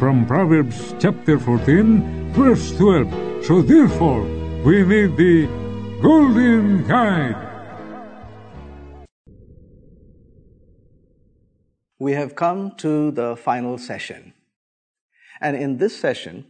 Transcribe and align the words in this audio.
From 0.00 0.26
Proverbs 0.26 0.94
chapter 0.98 1.38
14, 1.38 2.32
verse 2.32 2.72
12. 2.78 3.44
So 3.44 3.62
therefore, 3.62 4.22
we 4.64 4.82
need 4.82 5.16
the 5.16 5.46
Golden 6.02 6.88
Guide. 6.88 7.50
we 12.00 12.12
have 12.12 12.34
come 12.34 12.72
to 12.76 13.10
the 13.10 13.36
final 13.36 13.76
session. 13.76 14.32
And 15.40 15.54
in 15.54 15.76
this 15.76 16.00
session, 16.00 16.46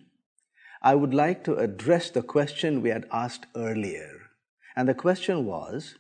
I 0.80 0.94
would 0.94 1.12
like 1.12 1.42
to 1.44 1.56
address 1.56 2.08
the 2.08 2.22
question 2.22 2.80
we 2.80 2.90
had 2.90 3.06
asked 3.12 3.46
earlier. 3.56 4.30
And 4.76 4.88
the 4.88 4.94
question 4.94 5.44
was 5.44 5.96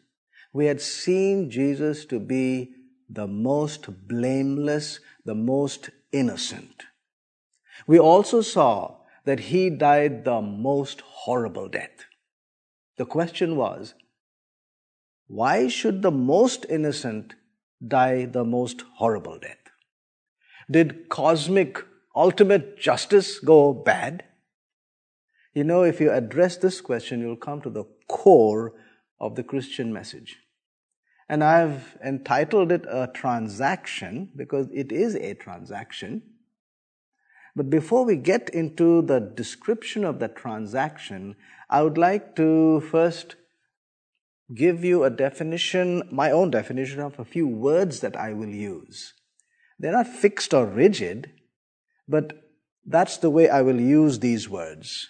we 0.52 0.66
had 0.66 0.80
seen 0.80 1.50
Jesus 1.50 2.04
to 2.06 2.20
be 2.20 2.70
the 3.08 3.26
most 3.26 4.08
blameless, 4.08 5.00
the 5.24 5.34
most 5.34 5.90
innocent. 6.12 6.84
We 7.86 7.98
also 7.98 8.40
saw 8.40 8.96
that 9.24 9.40
he 9.40 9.70
died 9.70 10.24
the 10.24 10.40
most 10.40 11.00
horrible 11.00 11.68
death. 11.68 12.06
The 12.96 13.06
question 13.06 13.56
was 13.56 13.94
why 15.26 15.68
should 15.68 16.02
the 16.02 16.10
most 16.10 16.66
innocent 16.68 17.34
die 17.86 18.24
the 18.24 18.44
most 18.44 18.82
horrible 18.96 19.38
death? 19.38 19.58
Did 20.70 21.08
cosmic 21.08 21.84
ultimate 22.14 22.78
justice 22.78 23.38
go 23.38 23.72
bad? 23.72 24.24
You 25.54 25.64
know, 25.64 25.82
if 25.82 26.00
you 26.00 26.10
address 26.10 26.56
this 26.56 26.80
question, 26.80 27.20
you'll 27.20 27.36
come 27.36 27.60
to 27.62 27.70
the 27.70 27.84
core 28.08 28.74
of 29.20 29.34
the 29.36 29.42
Christian 29.42 29.92
message. 29.92 30.38
And 31.28 31.44
I've 31.44 31.96
entitled 32.04 32.72
it 32.72 32.84
a 32.88 33.08
transaction 33.12 34.30
because 34.36 34.68
it 34.74 34.90
is 34.90 35.14
a 35.14 35.34
transaction. 35.34 36.22
But 37.60 37.68
before 37.68 38.06
we 38.06 38.16
get 38.16 38.48
into 38.48 39.02
the 39.02 39.20
description 39.20 40.02
of 40.02 40.18
the 40.18 40.28
transaction, 40.28 41.36
I 41.68 41.82
would 41.82 41.98
like 41.98 42.34
to 42.36 42.80
first 42.80 43.36
give 44.54 44.82
you 44.82 45.04
a 45.04 45.10
definition, 45.10 46.08
my 46.10 46.30
own 46.30 46.50
definition 46.50 47.00
of 47.00 47.18
a 47.18 47.24
few 47.26 47.46
words 47.46 48.00
that 48.00 48.16
I 48.16 48.32
will 48.32 48.48
use. 48.48 49.12
They're 49.78 49.92
not 49.92 50.06
fixed 50.06 50.54
or 50.54 50.64
rigid, 50.64 51.32
but 52.08 52.32
that's 52.86 53.18
the 53.18 53.28
way 53.28 53.50
I 53.50 53.60
will 53.60 53.78
use 53.78 54.20
these 54.20 54.48
words. 54.48 55.08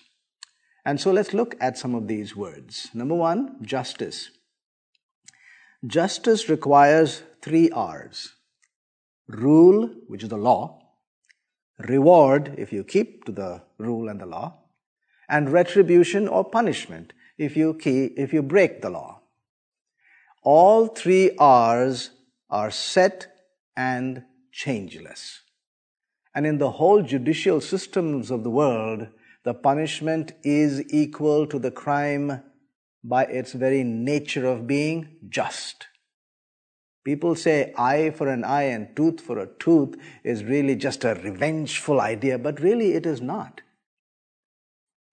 And 0.84 1.00
so 1.00 1.12
let's 1.12 1.32
look 1.32 1.54
at 1.60 1.78
some 1.78 1.94
of 1.94 2.08
these 2.08 2.34
words. 2.34 2.90
Number 2.92 3.14
one, 3.14 3.64
justice. 3.64 4.28
Justice 5.86 6.48
requires 6.48 7.22
three 7.42 7.70
R's 7.70 8.34
rule, 9.28 9.94
which 10.08 10.24
is 10.24 10.30
the 10.30 10.36
law, 10.36 10.79
reward, 11.88 12.54
if 12.58 12.72
you 12.72 12.84
keep 12.84 13.24
to 13.24 13.32
the 13.32 13.62
rule 13.78 14.08
and 14.08 14.20
the 14.20 14.26
law, 14.26 14.58
and 15.28 15.50
retribution 15.50 16.28
or 16.28 16.44
punishment, 16.44 17.12
if 17.38 17.56
you, 17.56 17.74
keep, 17.74 18.14
if 18.18 18.32
you 18.32 18.42
break 18.42 18.82
the 18.82 18.90
law. 18.90 19.20
All 20.42 20.86
three 20.86 21.30
R's 21.38 22.10
are 22.50 22.70
set 22.70 23.28
and 23.76 24.24
changeless. 24.52 25.40
And 26.34 26.46
in 26.46 26.58
the 26.58 26.72
whole 26.72 27.02
judicial 27.02 27.60
systems 27.60 28.30
of 28.30 28.44
the 28.44 28.50
world, 28.50 29.08
the 29.44 29.54
punishment 29.54 30.32
is 30.42 30.82
equal 30.92 31.46
to 31.46 31.58
the 31.58 31.70
crime 31.70 32.42
by 33.02 33.24
its 33.24 33.52
very 33.52 33.82
nature 33.82 34.46
of 34.46 34.66
being 34.66 35.16
just. 35.28 35.86
People 37.04 37.34
say 37.34 37.72
eye 37.78 38.10
for 38.10 38.28
an 38.28 38.44
eye 38.44 38.64
and 38.64 38.94
tooth 38.94 39.20
for 39.20 39.38
a 39.38 39.48
tooth 39.58 39.96
is 40.22 40.44
really 40.44 40.76
just 40.76 41.04
a 41.04 41.14
revengeful 41.14 42.00
idea, 42.00 42.38
but 42.38 42.60
really 42.60 42.92
it 42.92 43.06
is 43.06 43.22
not. 43.22 43.62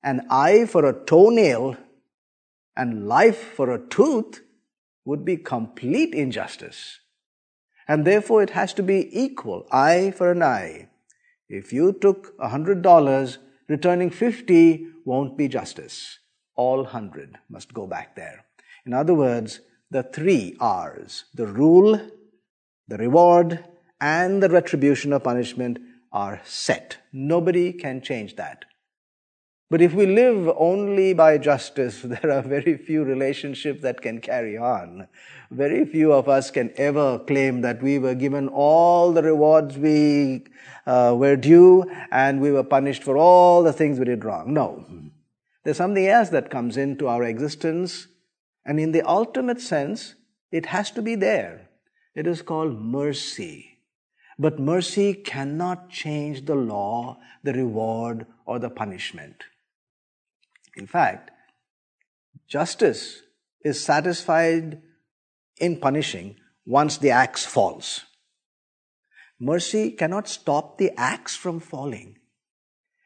An 0.03 0.27
eye 0.29 0.65
for 0.65 0.85
a 0.85 1.05
toenail 1.05 1.77
and 2.75 3.07
life 3.07 3.53
for 3.55 3.73
a 3.73 3.87
tooth 3.87 4.41
would 5.05 5.23
be 5.23 5.37
complete 5.37 6.13
injustice. 6.13 6.99
And 7.87 8.05
therefore 8.05 8.43
it 8.43 8.49
has 8.49 8.73
to 8.73 8.83
be 8.83 9.09
equal, 9.17 9.65
eye 9.71 10.11
for 10.15 10.31
an 10.31 10.43
eye. 10.43 10.89
If 11.47 11.71
you 11.71 11.93
took 11.93 12.33
a 12.37 12.49
hundred 12.49 12.81
dollars, 12.81 13.37
returning 13.69 14.09
fifty 14.09 14.87
won't 15.05 15.37
be 15.37 15.47
justice. 15.47 16.19
All 16.55 16.83
hundred 16.83 17.37
must 17.49 17.73
go 17.73 17.87
back 17.87 18.15
there. 18.17 18.45
In 18.85 18.93
other 18.93 19.13
words, 19.13 19.61
the 19.89 20.03
three 20.03 20.55
R's, 20.59 21.25
the 21.33 21.47
rule, 21.47 21.99
the 22.87 22.97
reward, 22.97 23.63
and 23.99 24.41
the 24.43 24.49
retribution 24.49 25.13
or 25.13 25.19
punishment 25.19 25.79
are 26.11 26.41
set. 26.45 26.97
Nobody 27.11 27.73
can 27.73 28.01
change 28.01 28.35
that. 28.35 28.65
But 29.69 29.81
if 29.81 29.93
we 29.93 30.05
live 30.05 30.49
only 30.57 31.13
by 31.13 31.37
justice, 31.37 32.01
there 32.03 32.31
are 32.31 32.41
very 32.41 32.77
few 32.77 33.03
relationships 33.03 33.81
that 33.81 34.01
can 34.01 34.21
carry 34.21 34.57
on. 34.57 35.07
Very 35.51 35.85
few 35.85 36.13
of 36.13 36.29
us 36.29 36.51
can 36.51 36.71
ever 36.77 37.19
claim 37.19 37.61
that 37.61 37.81
we 37.81 37.99
were 37.99 38.15
given 38.15 38.47
all 38.47 39.11
the 39.11 39.23
rewards 39.23 39.77
we 39.77 40.45
uh, 40.85 41.13
were 41.17 41.35
due 41.35 41.85
and 42.11 42.41
we 42.41 42.51
were 42.51 42.63
punished 42.63 43.03
for 43.03 43.17
all 43.17 43.63
the 43.63 43.73
things 43.73 43.99
we 43.99 44.05
did 44.05 44.23
wrong. 44.23 44.53
No. 44.53 44.85
There's 45.63 45.77
something 45.77 46.07
else 46.07 46.29
that 46.29 46.49
comes 46.49 46.77
into 46.77 47.07
our 47.09 47.23
existence, 47.23 48.07
and 48.67 48.81
in 48.81 48.91
the 48.91 49.01
ultimate 49.01 49.61
sense, 49.61 50.15
it 50.51 50.67
has 50.67 50.91
to 50.91 51.01
be 51.01 51.15
there. 51.15 51.69
It 52.13 52.27
is 52.27 52.41
called 52.41 52.79
mercy. 52.79 53.79
But 54.37 54.59
mercy 54.59 55.13
cannot 55.13 55.89
change 55.89 56.45
the 56.45 56.55
law, 56.55 57.17
the 57.43 57.53
reward, 57.53 58.27
or 58.45 58.59
the 58.59 58.69
punishment. 58.69 59.45
In 60.75 60.85
fact, 60.85 61.31
justice 62.47 63.23
is 63.63 63.83
satisfied 63.83 64.81
in 65.59 65.79
punishing 65.79 66.35
once 66.65 66.97
the 66.97 67.11
axe 67.11 67.45
falls. 67.45 68.03
Mercy 69.39 69.91
cannot 69.91 70.27
stop 70.27 70.77
the 70.77 70.91
axe 70.97 71.35
from 71.35 71.61
falling. 71.61 72.17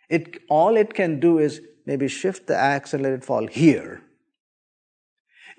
It, 0.09 0.41
all 0.49 0.75
it 0.75 0.93
can 0.93 1.19
do 1.19 1.37
is 1.37 1.61
maybe 1.85 2.07
shift 2.07 2.47
the 2.47 2.57
axe 2.57 2.93
and 2.93 3.03
let 3.03 3.13
it 3.13 3.23
fall 3.23 3.47
here. 3.47 4.01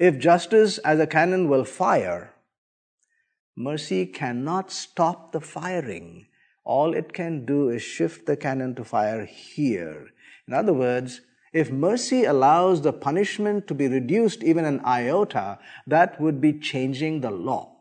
If 0.02 0.18
justice 0.18 0.78
as 0.78 0.98
a 0.98 1.06
cannon 1.06 1.48
will 1.48 1.64
fire, 1.64 2.34
mercy 3.56 4.04
cannot 4.04 4.72
stop 4.72 5.30
the 5.30 5.40
firing. 5.40 6.26
All 6.64 6.92
it 6.92 7.12
can 7.12 7.46
do 7.46 7.68
is 7.68 7.82
shift 7.82 8.26
the 8.26 8.36
cannon 8.36 8.74
to 8.74 8.84
fire 8.84 9.24
here. 9.24 10.08
In 10.48 10.54
other 10.54 10.72
words, 10.72 11.20
if 11.52 11.70
mercy 11.70 12.24
allows 12.24 12.82
the 12.82 12.92
punishment 12.92 13.68
to 13.68 13.74
be 13.74 13.86
reduced 13.86 14.42
even 14.42 14.64
an 14.64 14.80
iota, 14.84 15.60
that 15.86 16.20
would 16.20 16.40
be 16.40 16.58
changing 16.58 17.20
the 17.20 17.30
law. 17.30 17.76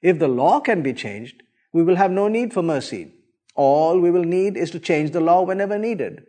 If 0.00 0.20
the 0.20 0.28
law 0.28 0.60
can 0.60 0.82
be 0.82 0.92
changed, 0.92 1.42
we 1.72 1.82
will 1.82 1.96
have 1.96 2.12
no 2.12 2.28
need 2.28 2.54
for 2.54 2.62
mercy. 2.62 3.12
All 3.56 3.98
we 3.98 4.12
will 4.12 4.22
need 4.22 4.56
is 4.56 4.70
to 4.70 4.78
change 4.78 5.10
the 5.10 5.20
law 5.20 5.42
whenever 5.42 5.78
needed. 5.78 6.28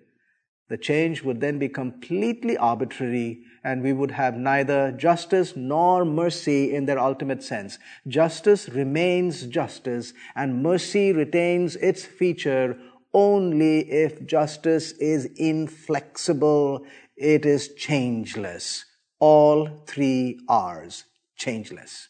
The 0.69 0.77
change 0.77 1.23
would 1.23 1.41
then 1.41 1.57
be 1.57 1.67
completely 1.67 2.55
arbitrary 2.55 3.41
and 3.63 3.81
we 3.81 3.91
would 3.91 4.11
have 4.11 4.37
neither 4.37 4.91
justice 4.91 5.55
nor 5.55 6.05
mercy 6.05 6.73
in 6.73 6.85
their 6.85 6.99
ultimate 6.99 7.43
sense. 7.43 7.79
Justice 8.07 8.69
remains 8.69 9.47
justice 9.47 10.13
and 10.35 10.61
mercy 10.61 11.11
retains 11.11 11.75
its 11.77 12.05
feature 12.05 12.77
only 13.13 13.79
if 13.91 14.25
justice 14.27 14.91
is 14.93 15.25
inflexible, 15.37 16.85
it 17.17 17.45
is 17.45 17.73
changeless. 17.73 18.85
All 19.19 19.83
three 19.87 20.39
R's, 20.47 21.05
changeless. 21.35 22.09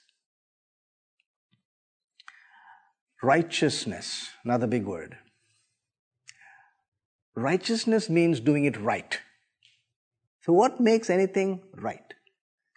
Righteousness, 3.23 4.29
another 4.43 4.67
big 4.67 4.85
word. 4.85 5.17
Righteousness 7.39 8.09
means 8.09 8.41
doing 8.41 8.65
it 8.65 8.75
right. 8.75 9.17
So, 10.41 10.51
what 10.51 10.81
makes 10.81 11.09
anything 11.09 11.61
right? 11.73 12.13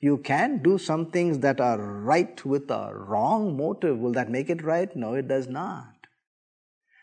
You 0.00 0.18
can 0.18 0.62
do 0.62 0.78
some 0.78 1.10
things 1.10 1.40
that 1.40 1.60
are 1.60 1.80
right 1.80 2.44
with 2.44 2.70
a 2.70 2.92
wrong 2.94 3.56
motive. 3.56 3.98
Will 3.98 4.12
that 4.12 4.30
make 4.30 4.48
it 4.50 4.62
right? 4.62 4.94
No, 4.94 5.14
it 5.14 5.26
does 5.26 5.48
not. 5.48 6.06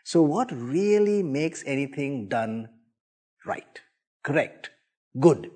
So, 0.04 0.22
what 0.22 0.50
really 0.50 1.22
makes 1.22 1.62
anything 1.66 2.28
done 2.28 2.70
right, 3.44 3.80
correct, 4.22 4.70
good? 5.18 5.50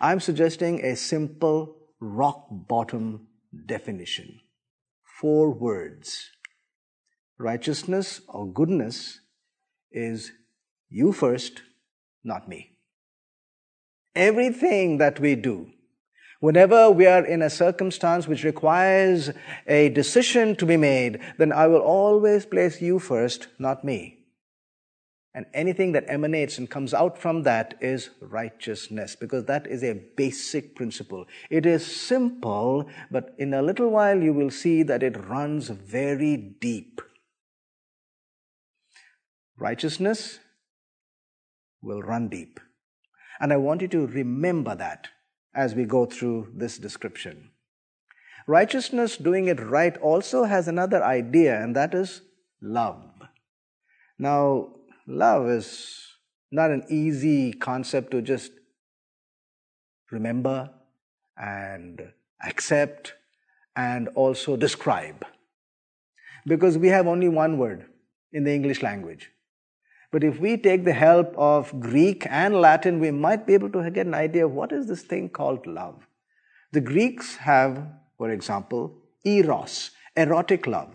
I'm 0.00 0.20
suggesting 0.20 0.84
a 0.84 0.94
simple 0.94 1.76
rock 1.98 2.46
bottom 2.48 3.26
definition. 3.66 4.38
Four 5.20 5.52
words. 5.52 6.30
Righteousness 7.38 8.20
or 8.28 8.46
goodness 8.52 9.18
is 9.90 10.30
you 10.88 11.12
first, 11.12 11.62
not 12.24 12.48
me. 12.48 12.72
Everything 14.14 14.98
that 14.98 15.20
we 15.20 15.34
do, 15.34 15.70
whenever 16.40 16.90
we 16.90 17.06
are 17.06 17.24
in 17.24 17.42
a 17.42 17.50
circumstance 17.50 18.26
which 18.26 18.44
requires 18.44 19.30
a 19.66 19.88
decision 19.90 20.56
to 20.56 20.66
be 20.66 20.76
made, 20.76 21.20
then 21.38 21.52
I 21.52 21.66
will 21.66 21.80
always 21.80 22.46
place 22.46 22.80
you 22.80 22.98
first, 22.98 23.48
not 23.58 23.84
me. 23.84 24.18
And 25.34 25.44
anything 25.52 25.92
that 25.92 26.06
emanates 26.08 26.56
and 26.56 26.70
comes 26.70 26.94
out 26.94 27.18
from 27.18 27.42
that 27.42 27.74
is 27.82 28.08
righteousness, 28.22 29.14
because 29.14 29.44
that 29.44 29.66
is 29.66 29.84
a 29.84 30.00
basic 30.16 30.74
principle. 30.74 31.26
It 31.50 31.66
is 31.66 31.84
simple, 31.84 32.88
but 33.10 33.34
in 33.36 33.52
a 33.52 33.60
little 33.60 33.90
while 33.90 34.22
you 34.22 34.32
will 34.32 34.50
see 34.50 34.82
that 34.84 35.02
it 35.02 35.26
runs 35.28 35.68
very 35.68 36.38
deep. 36.38 37.02
Righteousness 39.58 40.38
will 41.82 42.02
run 42.02 42.28
deep. 42.28 42.60
And 43.40 43.52
I 43.52 43.56
want 43.56 43.82
you 43.82 43.88
to 43.88 44.06
remember 44.06 44.74
that 44.74 45.08
as 45.54 45.74
we 45.74 45.84
go 45.84 46.06
through 46.06 46.52
this 46.54 46.78
description. 46.78 47.50
Righteousness, 48.46 49.16
doing 49.16 49.48
it 49.48 49.60
right, 49.60 49.96
also 49.98 50.44
has 50.44 50.68
another 50.68 51.02
idea, 51.02 51.60
and 51.60 51.74
that 51.74 51.94
is 51.94 52.22
love. 52.62 53.02
Now, 54.18 54.68
love 55.06 55.48
is 55.48 56.06
not 56.50 56.70
an 56.70 56.84
easy 56.88 57.52
concept 57.52 58.12
to 58.12 58.22
just 58.22 58.52
remember 60.10 60.70
and 61.36 62.12
accept 62.46 63.14
and 63.74 64.08
also 64.08 64.56
describe. 64.56 65.24
Because 66.46 66.78
we 66.78 66.88
have 66.88 67.06
only 67.06 67.28
one 67.28 67.58
word 67.58 67.86
in 68.32 68.44
the 68.44 68.54
English 68.54 68.82
language. 68.82 69.30
But 70.10 70.24
if 70.24 70.40
we 70.40 70.56
take 70.56 70.84
the 70.84 70.92
help 70.92 71.34
of 71.36 71.78
Greek 71.80 72.26
and 72.30 72.60
Latin, 72.60 73.00
we 73.00 73.10
might 73.10 73.46
be 73.46 73.54
able 73.54 73.70
to 73.70 73.90
get 73.90 74.06
an 74.06 74.14
idea 74.14 74.46
of 74.46 74.52
what 74.52 74.72
is 74.72 74.86
this 74.86 75.02
thing 75.02 75.28
called 75.28 75.66
love. 75.66 76.06
The 76.72 76.80
Greeks 76.80 77.36
have, 77.36 77.86
for 78.16 78.30
example, 78.30 78.96
eros, 79.24 79.90
erotic 80.16 80.66
love. 80.66 80.94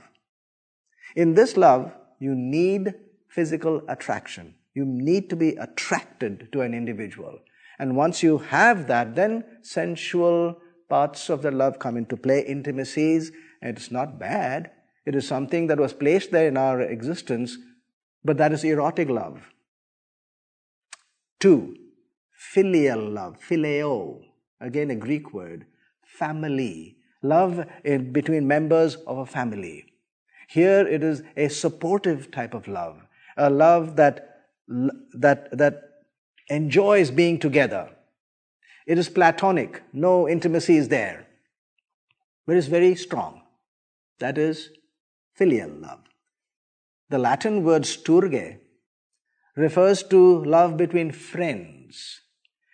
In 1.16 1.34
this 1.34 1.58
love, 1.58 1.94
you 2.20 2.36
need 2.36 2.94
physical 3.28 3.84
attraction. 3.88 4.56
You 4.74 4.86
need 4.86 5.30
to 5.30 5.36
be 5.36 5.56
attracted 5.56 6.52
to 6.54 6.62
an 6.62 6.74
individual. 6.74 7.40
And 7.80 7.96
once 7.96 8.24
you 8.24 8.38
have 8.38 8.88
that, 8.88 9.16
then 9.16 9.44
sensual 9.62 10.58
parts 10.88 11.30
of 11.30 11.42
the 11.42 11.52
love 11.52 11.80
come 11.80 11.98
into 11.98 12.16
play, 12.16 12.42
intimacies, 12.42 13.32
it's 13.62 13.92
not 13.92 14.20
bad. 14.20 14.72
It 15.06 15.16
is 15.16 15.28
something 15.28 15.68
that 15.68 15.80
was 15.80 15.94
placed 15.94 16.32
there 16.32 16.48
in 16.48 16.58
our 16.58 16.82
existence 16.82 17.58
but 18.24 18.38
that 18.38 18.54
is 18.54 18.64
erotic 18.64 19.10
love. 19.10 19.42
Two, 21.40 21.76
filial 22.32 23.10
love, 23.10 23.38
phileo, 23.48 24.22
again 24.60 24.92
a 24.92 24.96
Greek 24.96 25.34
word, 25.34 25.66
family, 26.04 26.98
love 27.22 27.66
in, 27.84 28.12
between 28.12 28.48
members 28.48 28.96
of 29.08 29.18
a 29.18 29.26
family. 29.26 29.86
Here 30.48 30.86
it 30.88 31.04
is 31.04 31.24
a 31.38 31.48
supportive 31.48 32.30
type 32.32 32.54
of 32.54 32.68
love, 32.68 33.02
a 33.38 33.50
love 33.50 33.96
that, 33.96 34.46
that, 34.68 35.58
that 35.58 35.82
enjoys 36.50 37.10
being 37.10 37.40
together. 37.40 37.90
It 38.86 38.98
is 38.98 39.10
platonic, 39.10 39.82
no 39.94 40.28
intimacy 40.28 40.78
is 40.78 40.90
there, 40.90 41.26
but 42.46 42.58
it's 42.58 42.68
very 42.68 42.96
strong. 42.96 43.42
That 44.20 44.38
is 44.38 44.70
filial 45.34 45.70
love. 45.70 46.11
The 47.12 47.20
Latin 47.20 47.66
word 47.66 47.82
storge 47.82 48.60
refers 49.58 50.02
to 50.04 50.46
love 50.46 50.78
between 50.78 51.12
friends. 51.12 52.22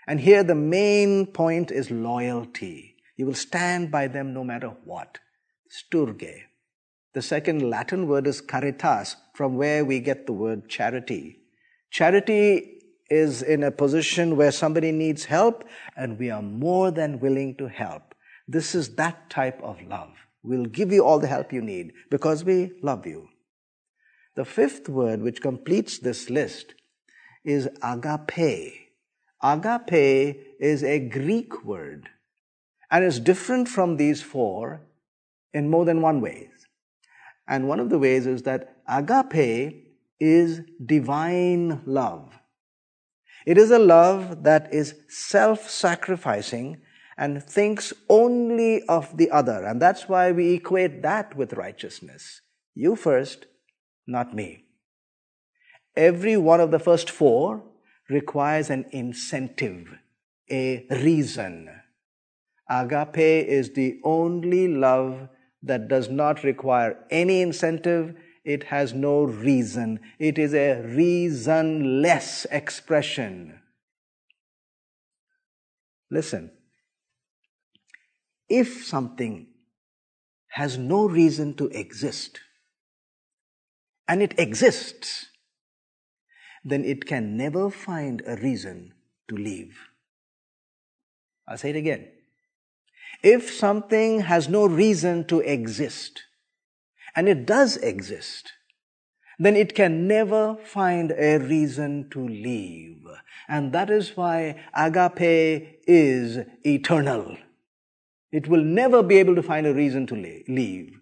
And 0.05 0.19
here 0.19 0.43
the 0.43 0.53
main 0.53 1.25
point 1.25 1.71
is 1.71 1.89
loyalty. 1.89 2.97
You 3.15 3.25
will 3.25 3.33
stand 3.33 3.89
by 3.89 4.05
them 4.07 4.35
no 4.35 4.43
matter 4.43 4.67
what. 4.85 5.17
Storge. 5.71 6.43
The 7.15 7.21
second 7.23 7.67
Latin 7.67 8.07
word 8.07 8.27
is 8.27 8.39
caritas, 8.39 9.15
from 9.33 9.55
where 9.55 9.83
we 9.83 9.99
get 9.99 10.27
the 10.27 10.33
word 10.33 10.69
charity. 10.69 11.39
Charity 11.89 12.83
is 13.09 13.41
in 13.41 13.63
a 13.63 13.71
position 13.71 14.37
where 14.37 14.51
somebody 14.51 14.91
needs 14.91 15.25
help 15.25 15.63
and 15.95 16.19
we 16.19 16.29
are 16.29 16.43
more 16.43 16.91
than 16.91 17.19
willing 17.19 17.55
to 17.55 17.69
help. 17.69 18.13
This 18.47 18.75
is 18.75 18.97
that 18.97 19.31
type 19.31 19.59
of 19.63 19.81
love. 19.81 20.11
We'll 20.43 20.65
give 20.65 20.91
you 20.91 21.03
all 21.03 21.17
the 21.17 21.25
help 21.25 21.51
you 21.51 21.63
need 21.63 21.93
because 22.11 22.43
we 22.43 22.73
love 22.83 23.07
you. 23.07 23.29
The 24.37 24.45
fifth 24.45 24.87
word 24.87 25.23
which 25.23 25.41
completes 25.41 25.97
this 25.97 26.29
list 26.29 26.75
is 27.43 27.67
agape. 27.81 28.91
Agape 29.41 30.37
is 30.59 30.83
a 30.83 30.99
Greek 30.99 31.65
word 31.65 32.07
and 32.91 33.03
is 33.03 33.19
different 33.19 33.67
from 33.67 33.97
these 33.97 34.21
four 34.21 34.81
in 35.55 35.71
more 35.71 35.85
than 35.85 36.03
one 36.03 36.21
way. 36.21 36.51
And 37.47 37.67
one 37.67 37.79
of 37.79 37.89
the 37.89 37.97
ways 37.97 38.27
is 38.27 38.43
that 38.43 38.77
agape 38.87 39.87
is 40.19 40.61
divine 40.85 41.81
love. 41.87 42.39
It 43.47 43.57
is 43.57 43.71
a 43.71 43.79
love 43.79 44.43
that 44.43 44.71
is 44.71 44.93
self 45.07 45.67
sacrificing 45.67 46.77
and 47.17 47.41
thinks 47.41 47.91
only 48.07 48.83
of 48.83 49.17
the 49.17 49.31
other. 49.31 49.65
And 49.65 49.81
that's 49.81 50.07
why 50.07 50.31
we 50.31 50.53
equate 50.53 51.01
that 51.01 51.35
with 51.35 51.53
righteousness. 51.53 52.41
You 52.75 52.95
first, 52.95 53.47
not 54.07 54.33
me. 54.33 54.63
Every 55.95 56.37
one 56.37 56.59
of 56.59 56.71
the 56.71 56.79
first 56.79 57.09
four 57.09 57.63
requires 58.09 58.69
an 58.69 58.85
incentive, 58.91 59.87
a 60.49 60.85
reason. 60.89 61.69
Agape 62.69 63.17
is 63.17 63.73
the 63.73 63.99
only 64.03 64.67
love 64.67 65.29
that 65.63 65.87
does 65.87 66.09
not 66.09 66.43
require 66.43 66.97
any 67.09 67.41
incentive. 67.41 68.15
It 68.45 68.63
has 68.65 68.93
no 68.93 69.23
reason. 69.23 69.99
It 70.19 70.37
is 70.37 70.53
a 70.53 70.83
reasonless 70.85 72.45
expression. 72.51 73.59
Listen, 76.09 76.51
if 78.47 78.85
something 78.85 79.47
has 80.49 80.77
no 80.77 81.07
reason 81.07 81.53
to 81.55 81.67
exist, 81.67 82.39
and 84.07 84.21
it 84.21 84.37
exists, 84.39 85.27
then 86.63 86.83
it 86.83 87.05
can 87.05 87.37
never 87.37 87.69
find 87.69 88.21
a 88.25 88.35
reason 88.37 88.93
to 89.29 89.35
leave. 89.35 89.77
I'll 91.47 91.57
say 91.57 91.69
it 91.69 91.75
again. 91.75 92.07
If 93.23 93.51
something 93.51 94.21
has 94.21 94.47
no 94.47 94.67
reason 94.67 95.25
to 95.27 95.39
exist, 95.39 96.23
and 97.15 97.27
it 97.27 97.45
does 97.45 97.77
exist, 97.77 98.53
then 99.39 99.55
it 99.55 99.75
can 99.75 100.07
never 100.07 100.57
find 100.63 101.11
a 101.11 101.37
reason 101.37 102.09
to 102.11 102.27
leave. 102.27 103.03
And 103.47 103.71
that 103.73 103.89
is 103.89 104.17
why 104.17 104.63
agape 104.75 105.79
is 105.87 106.39
eternal. 106.65 107.37
It 108.31 108.47
will 108.47 108.63
never 108.63 109.01
be 109.01 109.17
able 109.17 109.35
to 109.35 109.43
find 109.43 109.65
a 109.65 109.73
reason 109.73 110.05
to 110.07 110.15
leave. 110.47 110.99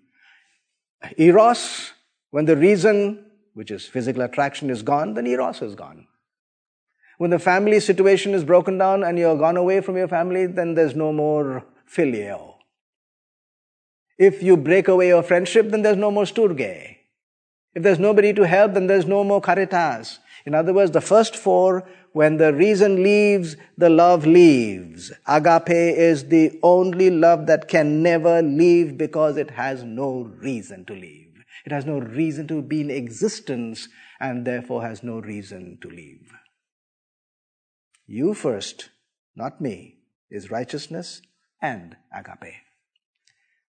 Eros, 1.17 1.91
when 2.35 2.43
the 2.43 2.57
reason, 2.57 3.23
which 3.53 3.71
is 3.71 3.85
physical 3.85 4.21
attraction, 4.21 4.69
is 4.69 4.81
gone, 4.83 5.13
then 5.13 5.25
Eros 5.25 5.61
is 5.61 5.73
gone. 5.73 6.05
When 7.17 7.29
the 7.29 7.39
family 7.39 7.79
situation 7.79 8.33
is 8.33 8.43
broken 8.43 8.77
down 8.77 9.05
and 9.05 9.17
you're 9.17 9.37
gone 9.37 9.55
away 9.55 9.79
from 9.79 9.95
your 9.95 10.09
family, 10.09 10.45
then 10.45 10.73
there's 10.73 10.97
no 10.97 11.13
more 11.13 11.65
phileo. 11.89 12.55
If 14.17 14.43
you 14.43 14.57
break 14.57 14.89
away 14.89 15.07
your 15.07 15.23
friendship, 15.23 15.69
then 15.69 15.81
there's 15.81 15.95
no 15.95 16.11
more 16.11 16.25
storge. 16.25 16.97
If 17.73 17.83
there's 17.83 17.99
nobody 17.99 18.33
to 18.33 18.45
help, 18.45 18.73
then 18.73 18.87
there's 18.87 19.05
no 19.05 19.23
more 19.23 19.39
caritas. 19.39 20.19
In 20.45 20.53
other 20.53 20.73
words, 20.73 20.91
the 20.91 20.99
first 20.99 21.37
four, 21.37 21.87
when 22.11 22.35
the 22.35 22.53
reason 22.53 23.01
leaves, 23.01 23.55
the 23.77 23.89
love 23.89 24.25
leaves. 24.25 25.09
Agape 25.25 25.69
is 25.69 26.25
the 26.25 26.59
only 26.63 27.09
love 27.11 27.47
that 27.47 27.69
can 27.69 28.03
never 28.03 28.41
leave 28.41 28.97
because 28.97 29.37
it 29.37 29.51
has 29.51 29.83
no 29.85 30.29
reason 30.41 30.83
to 30.83 30.93
leave. 30.93 31.24
It 31.65 31.71
has 31.71 31.85
no 31.85 31.97
reason 31.97 32.47
to 32.47 32.61
be 32.61 32.81
in 32.81 32.91
existence 32.91 33.89
and 34.19 34.45
therefore 34.45 34.83
has 34.83 35.03
no 35.03 35.19
reason 35.19 35.79
to 35.81 35.89
leave. 35.89 36.31
You 38.05 38.33
first, 38.33 38.89
not 39.35 39.59
me, 39.59 39.97
is 40.29 40.51
righteousness 40.51 41.21
and 41.61 41.95
agape. 42.15 42.53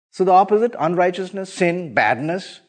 So 0.10 0.24
the 0.24 0.32
opposite, 0.32 0.76
unrighteousness, 0.80 1.54
sin, 1.54 1.94
badness, 1.94 2.62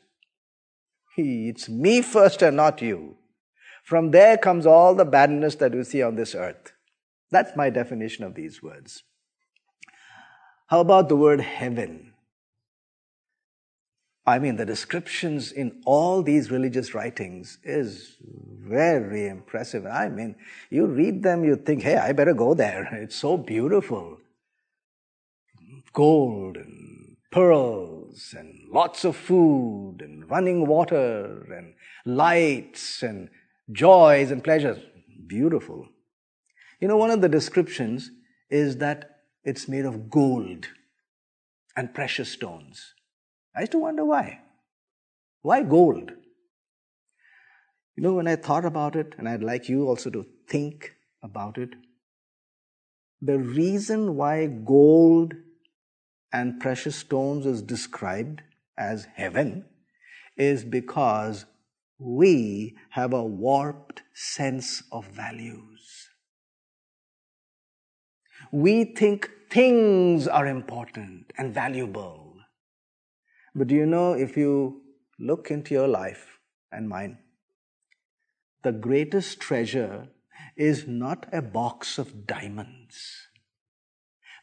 it's 1.16 1.68
me 1.68 2.02
first 2.02 2.42
and 2.42 2.56
not 2.56 2.82
you. 2.82 3.16
From 3.84 4.10
there 4.10 4.36
comes 4.36 4.66
all 4.66 4.94
the 4.94 5.04
badness 5.04 5.54
that 5.56 5.72
we 5.72 5.84
see 5.84 6.02
on 6.02 6.16
this 6.16 6.34
earth. 6.34 6.72
That's 7.30 7.56
my 7.56 7.70
definition 7.70 8.24
of 8.24 8.34
these 8.34 8.62
words. 8.62 9.02
How 10.68 10.80
about 10.80 11.08
the 11.08 11.16
word 11.16 11.40
heaven? 11.40 12.13
I 14.26 14.38
mean, 14.38 14.56
the 14.56 14.64
descriptions 14.64 15.52
in 15.52 15.82
all 15.84 16.22
these 16.22 16.50
religious 16.50 16.94
writings 16.94 17.58
is 17.62 18.16
very 18.22 19.28
impressive. 19.28 19.84
I 19.84 20.08
mean, 20.08 20.34
you 20.70 20.86
read 20.86 21.22
them, 21.22 21.44
you 21.44 21.56
think, 21.56 21.82
hey, 21.82 21.96
I 21.96 22.12
better 22.12 22.32
go 22.32 22.54
there. 22.54 22.88
It's 23.02 23.16
so 23.16 23.36
beautiful. 23.36 24.18
Gold 25.92 26.56
and 26.56 27.16
pearls 27.30 28.34
and 28.36 28.60
lots 28.72 29.04
of 29.04 29.14
food 29.14 29.98
and 30.00 30.28
running 30.30 30.66
water 30.66 31.44
and 31.52 31.74
lights 32.06 33.02
and 33.02 33.28
joys 33.72 34.30
and 34.30 34.42
pleasures. 34.42 34.78
Beautiful. 35.26 35.88
You 36.80 36.88
know, 36.88 36.96
one 36.96 37.10
of 37.10 37.20
the 37.20 37.28
descriptions 37.28 38.10
is 38.48 38.78
that 38.78 39.10
it's 39.44 39.68
made 39.68 39.84
of 39.84 40.08
gold 40.08 40.68
and 41.76 41.92
precious 41.92 42.30
stones. 42.30 42.93
I 43.56 43.60
used 43.60 43.72
to 43.72 43.78
wonder 43.78 44.04
why. 44.04 44.40
Why 45.42 45.62
gold? 45.62 46.10
You 47.96 48.02
know, 48.02 48.14
when 48.14 48.26
I 48.26 48.36
thought 48.36 48.64
about 48.64 48.96
it, 48.96 49.14
and 49.18 49.28
I'd 49.28 49.42
like 49.42 49.68
you 49.68 49.86
also 49.86 50.10
to 50.10 50.26
think 50.48 50.94
about 51.22 51.58
it, 51.58 51.70
the 53.20 53.38
reason 53.38 54.16
why 54.16 54.46
gold 54.46 55.34
and 56.32 56.60
precious 56.60 56.96
stones 56.96 57.46
is 57.46 57.62
described 57.62 58.42
as 58.76 59.06
heaven 59.14 59.64
is 60.36 60.64
because 60.64 61.46
we 61.98 62.76
have 62.90 63.12
a 63.12 63.24
warped 63.24 64.02
sense 64.12 64.82
of 64.90 65.06
values. 65.06 66.08
We 68.50 68.84
think 68.84 69.30
things 69.50 70.26
are 70.26 70.46
important 70.46 71.32
and 71.38 71.54
valuable. 71.54 72.23
But 73.54 73.68
do 73.68 73.74
you 73.74 73.86
know 73.86 74.12
if 74.12 74.36
you 74.36 74.82
look 75.18 75.50
into 75.50 75.74
your 75.74 75.88
life 75.88 76.38
and 76.72 76.88
mine, 76.88 77.18
the 78.62 78.72
greatest 78.72 79.40
treasure 79.40 80.08
is 80.56 80.86
not 80.88 81.26
a 81.32 81.42
box 81.42 81.98
of 81.98 82.26
diamonds. 82.26 83.28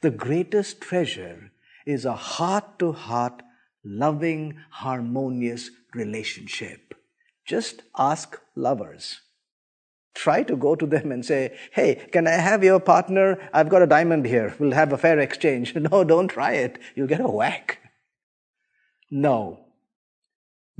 The 0.01 0.11
greatest 0.11 0.81
treasure 0.81 1.51
is 1.85 2.05
a 2.05 2.15
heart 2.15 2.79
to 2.79 2.91
heart, 2.91 3.41
loving, 3.83 4.57
harmonious 4.69 5.71
relationship. 5.93 6.93
Just 7.45 7.83
ask 7.97 8.39
lovers. 8.55 9.21
Try 10.13 10.43
to 10.43 10.55
go 10.55 10.75
to 10.75 10.85
them 10.85 11.11
and 11.11 11.25
say, 11.25 11.57
Hey, 11.71 11.95
can 12.11 12.27
I 12.27 12.31
have 12.31 12.63
your 12.63 12.79
partner? 12.79 13.49
I've 13.53 13.69
got 13.69 13.81
a 13.81 13.87
diamond 13.87 14.25
here. 14.25 14.55
We'll 14.59 14.73
have 14.73 14.93
a 14.93 14.97
fair 14.97 15.19
exchange. 15.19 15.75
No, 15.75 16.03
don't 16.03 16.27
try 16.27 16.53
it. 16.53 16.79
You'll 16.95 17.07
get 17.07 17.21
a 17.21 17.29
whack. 17.29 17.80
No. 19.11 19.59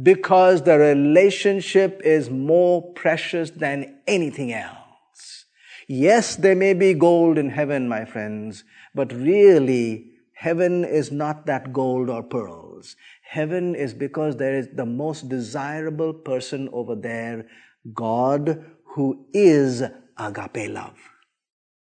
Because 0.01 0.63
the 0.63 0.79
relationship 0.79 2.01
is 2.03 2.29
more 2.29 2.93
precious 2.93 3.51
than 3.51 3.99
anything 4.07 4.53
else. 4.53 5.45
Yes, 5.87 6.37
there 6.37 6.55
may 6.55 6.73
be 6.73 6.93
gold 6.93 7.37
in 7.37 7.49
heaven, 7.49 7.89
my 7.89 8.05
friends, 8.05 8.63
but 8.95 9.11
really, 9.11 10.11
heaven 10.33 10.85
is 10.85 11.11
not 11.11 11.45
that 11.45 11.73
gold 11.73 12.09
or 12.09 12.23
pearls. 12.23 12.95
Heaven 13.21 13.75
is 13.75 13.93
because 13.93 14.37
there 14.37 14.57
is 14.57 14.69
the 14.73 14.85
most 14.85 15.27
desirable 15.27 16.13
person 16.13 16.69
over 16.71 16.95
there, 16.95 17.45
God, 17.93 18.63
who 18.95 19.25
is 19.33 19.83
agape 20.17 20.69
love. 20.69 20.97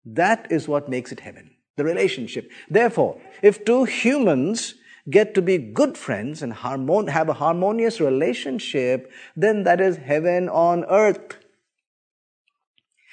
That 0.04 0.46
is 0.50 0.68
what 0.68 0.88
makes 0.88 1.12
it 1.12 1.20
heaven. 1.20 1.50
The 1.76 1.84
relationship. 1.84 2.50
Therefore, 2.70 3.20
if 3.42 3.64
two 3.64 3.84
humans 3.84 4.74
get 5.10 5.34
to 5.34 5.42
be 5.42 5.58
good 5.58 5.96
friends 5.96 6.42
and 6.42 6.52
harmon- 6.52 7.08
have 7.08 7.28
a 7.28 7.34
harmonious 7.34 8.00
relationship, 8.00 9.10
then 9.36 9.64
that 9.64 9.80
is 9.80 9.96
heaven 9.96 10.48
on 10.48 10.84
earth. 10.84 11.36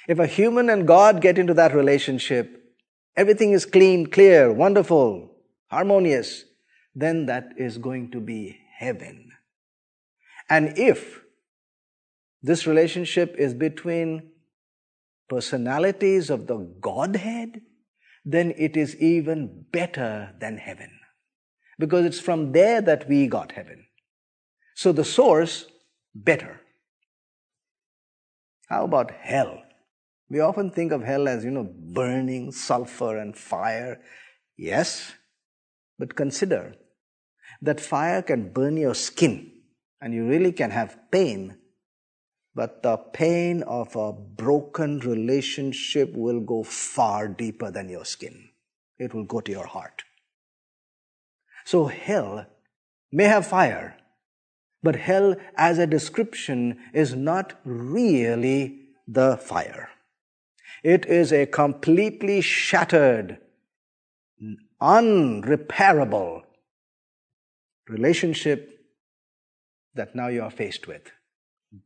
If 0.08 0.18
a 0.18 0.26
human 0.26 0.70
and 0.70 0.86
God 0.86 1.20
get 1.20 1.38
into 1.38 1.54
that 1.54 1.74
relationship, 1.74 2.62
everything 3.16 3.52
is 3.52 3.66
clean, 3.66 4.06
clear, 4.06 4.52
wonderful, 4.52 5.34
harmonious, 5.68 6.44
then 6.94 7.26
that 7.26 7.50
is 7.56 7.78
going 7.78 8.10
to 8.12 8.20
be 8.20 8.58
heaven. 8.78 9.32
And 10.48 10.78
if 10.78 11.22
this 12.42 12.66
relationship 12.66 13.34
is 13.36 13.52
between 13.54 14.30
personalities 15.28 16.30
of 16.30 16.46
the 16.46 16.58
Godhead, 16.80 17.62
then 18.24 18.54
it 18.56 18.76
is 18.76 18.96
even 18.96 19.64
better 19.72 20.34
than 20.38 20.58
heaven 20.58 20.95
because 21.78 22.04
it's 22.04 22.20
from 22.20 22.52
there 22.52 22.80
that 22.80 23.08
we 23.08 23.26
got 23.26 23.52
heaven. 23.52 23.86
So 24.74 24.92
the 24.92 25.04
source, 25.04 25.66
better. 26.14 26.60
How 28.68 28.84
about 28.84 29.10
hell? 29.10 29.62
We 30.28 30.40
often 30.40 30.70
think 30.70 30.92
of 30.92 31.02
hell 31.02 31.28
as, 31.28 31.44
you 31.44 31.50
know, 31.50 31.72
burning 31.94 32.50
sulfur 32.50 33.18
and 33.18 33.36
fire. 33.36 34.00
Yes, 34.56 35.12
but 35.98 36.16
consider 36.16 36.74
that 37.62 37.80
fire 37.80 38.22
can 38.22 38.52
burn 38.52 38.76
your 38.76 38.94
skin 38.94 39.52
and 40.00 40.12
you 40.12 40.26
really 40.26 40.52
can 40.52 40.70
have 40.70 40.98
pain. 41.10 41.58
But 42.54 42.82
the 42.82 42.96
pain 42.96 43.62
of 43.64 43.94
a 43.96 44.12
broken 44.12 44.98
relationship 45.00 46.12
will 46.14 46.40
go 46.40 46.62
far 46.62 47.28
deeper 47.28 47.70
than 47.70 47.88
your 47.88 48.04
skin. 48.04 48.50
It 48.98 49.12
will 49.14 49.24
go 49.24 49.40
to 49.40 49.52
your 49.52 49.66
heart. 49.66 50.02
So 51.66 51.86
hell 51.86 52.46
may 53.10 53.24
have 53.24 53.44
fire, 53.44 53.96
but 54.84 54.94
hell 54.94 55.34
as 55.56 55.78
a 55.78 55.86
description 55.86 56.78
is 56.94 57.12
not 57.12 57.54
really 57.64 58.90
the 59.08 59.36
fire. 59.36 59.88
It 60.84 61.06
is 61.06 61.32
a 61.32 61.44
completely 61.44 62.40
shattered, 62.40 63.38
unrepairable 64.80 66.42
relationship 67.88 68.78
that 69.94 70.14
now 70.14 70.28
you 70.28 70.42
are 70.42 70.52
faced 70.52 70.86
with. 70.86 71.10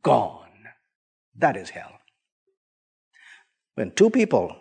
Gone. 0.03 0.67
That 1.35 1.57
is 1.57 1.71
hell. 1.71 1.93
When 3.73 3.89
two 3.89 4.11
people 4.11 4.55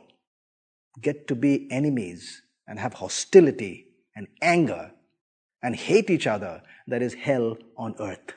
get 0.99 1.29
to 1.29 1.35
be 1.35 1.71
enemies 1.71 2.41
and 2.67 2.79
have 2.79 2.95
hostility 2.95 3.89
and 4.17 4.27
anger 4.41 4.93
and 5.63 5.77
hate 5.77 6.11
each 6.11 6.27
other, 6.27 6.63
that 6.87 7.03
is 7.03 7.15
hell 7.15 7.57
on 7.77 7.95
earth. 8.01 8.35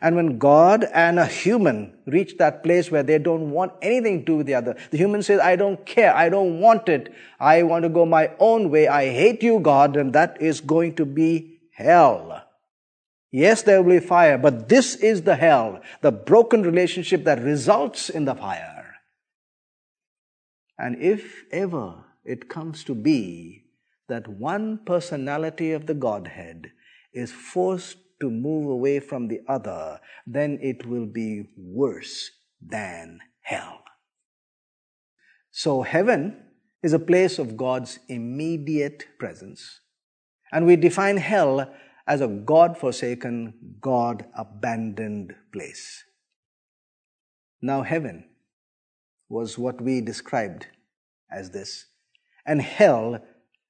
And 0.00 0.16
when 0.16 0.38
God 0.38 0.84
and 0.92 1.18
a 1.18 1.26
human 1.26 1.96
reach 2.06 2.36
that 2.38 2.62
place 2.64 2.90
where 2.90 3.02
they 3.02 3.18
don't 3.18 3.50
want 3.50 3.72
anything 3.82 4.20
to 4.20 4.24
do 4.24 4.36
with 4.38 4.46
the 4.46 4.54
other, 4.54 4.76
the 4.90 4.96
human 4.96 5.22
says, 5.22 5.38
I 5.38 5.54
don't 5.54 5.84
care, 5.86 6.14
I 6.14 6.28
don't 6.28 6.58
want 6.60 6.88
it, 6.88 7.12
I 7.38 7.62
want 7.62 7.84
to 7.84 7.88
go 7.88 8.04
my 8.04 8.32
own 8.40 8.70
way, 8.70 8.88
I 8.88 9.10
hate 9.10 9.42
you, 9.42 9.60
God, 9.60 9.96
and 9.96 10.12
that 10.14 10.40
is 10.40 10.60
going 10.60 10.96
to 10.96 11.04
be 11.04 11.60
hell. 11.74 12.42
Yes, 13.30 13.62
there 13.62 13.82
will 13.82 14.00
be 14.00 14.04
fire, 14.04 14.36
but 14.38 14.68
this 14.68 14.96
is 14.96 15.22
the 15.22 15.36
hell, 15.36 15.80
the 16.00 16.12
broken 16.12 16.62
relationship 16.62 17.24
that 17.24 17.40
results 17.40 18.08
in 18.08 18.24
the 18.24 18.34
fire. 18.34 18.96
And 20.78 21.00
if 21.00 21.44
ever 21.52 22.04
it 22.24 22.48
comes 22.48 22.82
to 22.84 22.94
be 22.94 23.61
that 24.12 24.28
one 24.28 24.78
personality 24.84 25.72
of 25.72 25.86
the 25.86 25.94
Godhead 25.94 26.70
is 27.14 27.32
forced 27.32 27.96
to 28.20 28.28
move 28.30 28.68
away 28.68 29.00
from 29.00 29.26
the 29.26 29.40
other, 29.48 29.98
then 30.26 30.58
it 30.60 30.84
will 30.84 31.06
be 31.06 31.48
worse 31.56 32.30
than 32.60 33.20
hell. 33.40 33.80
So, 35.50 35.80
heaven 35.80 36.36
is 36.82 36.92
a 36.92 36.98
place 36.98 37.38
of 37.38 37.56
God's 37.56 38.00
immediate 38.08 39.06
presence. 39.18 39.80
And 40.52 40.66
we 40.66 40.76
define 40.76 41.16
hell 41.16 41.72
as 42.06 42.20
a 42.20 42.28
God 42.28 42.76
forsaken, 42.76 43.54
God 43.80 44.26
abandoned 44.36 45.34
place. 45.54 46.04
Now, 47.62 47.80
heaven 47.80 48.24
was 49.30 49.56
what 49.56 49.80
we 49.80 50.02
described 50.02 50.66
as 51.30 51.50
this, 51.50 51.86
and 52.44 52.60
hell 52.60 53.22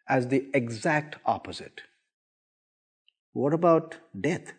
as 0.09 0.29
the 0.29 0.49
exact 0.55 1.17
opposite. 1.25 1.83
What 3.33 3.55
about 3.55 3.97
death? 4.19 4.53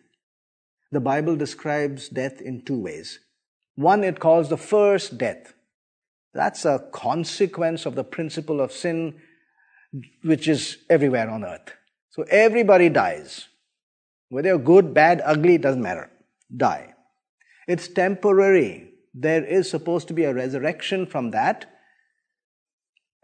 The 0.90 1.00
Bible 1.00 1.36
describes 1.36 2.08
death 2.08 2.40
in 2.40 2.62
two 2.62 2.78
ways. 2.78 3.20
One, 3.76 4.04
it 4.04 4.20
calls 4.20 4.48
the 4.48 4.56
first 4.56 5.18
death. 5.18 5.54
That's 6.32 6.64
a 6.64 6.88
consequence 6.92 7.86
of 7.86 7.94
the 7.94 8.04
principle 8.04 8.60
of 8.60 8.72
sin, 8.72 9.20
which 10.22 10.48
is 10.48 10.78
everywhere 10.90 11.30
on 11.30 11.44
earth. 11.44 11.72
So 12.10 12.24
everybody 12.24 12.88
dies. 12.88 13.48
Whether 14.28 14.48
you're 14.48 14.58
good, 14.58 14.94
bad, 14.94 15.22
ugly, 15.24 15.56
it 15.56 15.62
doesn't 15.62 15.82
matter. 15.82 16.10
Die. 16.56 16.94
It's 17.66 17.88
temporary. 17.88 18.90
There 19.12 19.44
is 19.44 19.70
supposed 19.70 20.08
to 20.08 20.14
be 20.14 20.24
a 20.24 20.34
resurrection 20.34 21.06
from 21.06 21.30
that. 21.30 21.66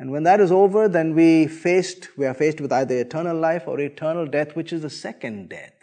And 0.01 0.11
when 0.11 0.23
that 0.23 0.41
is 0.41 0.51
over, 0.51 0.89
then 0.89 1.15
we 1.15 1.47
faced, 1.47 2.09
we 2.17 2.25
are 2.25 2.33
faced 2.33 2.59
with 2.59 2.73
either 2.73 2.97
eternal 2.99 3.37
life 3.37 3.69
or 3.69 3.79
eternal 3.79 4.27
death, 4.27 4.57
which 4.57 4.73
is 4.73 4.81
the 4.81 4.89
second 4.89 5.51
death. 5.51 5.75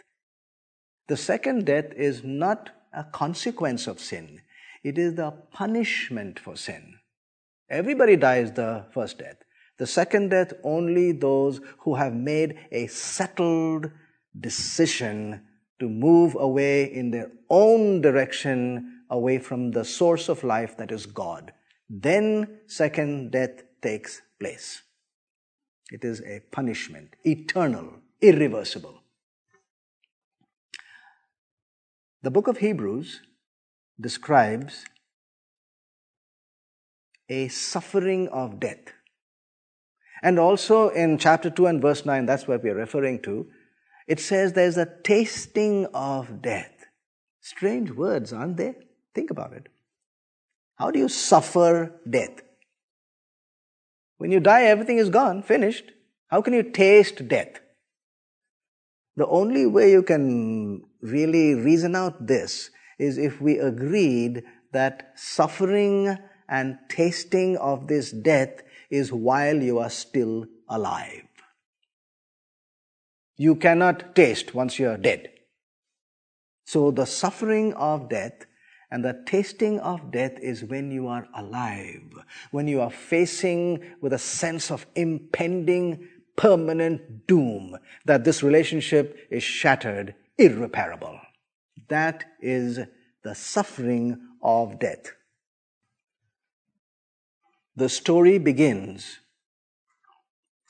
The 1.06 1.16
second 1.16 1.66
death 1.66 1.92
is 1.96 2.24
not 2.24 2.70
a 2.92 3.04
consequence 3.04 3.86
of 3.86 4.00
sin. 4.00 4.40
It 4.82 4.98
is 4.98 5.14
the 5.14 5.30
punishment 5.52 6.40
for 6.40 6.56
sin. 6.56 6.98
Everybody 7.70 8.16
dies 8.16 8.50
the 8.50 8.86
first 8.92 9.18
death. 9.18 9.36
The 9.78 9.86
second 9.86 10.30
death, 10.30 10.52
only 10.64 11.12
those 11.12 11.60
who 11.78 11.94
have 11.94 12.12
made 12.12 12.58
a 12.72 12.88
settled 12.88 13.88
decision 14.40 15.42
to 15.78 15.88
move 15.88 16.34
away 16.34 16.92
in 16.92 17.12
their 17.12 17.30
own 17.48 18.00
direction 18.00 19.04
away 19.10 19.38
from 19.38 19.70
the 19.70 19.84
source 19.84 20.28
of 20.28 20.42
life 20.42 20.76
that 20.78 20.90
is 20.90 21.06
God. 21.06 21.52
Then 21.88 22.58
second 22.66 23.30
death 23.30 23.62
takes 23.82 24.22
place. 24.38 24.82
It 25.90 26.04
is 26.04 26.20
a 26.20 26.40
punishment, 26.52 27.16
eternal, 27.24 27.94
irreversible. 28.20 29.02
The 32.22 32.30
book 32.30 32.48
of 32.48 32.58
Hebrews 32.58 33.20
describes 34.00 34.84
a 37.28 37.48
suffering 37.48 38.28
of 38.28 38.58
death. 38.60 38.92
And 40.22 40.38
also 40.38 40.88
in 40.88 41.18
chapter 41.18 41.50
2 41.50 41.66
and 41.66 41.82
verse 41.82 42.04
9, 42.04 42.26
that's 42.26 42.48
what 42.48 42.62
we're 42.62 42.74
referring 42.74 43.22
to, 43.22 43.46
it 44.08 44.18
says 44.18 44.52
there's 44.52 44.78
a 44.78 44.88
tasting 45.04 45.86
of 45.94 46.42
death. 46.42 46.86
Strange 47.40 47.90
words, 47.90 48.32
aren't 48.32 48.56
they? 48.56 48.74
Think 49.14 49.30
about 49.30 49.52
it. 49.52 49.68
How 50.76 50.90
do 50.90 50.98
you 50.98 51.08
suffer 51.08 52.00
death? 52.08 52.40
When 54.18 54.32
you 54.32 54.40
die, 54.40 54.64
everything 54.64 54.98
is 54.98 55.10
gone, 55.10 55.42
finished. 55.42 55.92
How 56.28 56.42
can 56.42 56.52
you 56.52 56.62
taste 56.62 57.26
death? 57.28 57.60
The 59.16 59.26
only 59.26 59.66
way 59.66 59.90
you 59.90 60.02
can 60.02 60.82
really 61.00 61.54
reason 61.54 61.96
out 61.96 62.26
this 62.26 62.70
is 62.98 63.16
if 63.16 63.40
we 63.40 63.58
agreed 63.58 64.42
that 64.72 65.12
suffering 65.16 66.18
and 66.48 66.78
tasting 66.88 67.56
of 67.56 67.88
this 67.88 68.10
death 68.10 68.62
is 68.90 69.12
while 69.12 69.56
you 69.56 69.78
are 69.78 69.90
still 69.90 70.46
alive. 70.68 71.22
You 73.36 73.54
cannot 73.54 74.16
taste 74.16 74.54
once 74.54 74.78
you 74.78 74.88
are 74.88 74.96
dead. 74.96 75.30
So 76.66 76.90
the 76.90 77.06
suffering 77.06 77.72
of 77.74 78.08
death 78.08 78.46
and 78.90 79.04
the 79.04 79.22
tasting 79.26 79.78
of 79.80 80.10
death 80.10 80.38
is 80.40 80.64
when 80.64 80.90
you 80.90 81.08
are 81.08 81.28
alive, 81.34 82.02
when 82.50 82.66
you 82.66 82.80
are 82.80 82.90
facing 82.90 83.82
with 84.00 84.12
a 84.12 84.18
sense 84.18 84.70
of 84.70 84.86
impending 84.94 86.08
permanent 86.36 87.26
doom 87.26 87.76
that 88.06 88.24
this 88.24 88.42
relationship 88.42 89.18
is 89.30 89.42
shattered, 89.42 90.14
irreparable. 90.38 91.20
That 91.88 92.24
is 92.40 92.80
the 93.22 93.34
suffering 93.34 94.18
of 94.42 94.78
death. 94.78 95.12
The 97.76 97.88
story 97.88 98.38
begins 98.38 99.18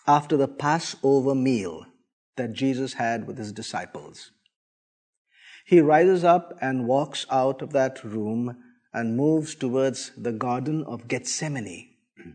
after 0.06 0.36
the 0.36 0.48
Passover 0.48 1.34
meal 1.34 1.86
that 2.36 2.52
Jesus 2.52 2.94
had 2.94 3.26
with 3.26 3.38
his 3.38 3.52
disciples 3.52 4.32
he 5.68 5.82
rises 5.82 6.24
up 6.24 6.56
and 6.62 6.86
walks 6.86 7.26
out 7.30 7.60
of 7.60 7.74
that 7.74 8.02
room 8.02 8.56
and 8.94 9.18
moves 9.18 9.54
towards 9.54 10.12
the 10.16 10.32
Garden 10.32 10.82
of 10.84 11.08
Gethsemane. 11.08 11.90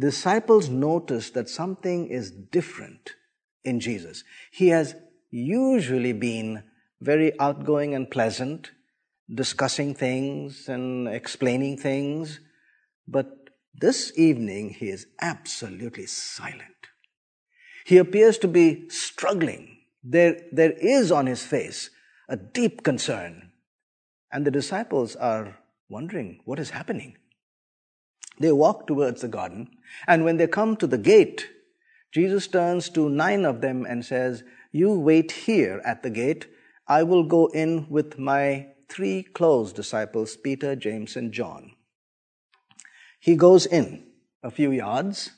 Disciples 0.00 0.70
notice 0.70 1.28
that 1.32 1.50
something 1.50 2.08
is 2.08 2.30
different 2.30 3.16
in 3.64 3.80
Jesus. 3.80 4.24
He 4.50 4.68
has 4.68 4.94
usually 5.30 6.14
been 6.14 6.62
very 7.02 7.38
outgoing 7.38 7.94
and 7.94 8.10
pleasant, 8.10 8.70
discussing 9.28 9.94
things 9.94 10.70
and 10.70 11.06
explaining 11.08 11.76
things, 11.76 12.40
but 13.06 13.50
this 13.74 14.10
evening 14.16 14.70
he 14.70 14.88
is 14.88 15.06
absolutely 15.20 16.06
silent. 16.06 16.62
He 17.84 17.98
appears 17.98 18.38
to 18.38 18.48
be 18.48 18.88
struggling. 18.88 19.76
There, 20.02 20.40
there 20.50 20.72
is 20.72 21.12
on 21.12 21.26
his 21.26 21.44
face 21.44 21.90
a 22.28 22.36
deep 22.36 22.82
concern. 22.82 23.52
And 24.32 24.46
the 24.46 24.50
disciples 24.50 25.16
are 25.16 25.58
wondering 25.88 26.40
what 26.44 26.58
is 26.58 26.70
happening. 26.70 27.16
They 28.38 28.52
walk 28.52 28.86
towards 28.86 29.22
the 29.22 29.28
garden, 29.28 29.70
and 30.06 30.24
when 30.24 30.36
they 30.36 30.46
come 30.46 30.76
to 30.76 30.86
the 30.86 30.98
gate, 30.98 31.48
Jesus 32.12 32.46
turns 32.48 32.88
to 32.90 33.08
nine 33.08 33.44
of 33.44 33.60
them 33.60 33.86
and 33.86 34.04
says, 34.04 34.44
You 34.72 34.92
wait 34.92 35.32
here 35.32 35.80
at 35.84 36.02
the 36.02 36.10
gate. 36.10 36.46
I 36.86 37.02
will 37.02 37.24
go 37.24 37.46
in 37.48 37.86
with 37.88 38.18
my 38.18 38.68
three 38.88 39.22
close 39.22 39.72
disciples, 39.72 40.36
Peter, 40.36 40.76
James, 40.76 41.16
and 41.16 41.32
John. 41.32 41.72
He 43.18 43.36
goes 43.36 43.66
in 43.66 44.06
a 44.42 44.50
few 44.50 44.70
yards, 44.70 45.30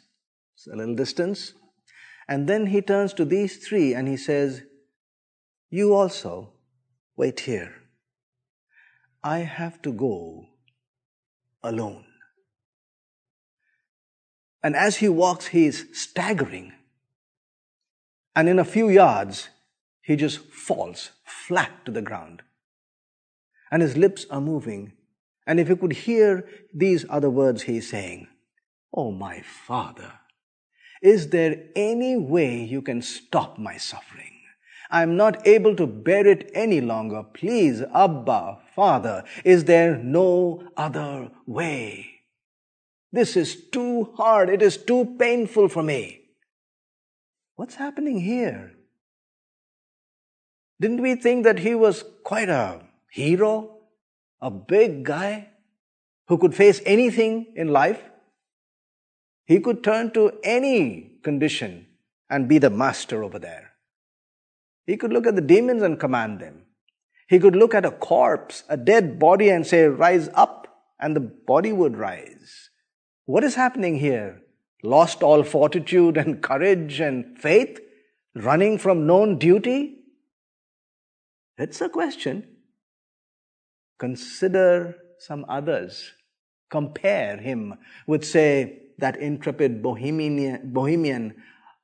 a 0.71 0.77
little 0.77 0.95
distance, 0.95 1.55
and 2.29 2.47
then 2.47 2.67
he 2.67 2.83
turns 2.83 3.15
to 3.15 3.25
these 3.25 3.57
three 3.57 3.95
and 3.95 4.07
he 4.07 4.17
says, 4.17 4.63
You 5.71 5.95
also 5.95 6.53
Wait 7.19 7.41
here. 7.41 7.75
I 9.25 9.39
have 9.39 9.83
to 9.83 9.93
go 9.93 10.47
alone. 11.65 12.05
And 14.63 14.77
as 14.77 14.99
he 14.99 15.09
walks, 15.09 15.49
he 15.49 15.67
is 15.67 15.87
staggering. 15.93 16.75
And 18.37 18.49
in 18.49 18.61
a 18.61 18.65
few 18.65 18.89
yards, 18.89 19.49
he 20.01 20.15
just 20.15 20.39
falls 20.39 21.11
flat 21.25 21.85
to 21.87 21.91
the 21.91 22.03
ground. 22.03 22.43
And 23.73 23.83
his 23.83 23.97
lips 23.97 24.25
are 24.31 24.41
moving. 24.41 24.93
And 25.45 25.59
if 25.59 25.69
you 25.69 25.75
could 25.75 25.95
hear 25.95 26.49
these 26.73 27.05
other 27.11 27.31
words 27.31 27.63
he's 27.63 27.91
saying, 27.91 28.29
Oh, 28.95 29.11
my 29.11 29.41
Father, 29.41 30.13
is 31.03 31.31
there 31.31 31.65
any 31.75 32.17
way 32.17 32.63
you 32.63 32.81
can 32.81 33.03
stop 33.03 33.59
my 33.59 33.77
suffering? 33.77 34.28
I'm 34.91 35.17
not 35.17 35.47
able 35.47 35.77
to 35.77 35.87
bear 35.87 36.27
it 36.27 36.51
any 36.55 36.81
longer. 36.81 37.23
Please, 37.23 37.83
Abba, 37.95 38.59
Father, 38.75 39.25
is 39.45 39.65
there 39.65 39.97
no 39.97 40.69
other 40.77 41.31
way? 41.47 42.07
This 43.13 43.37
is 43.37 43.57
too 43.71 44.13
hard. 44.17 44.49
It 44.49 44.63
is 44.63 44.77
too 44.77 45.17
painful 45.19 45.69
for 45.69 45.83
me. 45.83 46.23
What's 47.57 47.75
happening 47.75 48.21
here? 48.21 48.73
Didn't 50.81 51.03
we 51.03 51.17
think 51.17 51.45
that 51.45 51.59
he 51.59 51.75
was 51.75 52.05
quite 52.23 52.49
a 52.49 52.81
hero, 53.11 53.79
a 54.41 54.51
big 54.51 55.05
guy 55.05 55.49
who 56.29 56.39
could 56.39 56.55
face 56.55 56.81
anything 56.85 57.47
in 57.57 57.69
life. 57.69 58.01
He 59.47 59.61
could 59.61 59.83
turn 59.83 60.13
to 60.13 60.33
any 60.45 61.13
condition 61.23 61.87
and 62.29 62.49
be 62.49 62.59
the 62.59 62.71
master 62.71 63.25
over 63.25 63.39
there. 63.39 63.73
He 64.89 64.97
could 64.97 65.13
look 65.13 65.27
at 65.27 65.35
the 65.37 65.43
demons 65.43 65.83
and 65.83 66.01
command 66.01 66.41
them. 66.41 66.63
He 67.29 67.39
could 67.39 67.55
look 67.55 67.75
at 67.75 67.85
a 67.85 67.91
corpse, 67.91 68.65
a 68.71 68.77
dead 68.79 69.19
body, 69.19 69.51
and 69.51 69.67
say, 69.67 69.85
Rise 69.85 70.31
up, 70.33 70.67
and 70.99 71.15
the 71.15 71.21
body 71.21 71.75
would 71.75 71.99
rise. 71.99 72.71
What 73.27 73.45
is 73.45 73.55
happening 73.55 73.99
here? 73.99 74.41
Lost 74.83 75.23
all 75.23 75.43
fortitude 75.43 76.17
and 76.17 76.43
courage 76.51 77.01
and 77.01 77.39
faith? 77.39 77.79
Running 78.35 78.79
from 78.79 79.07
known 79.07 79.37
duty? 79.37 79.99
It's 81.59 81.83
a 81.83 81.91
question. 81.91 82.49
Consider 83.99 84.97
some 85.19 85.45
others. 85.51 86.13
Compare 86.71 87.37
him 87.37 87.75
with, 88.07 88.25
say, 88.25 88.85
that 88.97 89.19
intrepid 89.19 89.83
Bohemian, 89.83 90.73
Bohemian 90.73 91.35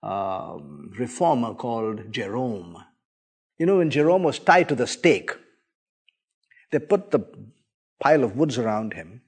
um, 0.02 0.90
reformer 0.98 1.52
called 1.52 2.10
Jerome. 2.10 2.82
You 3.58 3.66
know, 3.66 3.78
when 3.78 3.90
Jerome 3.90 4.24
was 4.24 4.38
tied 4.38 4.68
to 4.68 4.74
the 4.74 4.86
stake, 4.86 5.30
they 6.72 6.80
put 6.80 7.10
the 7.10 7.24
pile 8.00 8.24
of 8.24 8.36
woods 8.36 8.58
around 8.58 8.94
him, 8.94 9.22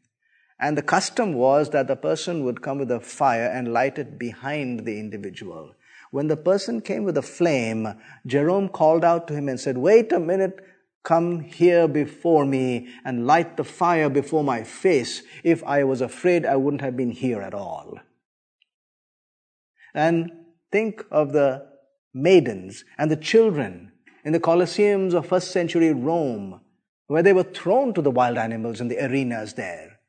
and 0.58 0.76
the 0.76 0.82
custom 0.82 1.34
was 1.34 1.70
that 1.70 1.86
the 1.86 1.96
person 1.96 2.44
would 2.44 2.62
come 2.62 2.78
with 2.78 2.90
a 2.90 3.00
fire 3.00 3.46
and 3.46 3.72
light 3.72 3.98
it 3.98 4.18
behind 4.18 4.84
the 4.84 4.98
individual. 4.98 5.74
When 6.10 6.28
the 6.28 6.36
person 6.36 6.80
came 6.80 7.04
with 7.04 7.16
a 7.16 7.22
flame, 7.22 8.00
Jerome 8.26 8.68
called 8.68 9.04
out 9.04 9.28
to 9.28 9.34
him 9.34 9.48
and 9.48 9.60
said, 9.60 9.78
Wait 9.78 10.12
a 10.12 10.18
minute, 10.18 10.58
come 11.04 11.40
here 11.40 11.86
before 11.86 12.44
me 12.44 12.88
and 13.04 13.26
light 13.26 13.56
the 13.56 13.64
fire 13.64 14.08
before 14.08 14.42
my 14.42 14.64
face. 14.64 15.22
If 15.44 15.62
I 15.64 15.84
was 15.84 16.00
afraid, 16.00 16.44
I 16.44 16.56
wouldn't 16.56 16.82
have 16.82 16.96
been 16.96 17.12
here 17.12 17.42
at 17.42 17.54
all. 17.54 18.00
And 19.94 20.32
think 20.72 21.04
of 21.10 21.32
the 21.32 21.66
maidens 22.12 22.84
and 22.98 23.10
the 23.10 23.16
children 23.16 23.92
in 24.26 24.32
the 24.32 24.40
Colosseums 24.40 25.14
of 25.14 25.28
first 25.28 25.52
century 25.52 25.92
Rome, 25.92 26.60
where 27.06 27.22
they 27.22 27.32
were 27.32 27.44
thrown 27.44 27.94
to 27.94 28.02
the 28.02 28.10
wild 28.10 28.36
animals 28.38 28.80
in 28.80 28.88
the 28.88 28.98
arenas 28.98 29.54
there. 29.54 30.00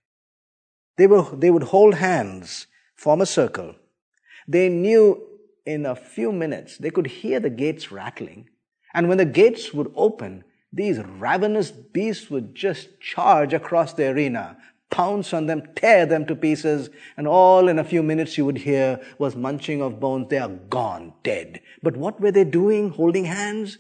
They, 0.98 1.06
were, 1.06 1.24
they 1.36 1.52
would 1.52 1.64
hold 1.64 1.94
hands, 1.94 2.66
form 2.96 3.22
a 3.22 3.28
circle. 3.28 3.76
They 4.48 4.70
knew 4.70 5.22
in 5.68 5.86
a 5.86 5.96
few 5.96 6.32
minutes, 6.32 6.80
they 6.80 6.90
could 6.90 7.06
hear 7.06 7.40
the 7.40 7.52
gates 7.52 7.92
rattling. 7.92 8.50
And 8.92 9.08
when 9.08 9.20
the 9.20 9.26
gates 9.26 9.72
would 9.72 9.92
open, 9.96 10.44
these 10.74 10.98
ravenous 10.98 11.70
beasts 11.70 12.32
would 12.32 12.56
just 12.56 13.00
charge 13.00 13.54
across 13.54 13.94
the 13.94 14.08
arena, 14.08 14.58
pounce 14.90 15.32
on 15.32 15.46
them, 15.46 15.62
tear 15.76 16.08
them 16.08 16.26
to 16.26 16.36
pieces, 16.36 16.90
and 17.18 17.28
all 17.28 17.68
in 17.68 17.78
a 17.78 17.84
few 17.84 18.02
minutes 18.02 18.36
you 18.36 18.46
would 18.46 18.58
hear 18.58 19.00
was 19.20 19.36
munching 19.36 19.80
of 19.80 20.00
bones. 20.00 20.30
They 20.30 20.40
are 20.40 20.50
gone, 20.50 21.14
dead. 21.22 21.62
But 21.84 21.96
what 21.96 22.20
were 22.20 22.32
they 22.32 22.46
doing, 22.46 22.90
holding 22.90 23.26
hands? 23.26 23.78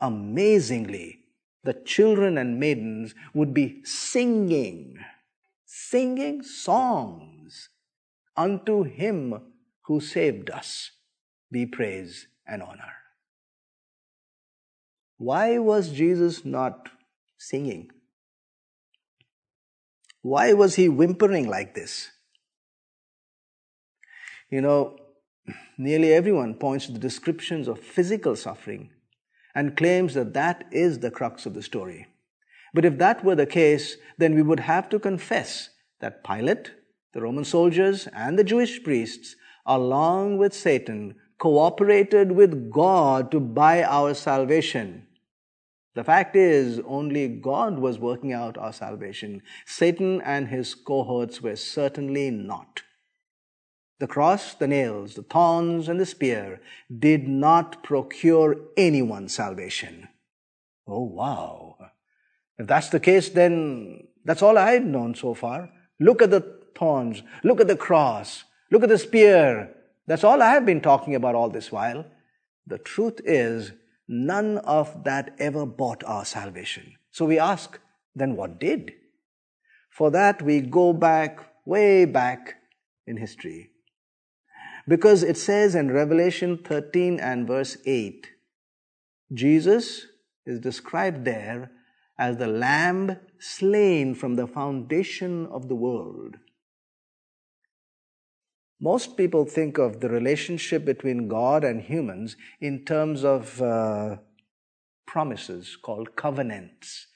Amazingly, 0.00 1.20
the 1.62 1.74
children 1.74 2.38
and 2.38 2.58
maidens 2.58 3.14
would 3.34 3.52
be 3.52 3.84
singing, 3.84 4.98
singing 5.66 6.42
songs 6.42 7.68
unto 8.36 8.82
him 8.84 9.40
who 9.82 10.00
saved 10.00 10.50
us 10.50 10.92
be 11.50 11.66
praise 11.66 12.28
and 12.46 12.62
honor. 12.62 12.94
Why 15.18 15.58
was 15.58 15.90
Jesus 15.90 16.44
not 16.44 16.88
singing? 17.38 17.90
Why 20.22 20.52
was 20.54 20.76
he 20.76 20.88
whimpering 20.88 21.48
like 21.48 21.74
this? 21.74 22.10
You 24.50 24.62
know, 24.62 24.96
nearly 25.76 26.12
everyone 26.12 26.54
points 26.54 26.86
to 26.86 26.92
the 26.92 26.98
descriptions 26.98 27.68
of 27.68 27.80
physical 27.80 28.34
suffering 28.36 28.90
and 29.54 29.76
claims 29.76 30.14
that 30.14 30.34
that 30.34 30.64
is 30.70 30.98
the 30.98 31.10
crux 31.10 31.46
of 31.46 31.54
the 31.54 31.62
story. 31.62 32.06
But 32.72 32.84
if 32.84 32.98
that 32.98 33.24
were 33.24 33.34
the 33.34 33.46
case, 33.46 33.96
then 34.18 34.34
we 34.34 34.42
would 34.42 34.60
have 34.60 34.88
to 34.90 34.98
confess 34.98 35.70
that 36.00 36.24
Pilate, 36.24 36.72
the 37.12 37.22
Roman 37.22 37.44
soldiers, 37.44 38.06
and 38.14 38.38
the 38.38 38.44
Jewish 38.44 38.82
priests, 38.82 39.34
along 39.66 40.38
with 40.38 40.54
Satan, 40.54 41.16
cooperated 41.38 42.32
with 42.32 42.70
God 42.70 43.30
to 43.32 43.40
buy 43.40 43.82
our 43.82 44.14
salvation. 44.14 45.06
The 45.94 46.04
fact 46.04 46.36
is, 46.36 46.80
only 46.86 47.26
God 47.26 47.78
was 47.78 47.98
working 47.98 48.32
out 48.32 48.56
our 48.56 48.72
salvation. 48.72 49.42
Satan 49.66 50.20
and 50.20 50.48
his 50.48 50.74
cohorts 50.74 51.42
were 51.42 51.56
certainly 51.56 52.30
not. 52.30 52.82
The 54.00 54.08
cross, 54.08 54.54
the 54.54 54.66
nails, 54.66 55.14
the 55.14 55.22
thorns, 55.22 55.88
and 55.88 56.00
the 56.00 56.06
spear 56.06 56.60
did 56.98 57.28
not 57.28 57.82
procure 57.84 58.56
anyone's 58.76 59.34
salvation. 59.34 60.08
Oh, 60.88 61.04
wow. 61.04 61.76
If 62.58 62.66
that's 62.66 62.88
the 62.88 62.98
case, 62.98 63.28
then 63.28 64.08
that's 64.24 64.42
all 64.42 64.58
I've 64.58 64.84
known 64.84 65.14
so 65.14 65.34
far. 65.34 65.70
Look 66.00 66.22
at 66.22 66.30
the 66.30 66.60
thorns, 66.76 67.22
look 67.44 67.60
at 67.60 67.68
the 67.68 67.76
cross, 67.76 68.44
look 68.70 68.82
at 68.82 68.88
the 68.88 68.98
spear, 68.98 69.74
that's 70.10 70.24
all 70.24 70.42
I 70.42 70.50
have 70.50 70.66
been 70.66 70.80
talking 70.80 71.14
about 71.14 71.36
all 71.36 71.50
this 71.50 71.70
while. 71.70 72.04
The 72.66 72.78
truth 72.78 73.20
is, 73.24 73.70
none 74.08 74.58
of 74.58 75.04
that 75.04 75.36
ever 75.38 75.64
bought 75.64 76.02
our 76.02 76.24
salvation. 76.24 76.94
So 77.12 77.26
we 77.26 77.38
ask, 77.38 77.78
then 78.16 78.34
what 78.34 78.58
did? 78.58 78.92
For 79.88 80.10
that, 80.10 80.42
we 80.42 80.62
go 80.62 80.92
back, 80.92 81.38
way 81.64 82.06
back 82.06 82.56
in 83.06 83.18
history. 83.18 83.70
Because 84.90 85.22
it 85.22 85.36
says 85.36 85.76
in 85.76 85.92
Revelation 85.92 86.58
13 86.58 87.20
and 87.20 87.46
verse 87.46 87.76
8, 87.86 88.26
Jesus 89.32 90.06
is 90.44 90.58
described 90.58 91.24
there 91.24 91.70
as 92.18 92.38
the 92.38 92.48
lamb 92.48 93.16
slain 93.38 94.16
from 94.16 94.34
the 94.34 94.48
foundation 94.48 95.46
of 95.46 95.68
the 95.68 95.76
world. 95.76 96.38
Most 98.80 99.16
people 99.16 99.44
think 99.44 99.78
of 99.78 100.00
the 100.00 100.08
relationship 100.08 100.84
between 100.84 101.28
God 101.28 101.62
and 101.62 101.82
humans 101.82 102.34
in 102.60 102.84
terms 102.84 103.22
of 103.22 103.62
uh, 103.62 104.16
promises 105.06 105.76
called 105.80 106.16
covenants. 106.16 107.06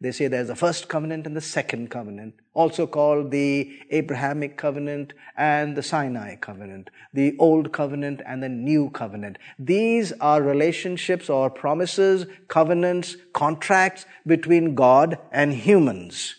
They 0.00 0.12
say 0.12 0.26
there's 0.26 0.48
the 0.48 0.56
first 0.56 0.88
covenant 0.88 1.26
and 1.26 1.36
the 1.36 1.40
second 1.40 1.90
covenant, 1.90 2.34
also 2.52 2.86
called 2.86 3.30
the 3.30 3.72
Abrahamic 3.90 4.56
covenant 4.56 5.12
and 5.36 5.76
the 5.76 5.82
Sinai 5.82 6.36
covenant, 6.36 6.90
the 7.12 7.36
old 7.38 7.72
covenant 7.72 8.20
and 8.26 8.42
the 8.42 8.48
new 8.48 8.90
covenant. 8.90 9.38
These 9.58 10.12
are 10.20 10.42
relationships 10.42 11.30
or 11.30 11.48
promises, 11.48 12.26
covenants, 12.48 13.16
contracts 13.32 14.04
between 14.26 14.74
God 14.74 15.18
and 15.32 15.54
humans. 15.54 16.34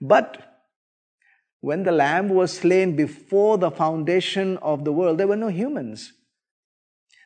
But 0.00 0.60
when 1.60 1.84
the 1.84 1.92
lamb 1.92 2.28
was 2.28 2.58
slain 2.58 2.96
before 2.96 3.56
the 3.56 3.70
foundation 3.70 4.58
of 4.58 4.84
the 4.84 4.92
world, 4.92 5.18
there 5.18 5.28
were 5.28 5.36
no 5.36 5.48
humans. 5.48 6.12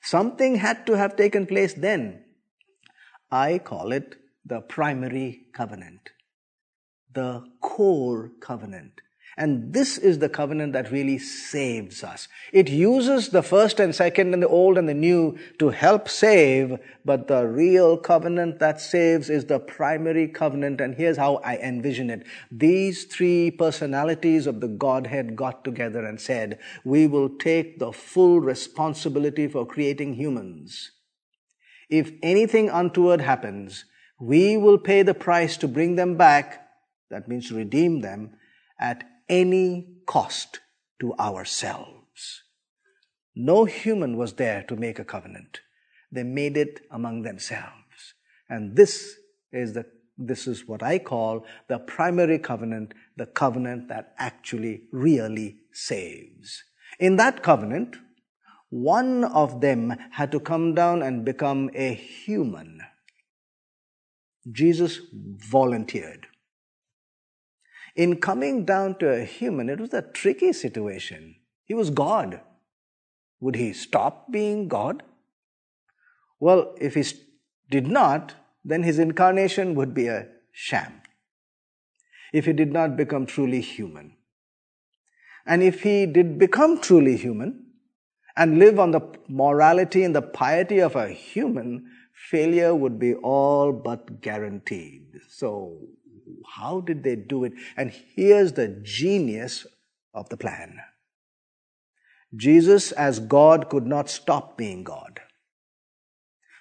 Something 0.02 0.56
had 0.56 0.86
to 0.86 0.92
have 0.92 1.16
taken 1.16 1.46
place 1.46 1.74
then. 1.74 2.22
I 3.30 3.58
call 3.58 3.92
it 3.92 4.16
the 4.46 4.60
primary 4.60 5.46
covenant, 5.52 6.10
the 7.12 7.44
core 7.60 8.30
covenant. 8.40 9.00
And 9.38 9.74
this 9.74 9.98
is 9.98 10.18
the 10.20 10.30
covenant 10.30 10.72
that 10.72 10.90
really 10.90 11.18
saves 11.18 12.02
us. 12.02 12.26
It 12.52 12.70
uses 12.70 13.28
the 13.28 13.42
first 13.42 13.80
and 13.80 13.94
second 13.94 14.32
and 14.32 14.42
the 14.42 14.48
old 14.48 14.78
and 14.78 14.88
the 14.88 14.94
new 14.94 15.36
to 15.58 15.70
help 15.70 16.08
save, 16.08 16.78
but 17.04 17.28
the 17.28 17.46
real 17.46 17.98
covenant 17.98 18.60
that 18.60 18.80
saves 18.80 19.28
is 19.28 19.44
the 19.44 19.58
primary 19.58 20.26
covenant. 20.28 20.80
And 20.80 20.94
here's 20.94 21.18
how 21.18 21.36
I 21.44 21.56
envision 21.58 22.08
it. 22.08 22.26
These 22.50 23.04
three 23.04 23.50
personalities 23.50 24.46
of 24.46 24.60
the 24.60 24.68
Godhead 24.68 25.36
got 25.36 25.64
together 25.64 26.02
and 26.02 26.18
said, 26.18 26.58
we 26.82 27.06
will 27.06 27.28
take 27.28 27.78
the 27.78 27.92
full 27.92 28.40
responsibility 28.40 29.48
for 29.48 29.66
creating 29.66 30.14
humans. 30.14 30.92
If 31.90 32.12
anything 32.22 32.70
untoward 32.70 33.20
happens, 33.20 33.84
we 34.20 34.56
will 34.56 34.78
pay 34.78 35.02
the 35.02 35.14
price 35.14 35.56
to 35.58 35.68
bring 35.68 35.96
them 35.96 36.16
back. 36.16 36.68
That 37.10 37.28
means 37.28 37.52
redeem 37.52 38.00
them 38.00 38.36
at 38.80 39.04
any 39.28 39.88
cost 40.06 40.60
to 41.00 41.14
ourselves. 41.14 42.42
No 43.34 43.64
human 43.66 44.16
was 44.16 44.34
there 44.34 44.62
to 44.64 44.76
make 44.76 44.98
a 44.98 45.04
covenant. 45.04 45.60
They 46.10 46.22
made 46.22 46.56
it 46.56 46.80
among 46.90 47.22
themselves. 47.22 48.14
And 48.48 48.76
this 48.76 49.16
is 49.52 49.74
the 49.74 49.86
this 50.18 50.46
is 50.46 50.66
what 50.66 50.82
I 50.82 50.98
call 50.98 51.44
the 51.68 51.78
primary 51.78 52.38
covenant, 52.38 52.94
the 53.16 53.26
covenant 53.26 53.88
that 53.88 54.14
actually 54.16 54.84
really 54.90 55.58
saves. 55.72 56.64
In 56.98 57.16
that 57.16 57.42
covenant, 57.42 57.96
one 58.70 59.24
of 59.24 59.60
them 59.60 59.94
had 60.12 60.32
to 60.32 60.40
come 60.40 60.74
down 60.74 61.02
and 61.02 61.24
become 61.24 61.70
a 61.74 61.92
human. 61.92 62.80
Jesus 64.50 65.00
volunteered. 65.12 66.26
In 67.94 68.20
coming 68.20 68.64
down 68.64 68.98
to 68.98 69.08
a 69.08 69.24
human, 69.24 69.68
it 69.68 69.80
was 69.80 69.94
a 69.94 70.02
tricky 70.02 70.52
situation. 70.52 71.36
He 71.64 71.74
was 71.74 71.90
God. 71.90 72.40
Would 73.40 73.56
he 73.56 73.72
stop 73.72 74.30
being 74.30 74.68
God? 74.68 75.02
Well, 76.38 76.74
if 76.80 76.94
he 76.94 77.04
did 77.70 77.86
not, 77.86 78.34
then 78.64 78.82
his 78.82 78.98
incarnation 78.98 79.74
would 79.74 79.94
be 79.94 80.08
a 80.08 80.28
sham. 80.52 81.02
If 82.32 82.44
he 82.44 82.52
did 82.52 82.72
not 82.72 82.96
become 82.96 83.26
truly 83.26 83.60
human. 83.60 84.16
And 85.46 85.62
if 85.62 85.82
he 85.82 86.06
did 86.06 86.38
become 86.38 86.80
truly 86.80 87.16
human 87.16 87.66
and 88.36 88.58
live 88.58 88.78
on 88.78 88.90
the 88.90 89.00
morality 89.28 90.02
and 90.02 90.14
the 90.14 90.22
piety 90.22 90.80
of 90.80 90.96
a 90.96 91.08
human, 91.08 91.86
failure 92.16 92.74
would 92.74 92.98
be 92.98 93.14
all 93.14 93.72
but 93.72 94.20
guaranteed. 94.20 95.20
So, 95.28 95.76
how 96.54 96.80
did 96.80 97.04
they 97.04 97.16
do 97.16 97.44
it? 97.44 97.52
And 97.76 97.92
here's 98.14 98.52
the 98.52 98.68
genius 98.82 99.66
of 100.14 100.28
the 100.30 100.36
plan 100.36 100.78
Jesus, 102.34 102.92
as 102.92 103.20
God, 103.20 103.68
could 103.68 103.86
not 103.86 104.10
stop 104.10 104.56
being 104.56 104.82
God. 104.82 105.20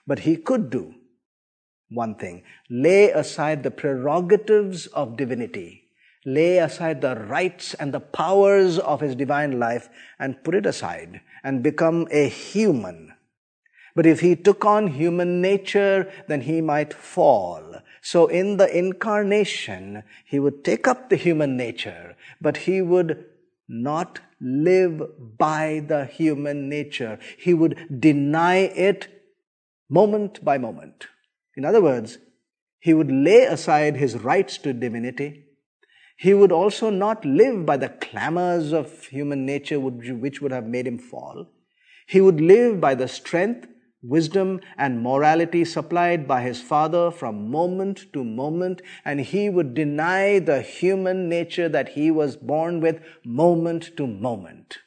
But 0.05 0.19
he 0.19 0.37
could 0.37 0.69
do 0.69 0.93
one 1.89 2.15
thing 2.15 2.43
lay 2.69 3.11
aside 3.11 3.63
the 3.63 3.71
prerogatives 3.71 4.85
of 4.87 5.17
divinity, 5.17 5.89
lay 6.25 6.57
aside 6.57 7.01
the 7.01 7.15
rights 7.15 7.73
and 7.73 7.93
the 7.93 7.99
powers 7.99 8.77
of 8.77 9.01
his 9.01 9.15
divine 9.15 9.59
life, 9.59 9.89
and 10.19 10.43
put 10.43 10.55
it 10.55 10.65
aside 10.65 11.21
and 11.43 11.63
become 11.63 12.07
a 12.11 12.27
human. 12.27 13.14
But 13.95 14.05
if 14.05 14.19
he 14.19 14.35
took 14.35 14.65
on 14.65 14.87
human 14.87 15.41
nature, 15.41 16.11
then 16.27 16.41
he 16.41 16.59
might 16.59 16.93
fall. 16.93 17.75
So 18.01 18.27
in 18.27 18.57
the 18.57 18.77
incarnation, 18.77 20.03
he 20.25 20.37
would 20.37 20.65
take 20.65 20.87
up 20.87 21.09
the 21.09 21.15
human 21.15 21.55
nature, 21.55 22.15
but 22.41 22.57
he 22.57 22.81
would 22.81 23.25
not 23.67 24.19
live 24.39 25.01
by 25.37 25.83
the 25.87 26.05
human 26.05 26.69
nature. 26.69 27.17
He 27.37 27.53
would 27.53 27.99
deny 27.99 28.57
it 28.57 29.07
moment 29.89 30.43
by 30.43 30.57
moment. 30.57 31.07
In 31.55 31.63
other 31.63 31.81
words, 31.81 32.17
he 32.79 32.93
would 32.93 33.11
lay 33.11 33.43
aside 33.45 33.95
his 33.95 34.17
rights 34.17 34.57
to 34.59 34.73
divinity. 34.73 35.45
He 36.17 36.33
would 36.33 36.51
also 36.51 36.89
not 36.89 37.25
live 37.25 37.65
by 37.65 37.77
the 37.77 37.89
clamors 37.89 38.71
of 38.71 39.05
human 39.07 39.45
nature 39.45 39.79
which 39.79 40.41
would 40.41 40.51
have 40.51 40.67
made 40.67 40.85
him 40.85 40.99
fall. 40.99 41.47
He 42.07 42.21
would 42.21 42.39
live 42.39 42.79
by 42.79 42.93
the 42.93 43.07
strength, 43.07 43.67
wisdom, 44.07 44.61
and 44.77 45.01
morality 45.01 45.65
supplied 45.65 46.27
by 46.27 46.41
his 46.41 46.61
Father 46.61 47.11
from 47.11 47.49
moment 47.49 48.11
to 48.13 48.23
moment, 48.23 48.81
and 49.03 49.19
he 49.19 49.49
would 49.49 49.73
deny 49.73 50.39
the 50.39 50.61
human 50.61 51.27
nature 51.27 51.69
that 51.69 51.89
he 51.89 52.11
was 52.11 52.37
born 52.37 52.79
with 52.79 53.01
moment 53.23 53.95
to 53.97 54.07
moment. 54.07 54.79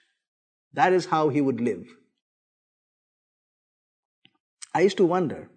That 0.73 0.93
is 0.93 1.07
how 1.07 1.29
he 1.29 1.41
would 1.41 1.61
live. 1.61 1.87
I 4.75 4.83
used 4.83 4.97
to 4.99 5.07
wonder 5.07 5.51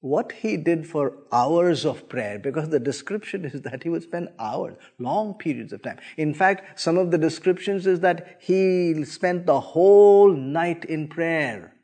what 0.00 0.32
he 0.32 0.56
did 0.56 0.86
for 0.86 1.14
hours 1.32 1.84
of 1.84 2.08
prayer 2.08 2.38
because 2.38 2.68
the 2.68 2.78
description 2.78 3.44
is 3.44 3.62
that 3.62 3.82
he 3.82 3.88
would 3.88 4.02
spend 4.02 4.28
hours, 4.38 4.76
long 4.98 5.34
periods 5.34 5.72
of 5.72 5.82
time. 5.82 5.98
In 6.16 6.34
fact, 6.34 6.78
some 6.78 6.98
of 6.98 7.10
the 7.10 7.18
descriptions 7.18 7.86
is 7.86 8.00
that 8.00 8.38
he 8.40 9.04
spent 9.04 9.46
the 9.46 9.60
whole 9.60 10.32
night 10.32 10.84
in 10.84 11.08
prayer. 11.08 11.74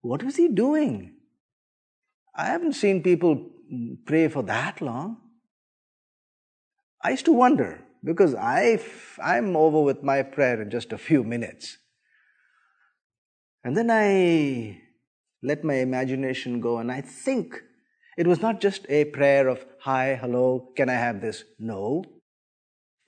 What 0.00 0.22
was 0.22 0.36
he 0.36 0.48
doing? 0.48 1.14
I 2.34 2.46
haven't 2.46 2.74
seen 2.74 3.02
people 3.02 3.50
pray 4.06 4.28
for 4.28 4.42
that 4.44 4.80
long. 4.80 5.18
I 7.02 7.10
used 7.10 7.26
to 7.26 7.32
wonder 7.32 7.80
because 8.02 8.34
I, 8.34 8.80
I'm 9.22 9.56
over 9.56 9.82
with 9.82 10.02
my 10.02 10.22
prayer 10.22 10.62
in 10.62 10.70
just 10.70 10.92
a 10.92 10.98
few 10.98 11.22
minutes. 11.22 11.78
And 13.64 13.76
then 13.76 13.90
I 13.90 14.80
let 15.42 15.64
my 15.64 15.74
imagination 15.74 16.60
go 16.60 16.78
and 16.78 16.90
I 16.90 17.00
think 17.00 17.62
it 18.16 18.26
was 18.26 18.40
not 18.40 18.60
just 18.60 18.84
a 18.88 19.04
prayer 19.04 19.46
of, 19.46 19.64
hi, 19.80 20.16
hello, 20.20 20.72
can 20.74 20.88
I 20.88 20.94
have 20.94 21.20
this? 21.20 21.44
No. 21.58 22.04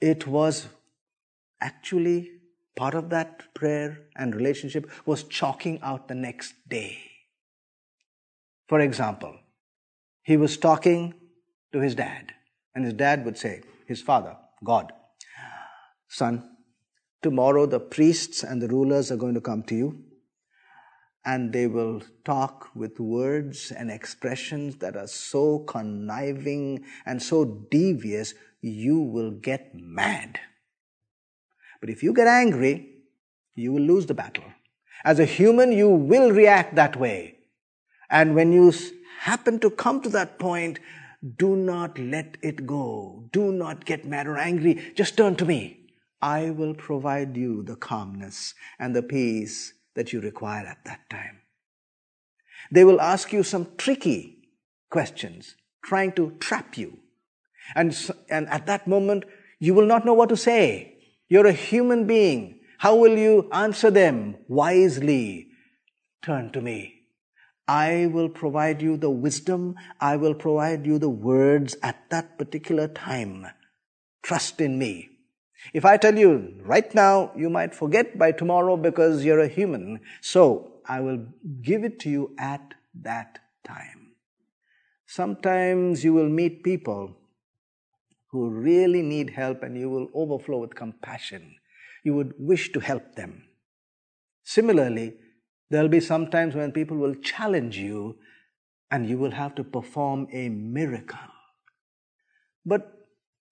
It 0.00 0.26
was 0.26 0.68
actually 1.60 2.30
part 2.76 2.94
of 2.94 3.10
that 3.10 3.52
prayer 3.54 3.98
and 4.16 4.34
relationship 4.34 4.88
was 5.04 5.24
chalking 5.24 5.80
out 5.82 6.06
the 6.06 6.14
next 6.14 6.54
day. 6.68 6.98
For 8.68 8.78
example, 8.78 9.34
he 10.22 10.36
was 10.36 10.56
talking 10.56 11.14
to 11.72 11.80
his 11.80 11.96
dad, 11.96 12.32
and 12.74 12.84
his 12.84 12.94
dad 12.94 13.24
would 13.24 13.36
say, 13.36 13.62
his 13.86 14.00
father, 14.00 14.36
God, 14.62 14.92
son, 16.08 16.48
tomorrow 17.20 17.66
the 17.66 17.80
priests 17.80 18.44
and 18.44 18.62
the 18.62 18.68
rulers 18.68 19.10
are 19.10 19.16
going 19.16 19.34
to 19.34 19.40
come 19.40 19.64
to 19.64 19.74
you 19.74 20.04
and 21.24 21.52
they 21.52 21.66
will 21.66 22.02
talk 22.24 22.68
with 22.74 22.98
words 22.98 23.70
and 23.70 23.90
expressions 23.90 24.76
that 24.76 24.96
are 24.96 25.06
so 25.06 25.60
conniving 25.60 26.84
and 27.04 27.22
so 27.22 27.44
devious, 27.70 28.34
you 28.60 29.00
will 29.00 29.30
get 29.30 29.74
mad. 29.74 30.40
But 31.80 31.90
if 31.90 32.02
you 32.02 32.12
get 32.12 32.26
angry, 32.26 32.90
you 33.54 33.72
will 33.72 33.82
lose 33.82 34.06
the 34.06 34.14
battle. 34.14 34.44
As 35.04 35.18
a 35.18 35.24
human, 35.24 35.72
you 35.72 35.88
will 35.88 36.30
react 36.30 36.74
that 36.74 36.96
way. 36.96 37.38
And 38.10 38.34
when 38.34 38.52
you 38.52 38.72
happen 39.20 39.58
to 39.60 39.70
come 39.70 40.00
to 40.02 40.08
that 40.10 40.38
point, 40.38 40.78
do 41.36 41.54
not 41.54 41.98
let 41.98 42.36
it 42.42 42.66
go. 42.66 43.28
Do 43.32 43.52
not 43.52 43.84
get 43.84 44.06
mad 44.06 44.26
or 44.26 44.38
angry. 44.38 44.92
Just 44.94 45.16
turn 45.16 45.36
to 45.36 45.44
me. 45.44 45.86
I 46.22 46.50
will 46.50 46.74
provide 46.74 47.36
you 47.36 47.62
the 47.62 47.76
calmness 47.76 48.54
and 48.78 48.94
the 48.94 49.02
peace 49.02 49.74
that 49.94 50.12
you 50.12 50.20
require 50.20 50.66
at 50.66 50.84
that 50.84 51.08
time. 51.10 51.40
They 52.70 52.84
will 52.84 53.00
ask 53.00 53.32
you 53.32 53.42
some 53.42 53.68
tricky 53.76 54.48
questions, 54.90 55.56
trying 55.84 56.12
to 56.12 56.36
trap 56.40 56.76
you. 56.76 56.98
And, 57.74 57.96
and 58.28 58.48
at 58.48 58.66
that 58.66 58.86
moment, 58.86 59.24
you 59.58 59.74
will 59.74 59.86
not 59.86 60.04
know 60.04 60.14
what 60.14 60.28
to 60.30 60.36
say. 60.36 60.94
You're 61.28 61.46
a 61.46 61.52
human 61.52 62.06
being. 62.06 62.60
How 62.78 62.96
will 62.96 63.16
you 63.16 63.48
answer 63.52 63.90
them 63.90 64.36
wisely? 64.48 65.48
Turn 66.22 66.50
to 66.52 66.60
me. 66.60 67.02
I 67.68 68.06
will 68.06 68.28
provide 68.28 68.82
you 68.82 68.96
the 68.96 69.10
wisdom. 69.10 69.76
I 70.00 70.16
will 70.16 70.34
provide 70.34 70.86
you 70.86 70.98
the 70.98 71.08
words 71.08 71.76
at 71.82 72.10
that 72.10 72.36
particular 72.36 72.88
time. 72.88 73.46
Trust 74.22 74.60
in 74.60 74.78
me. 74.78 75.08
If 75.72 75.84
I 75.84 75.96
tell 75.96 76.18
you 76.18 76.54
right 76.62 76.92
now, 76.94 77.32
you 77.36 77.50
might 77.50 77.74
forget 77.74 78.18
by 78.18 78.32
tomorrow 78.32 78.76
because 78.76 79.24
you're 79.24 79.40
a 79.40 79.48
human. 79.48 80.00
So 80.20 80.72
I 80.86 81.00
will 81.00 81.26
give 81.62 81.84
it 81.84 81.98
to 82.00 82.10
you 82.10 82.34
at 82.38 82.74
that 83.02 83.38
time. 83.64 84.12
Sometimes 85.06 86.04
you 86.04 86.12
will 86.12 86.28
meet 86.28 86.62
people 86.62 87.16
who 88.30 88.48
really 88.48 89.02
need 89.02 89.30
help 89.30 89.62
and 89.62 89.76
you 89.76 89.90
will 89.90 90.08
overflow 90.14 90.58
with 90.58 90.74
compassion. 90.74 91.56
You 92.04 92.14
would 92.14 92.34
wish 92.38 92.72
to 92.72 92.80
help 92.80 93.14
them. 93.16 93.44
Similarly, 94.44 95.14
there'll 95.68 95.88
be 95.88 96.00
some 96.00 96.30
times 96.30 96.54
when 96.54 96.72
people 96.72 96.96
will 96.96 97.14
challenge 97.14 97.76
you 97.76 98.16
and 98.90 99.08
you 99.08 99.18
will 99.18 99.32
have 99.32 99.54
to 99.56 99.64
perform 99.64 100.26
a 100.32 100.48
miracle. 100.48 101.18
But 102.64 102.99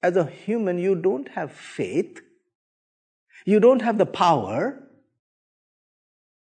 as 0.02 0.16
a 0.16 0.26
human, 0.26 0.78
you 0.78 0.94
don't 0.94 1.28
have 1.30 1.52
faith. 1.52 2.20
You 3.44 3.60
don't 3.60 3.82
have 3.82 3.98
the 3.98 4.06
power. 4.06 4.82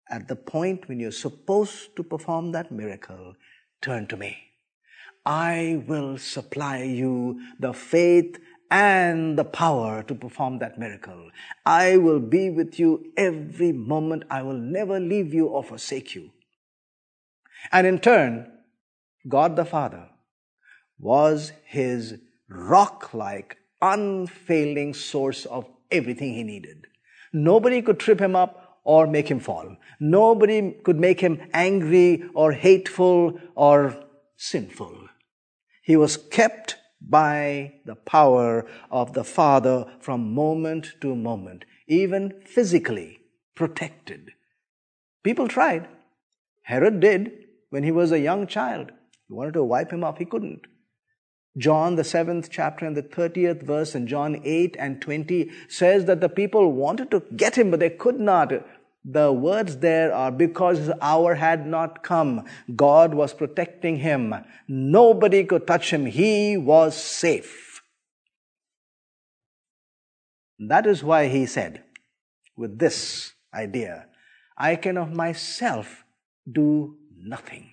At 0.09 0.27
the 0.27 0.35
point 0.35 0.87
when 0.87 0.99
you're 0.99 1.11
supposed 1.11 1.95
to 1.95 2.03
perform 2.03 2.51
that 2.53 2.71
miracle, 2.71 3.35
turn 3.81 4.07
to 4.07 4.17
me. 4.17 4.37
I 5.25 5.83
will 5.87 6.17
supply 6.17 6.83
you 6.83 7.41
the 7.59 7.73
faith 7.73 8.39
and 8.71 9.37
the 9.37 9.43
power 9.43 10.03
to 10.03 10.15
perform 10.15 10.59
that 10.59 10.79
miracle. 10.79 11.29
I 11.65 11.97
will 11.97 12.19
be 12.19 12.49
with 12.49 12.79
you 12.79 13.11
every 13.17 13.71
moment. 13.71 14.23
I 14.29 14.41
will 14.41 14.57
never 14.57 14.99
leave 14.99 15.33
you 15.33 15.47
or 15.47 15.63
forsake 15.63 16.15
you. 16.15 16.31
And 17.71 17.87
in 17.87 17.99
turn, 17.99 18.51
God 19.27 19.55
the 19.55 19.65
Father 19.65 20.09
was 20.99 21.51
his 21.65 22.19
rock 22.49 23.13
like, 23.13 23.57
unfailing 23.81 24.93
source 24.93 25.45
of 25.45 25.67
everything 25.91 26.33
he 26.33 26.43
needed. 26.43 26.87
Nobody 27.33 27.81
could 27.81 27.99
trip 27.99 28.19
him 28.19 28.35
up 28.35 28.79
or 28.83 29.05
make 29.05 29.29
him 29.29 29.39
fall. 29.39 29.75
Nobody 29.99 30.71
could 30.83 30.99
make 30.99 31.19
him 31.19 31.41
angry 31.53 32.23
or 32.33 32.53
hateful 32.53 33.39
or 33.55 34.01
sinful. 34.37 35.09
He 35.83 35.95
was 35.97 36.17
kept 36.17 36.77
by 37.01 37.73
the 37.85 37.95
power 37.95 38.65
of 38.89 39.13
the 39.13 39.23
Father 39.23 39.85
from 39.99 40.33
moment 40.33 40.93
to 41.01 41.15
moment, 41.15 41.65
even 41.87 42.41
physically 42.45 43.19
protected. 43.55 44.31
People 45.23 45.47
tried. 45.47 45.87
Herod 46.63 46.99
did 46.99 47.31
when 47.69 47.83
he 47.83 47.91
was 47.91 48.11
a 48.11 48.19
young 48.19 48.47
child. 48.47 48.91
He 49.27 49.33
wanted 49.33 49.53
to 49.55 49.63
wipe 49.63 49.91
him 49.91 50.03
off, 50.03 50.17
he 50.17 50.25
couldn't. 50.25 50.65
John, 51.57 51.95
the 51.95 52.03
seventh 52.03 52.49
chapter 52.51 52.85
and 52.85 52.95
the 52.95 53.03
30th 53.03 53.63
verse, 53.63 53.95
and 53.95 54.07
John 54.07 54.41
8 54.43 54.75
and 54.77 55.01
20 55.01 55.49
says 55.67 56.05
that 56.05 56.21
the 56.21 56.29
people 56.29 56.71
wanted 56.71 57.09
to 57.11 57.23
get 57.35 57.57
him, 57.57 57.71
but 57.71 57.79
they 57.79 57.89
could 57.89 58.19
not. 58.19 58.53
The 59.03 59.31
words 59.31 59.77
there 59.77 60.13
are 60.13 60.31
because 60.31 60.79
his 60.79 60.91
hour 61.01 61.35
had 61.35 61.65
not 61.65 62.03
come. 62.03 62.45
God 62.75 63.13
was 63.13 63.33
protecting 63.33 63.97
him. 63.97 64.35
Nobody 64.67 65.45
could 65.45 65.65
touch 65.65 65.91
him. 65.91 66.05
He 66.05 66.57
was 66.57 66.95
safe. 66.95 67.81
That 70.59 70.85
is 70.85 71.03
why 71.03 71.27
he 71.27 71.45
said, 71.45 71.83
with 72.55 72.79
this 72.79 73.33
idea, 73.53 74.07
I 74.57 74.75
can 74.75 74.97
of 74.97 75.13
myself 75.13 76.03
do 76.51 76.97
nothing. 77.15 77.71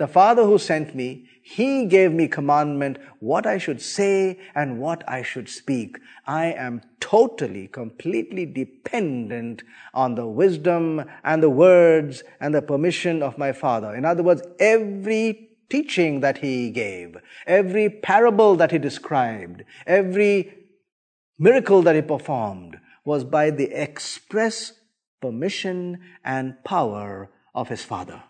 The 0.00 0.08
Father 0.08 0.44
who 0.44 0.56
sent 0.56 0.94
me, 0.94 1.28
He 1.42 1.84
gave 1.84 2.10
me 2.10 2.26
commandment 2.26 2.96
what 3.18 3.46
I 3.46 3.58
should 3.58 3.82
say 3.82 4.38
and 4.54 4.80
what 4.80 5.06
I 5.06 5.20
should 5.22 5.46
speak. 5.46 5.98
I 6.26 6.46
am 6.46 6.80
totally, 7.00 7.68
completely 7.68 8.46
dependent 8.46 9.62
on 9.92 10.14
the 10.14 10.26
wisdom 10.26 11.04
and 11.22 11.42
the 11.42 11.50
words 11.50 12.22
and 12.40 12.54
the 12.54 12.62
permission 12.62 13.22
of 13.22 13.36
my 13.36 13.52
Father. 13.52 13.94
In 13.94 14.06
other 14.06 14.22
words, 14.22 14.40
every 14.58 15.50
teaching 15.68 16.20
that 16.20 16.38
He 16.38 16.70
gave, 16.70 17.18
every 17.46 17.90
parable 17.90 18.56
that 18.56 18.70
He 18.70 18.78
described, 18.78 19.64
every 19.86 20.50
miracle 21.38 21.82
that 21.82 21.94
He 21.94 22.00
performed 22.00 22.80
was 23.04 23.22
by 23.22 23.50
the 23.50 23.70
express 23.70 24.72
permission 25.20 26.00
and 26.24 26.64
power 26.64 27.28
of 27.54 27.68
His 27.68 27.84
Father 27.84 28.22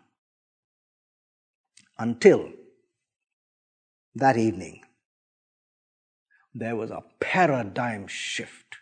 until 2.01 2.49
that 4.15 4.37
evening, 4.37 4.81
there 6.55 6.75
was 6.75 6.91
a 6.91 7.05
paradigm 7.21 8.07
shift. 8.09 8.79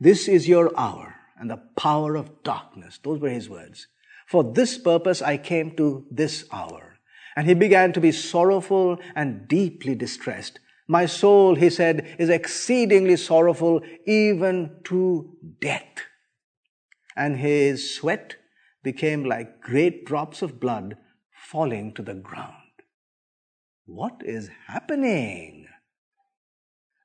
This 0.00 0.26
is 0.28 0.48
your 0.48 0.76
hour 0.78 1.14
and 1.38 1.48
the 1.48 1.62
power 1.76 2.16
of 2.16 2.42
darkness. 2.42 2.98
Those 3.02 3.20
were 3.20 3.30
his 3.30 3.48
words. 3.48 3.86
For 4.26 4.42
this 4.42 4.76
purpose 4.76 5.22
I 5.22 5.36
came 5.36 5.76
to 5.76 6.04
this 6.10 6.44
hour. 6.52 6.98
And 7.36 7.46
he 7.46 7.54
began 7.54 7.92
to 7.94 8.00
be 8.00 8.12
sorrowful 8.12 8.98
and 9.14 9.48
deeply 9.48 9.94
distressed. 9.94 10.58
My 10.88 11.06
soul, 11.06 11.54
he 11.54 11.70
said, 11.70 12.16
is 12.18 12.28
exceedingly 12.28 13.16
sorrowful, 13.16 13.80
even 14.04 14.76
to 14.84 15.34
death. 15.60 16.06
And 17.16 17.38
his 17.38 17.94
sweat 17.94 18.34
became 18.82 19.24
like 19.24 19.60
great 19.60 20.04
drops 20.04 20.42
of 20.42 20.60
blood 20.60 20.96
falling 21.52 21.92
to 21.92 22.02
the 22.02 22.14
ground. 22.14 22.72
What 23.84 24.22
is 24.24 24.48
happening? 24.68 25.66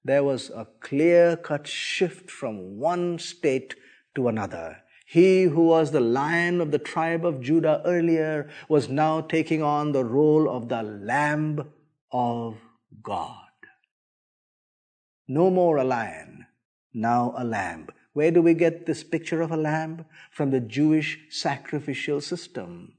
There 0.05 0.23
was 0.23 0.49
a 0.49 0.65
clear 0.79 1.35
cut 1.35 1.67
shift 1.67 2.31
from 2.31 2.77
one 2.77 3.19
state 3.19 3.75
to 4.15 4.29
another. 4.29 4.83
He 5.05 5.43
who 5.43 5.65
was 5.65 5.91
the 5.91 5.99
lion 5.99 6.61
of 6.61 6.71
the 6.71 6.79
tribe 6.79 7.25
of 7.25 7.41
Judah 7.41 7.81
earlier 7.85 8.49
was 8.69 8.87
now 8.87 9.19
taking 9.19 9.61
on 9.61 9.91
the 9.91 10.05
role 10.05 10.49
of 10.49 10.69
the 10.69 10.81
Lamb 10.81 11.73
of 12.11 12.55
God. 13.03 13.53
No 15.27 15.49
more 15.49 15.75
a 15.75 15.83
lion, 15.83 16.45
now 16.93 17.33
a 17.37 17.43
lamb. 17.43 17.87
Where 18.13 18.31
do 18.31 18.41
we 18.41 18.53
get 18.53 18.85
this 18.85 19.03
picture 19.03 19.41
of 19.41 19.51
a 19.51 19.57
lamb? 19.57 20.05
From 20.31 20.51
the 20.51 20.61
Jewish 20.61 21.19
sacrificial 21.29 22.21
system. 22.21 22.96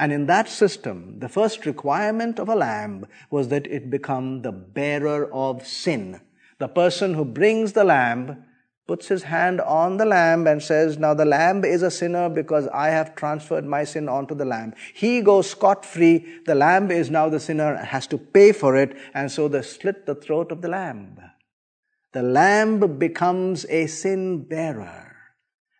And 0.00 0.14
in 0.14 0.24
that 0.26 0.48
system, 0.48 1.18
the 1.18 1.28
first 1.28 1.66
requirement 1.66 2.38
of 2.40 2.48
a 2.48 2.56
lamb 2.56 3.04
was 3.30 3.48
that 3.48 3.66
it 3.66 3.90
become 3.90 4.40
the 4.40 4.50
bearer 4.50 5.30
of 5.30 5.66
sin. 5.66 6.22
The 6.58 6.68
person 6.68 7.12
who 7.12 7.26
brings 7.26 7.74
the 7.74 7.84
lamb 7.84 8.44
puts 8.86 9.08
his 9.08 9.24
hand 9.24 9.60
on 9.60 9.98
the 9.98 10.06
lamb 10.06 10.46
and 10.46 10.62
says, 10.62 10.96
Now 10.96 11.12
the 11.12 11.26
lamb 11.26 11.66
is 11.66 11.82
a 11.82 11.90
sinner 11.90 12.30
because 12.30 12.66
I 12.68 12.88
have 12.88 13.14
transferred 13.14 13.66
my 13.66 13.84
sin 13.84 14.08
onto 14.08 14.34
the 14.34 14.46
lamb. 14.46 14.72
He 14.94 15.20
goes 15.20 15.50
scot 15.50 15.84
free. 15.84 16.24
The 16.46 16.54
lamb 16.54 16.90
is 16.90 17.10
now 17.10 17.28
the 17.28 17.38
sinner 17.38 17.74
and 17.74 17.86
has 17.86 18.06
to 18.06 18.16
pay 18.16 18.52
for 18.52 18.76
it. 18.76 18.96
And 19.12 19.30
so 19.30 19.48
they 19.48 19.60
slit 19.60 20.06
the 20.06 20.14
throat 20.14 20.50
of 20.50 20.62
the 20.62 20.68
lamb. 20.68 21.18
The 22.14 22.22
lamb 22.22 22.98
becomes 22.98 23.66
a 23.68 23.86
sin 23.86 24.44
bearer. 24.44 25.14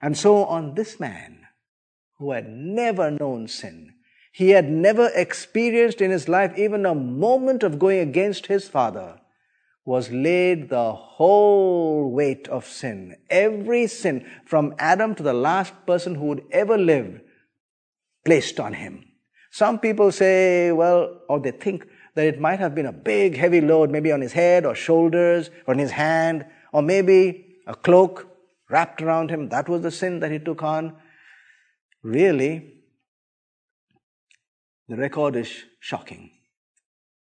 And 0.02 0.14
so 0.14 0.44
on 0.44 0.74
this 0.74 1.00
man 1.00 1.46
who 2.18 2.33
had 2.33 2.50
never 2.50 3.11
known 3.11 3.48
sin, 3.48 3.94
he 4.40 4.53
had 4.53 4.70
never 4.70 5.11
experienced 5.14 6.00
in 6.00 6.11
his 6.11 6.26
life 6.26 6.57
even 6.57 6.87
a 6.87 6.94
moment 6.94 7.62
of 7.62 7.79
going 7.79 7.98
against 7.98 8.46
his 8.46 8.66
father, 8.66 9.20
was 9.85 10.11
laid 10.11 10.70
the 10.70 10.94
whole 10.94 12.11
weight 12.11 12.48
of 12.48 12.64
sin. 12.64 13.14
Every 13.29 13.87
sin 13.87 14.26
from 14.46 14.74
Adam 14.79 15.14
to 15.16 15.22
the 15.22 15.35
last 15.35 15.74
person 15.87 16.14
who 16.14 16.24
would 16.24 16.42
ever 16.53 16.79
live 16.79 17.20
placed 18.24 18.59
on 18.59 18.72
him. 18.72 19.05
Some 19.50 19.79
people 19.79 20.11
say, 20.11 20.72
well, 20.72 21.20
or 21.29 21.38
they 21.38 21.50
think 21.50 21.87
that 22.14 22.24
it 22.24 22.40
might 22.40 22.61
have 22.61 22.74
been 22.74 22.87
a 22.87 22.92
big 22.92 23.37
heavy 23.37 23.61
load, 23.61 23.90
maybe 23.90 24.11
on 24.11 24.22
his 24.22 24.33
head 24.33 24.64
or 24.64 24.74
shoulders 24.74 25.50
or 25.66 25.74
in 25.74 25.81
his 25.81 25.90
hand, 25.90 26.46
or 26.72 26.81
maybe 26.81 27.59
a 27.66 27.74
cloak 27.74 28.26
wrapped 28.70 29.03
around 29.03 29.31
him. 29.31 29.50
That 29.50 29.68
was 29.68 29.83
the 29.83 29.90
sin 29.90 30.20
that 30.20 30.33
he 30.33 30.38
took 30.38 30.62
on. 30.62 30.96
Really, 32.03 32.79
the 34.90 34.96
record 34.96 35.37
is 35.37 35.66
shocking. 35.79 36.33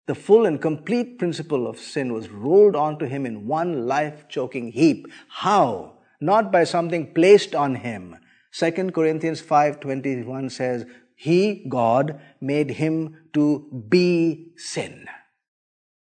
The 0.07 0.15
full 0.15 0.45
and 0.45 0.61
complete 0.61 1.19
principle 1.19 1.67
of 1.67 1.79
sin 1.79 2.13
was 2.13 2.29
rolled 2.29 2.77
onto 2.77 3.07
him 3.07 3.25
in 3.25 3.47
one 3.47 3.87
life 3.87 4.29
choking 4.29 4.73
heap. 4.73 5.07
How? 5.29 5.95
Not 6.21 6.53
by 6.53 6.65
something 6.65 7.15
placed 7.15 7.55
on 7.55 7.77
him. 7.77 8.17
2 8.53 8.93
Corinthians 8.93 9.41
5:21 9.41 10.51
says, 10.51 10.85
"He, 11.15 11.65
God, 11.67 12.21
made 12.43 12.73
him 12.73 13.17
to 13.33 13.47
be 13.89 14.53
sin." 14.57 15.09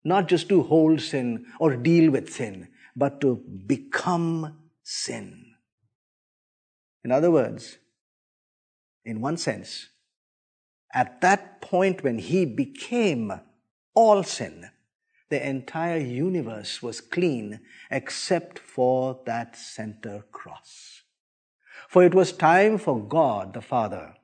Not 0.04 0.28
just 0.28 0.48
to 0.48 0.62
hold 0.62 1.00
sin 1.00 1.46
or 1.58 1.76
deal 1.76 2.12
with 2.12 2.32
sin, 2.32 2.68
but 2.94 3.20
to 3.20 3.36
become 3.66 4.58
sin. 4.84 5.54
In 7.04 7.10
other 7.10 7.32
words, 7.32 7.78
in 9.04 9.20
one 9.20 9.36
sense, 9.36 9.88
at 10.92 11.20
that 11.20 11.60
point 11.60 12.02
when 12.02 12.18
he 12.18 12.44
became 12.44 13.32
all 13.94 14.22
sin, 14.22 14.70
the 15.30 15.48
entire 15.48 15.98
universe 15.98 16.82
was 16.82 17.00
clean 17.00 17.60
except 17.90 18.58
for 18.58 19.20
that 19.24 19.56
center 19.56 20.24
cross. 20.30 21.02
For 21.88 22.04
it 22.04 22.14
was 22.14 22.32
time 22.32 22.78
for 22.78 23.00
God 23.00 23.54
the 23.54 23.62
Father 23.62 24.14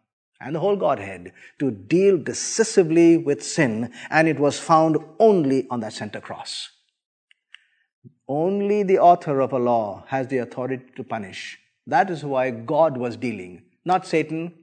and 0.40 0.54
the 0.54 0.61
whole 0.61 0.76
Godhead 0.76 1.33
to 1.59 1.70
deal 1.70 2.16
decisively 2.18 3.16
with 3.16 3.42
sin, 3.42 3.92
and 4.11 4.28
it 4.28 4.38
was 4.38 4.59
found 4.59 4.98
only 5.18 5.66
on 5.70 5.81
that 5.81 5.92
center 5.92 6.20
cross. 6.20 6.70
Only 8.28 8.83
the 8.83 8.98
author 8.98 9.40
of 9.40 9.52
a 9.52 9.59
law 9.59 10.04
has 10.09 10.28
the 10.28 10.38
authority 10.38 10.85
to 10.96 11.02
punish. 11.02 11.59
That 11.87 12.11
is 12.11 12.24
why 12.24 12.50
God 12.50 12.98
was 12.98 13.16
dealing, 13.16 13.62
not 13.85 14.07
Satan, 14.07 14.54